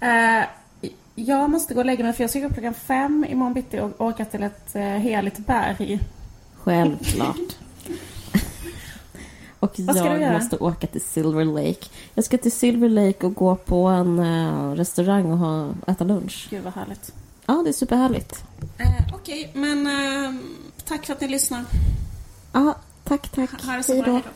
Eh, 0.00 0.42
jag 1.14 1.50
måste 1.50 1.74
gå 1.74 1.80
och 1.80 1.86
lägga 1.86 2.04
mig 2.04 2.12
för 2.12 2.22
jag 2.22 2.30
ska 2.30 2.40
gå 2.40 2.46
upp 2.46 2.52
klockan 2.52 2.74
fem 2.74 3.26
imorgon 3.28 3.54
bitti 3.54 3.80
och 3.80 4.00
åka 4.00 4.24
till 4.24 4.42
ett 4.42 4.74
eh, 4.76 4.82
heligt 4.82 5.38
berg. 5.38 6.00
Självklart. 6.56 7.36
och 9.60 9.74
Vad 9.78 9.96
ska 9.96 10.04
du 10.04 10.10
jag 10.10 10.20
göra? 10.20 10.32
måste 10.38 10.56
åka 10.56 10.86
till 10.86 11.00
Silver 11.00 11.44
Lake. 11.44 11.86
Jag 12.14 12.24
ska 12.24 12.38
till 12.38 12.52
Silver 12.52 12.88
Lake 12.88 13.26
och 13.26 13.34
gå 13.34 13.56
på 13.56 13.86
en 13.86 14.18
eh, 14.18 14.70
restaurang 14.72 15.32
och 15.32 15.38
ha, 15.38 15.68
äta 15.86 16.04
lunch. 16.04 16.46
Gud 16.50 16.64
vad 16.64 16.72
härligt. 16.74 17.12
Ja, 17.46 17.60
det 17.64 17.70
är 17.70 17.72
superhärligt. 17.72 18.44
Eh, 18.78 19.14
Okej, 19.14 19.50
men 19.54 19.86
eh, 19.86 20.40
tack 20.84 21.06
för 21.06 21.12
att 21.12 21.20
ni 21.20 21.28
lyssnar. 21.28 21.64
Ja, 22.52 22.74
tack, 23.04 23.28
tack. 23.28 23.62
Ha 23.64 23.72
det 23.76 23.82
så 23.82 23.92
Hej 23.92 24.02
bra. 24.02 24.12
då. 24.12 24.12
Hej 24.12 24.22
då. 24.24 24.30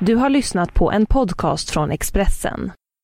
Du 0.00 0.14
har 0.16 0.30
lyssnat 0.30 0.74
på 0.74 0.92
en 0.92 1.06
podcast 1.06 1.70
från 1.70 1.90
Expressen. 1.90 2.72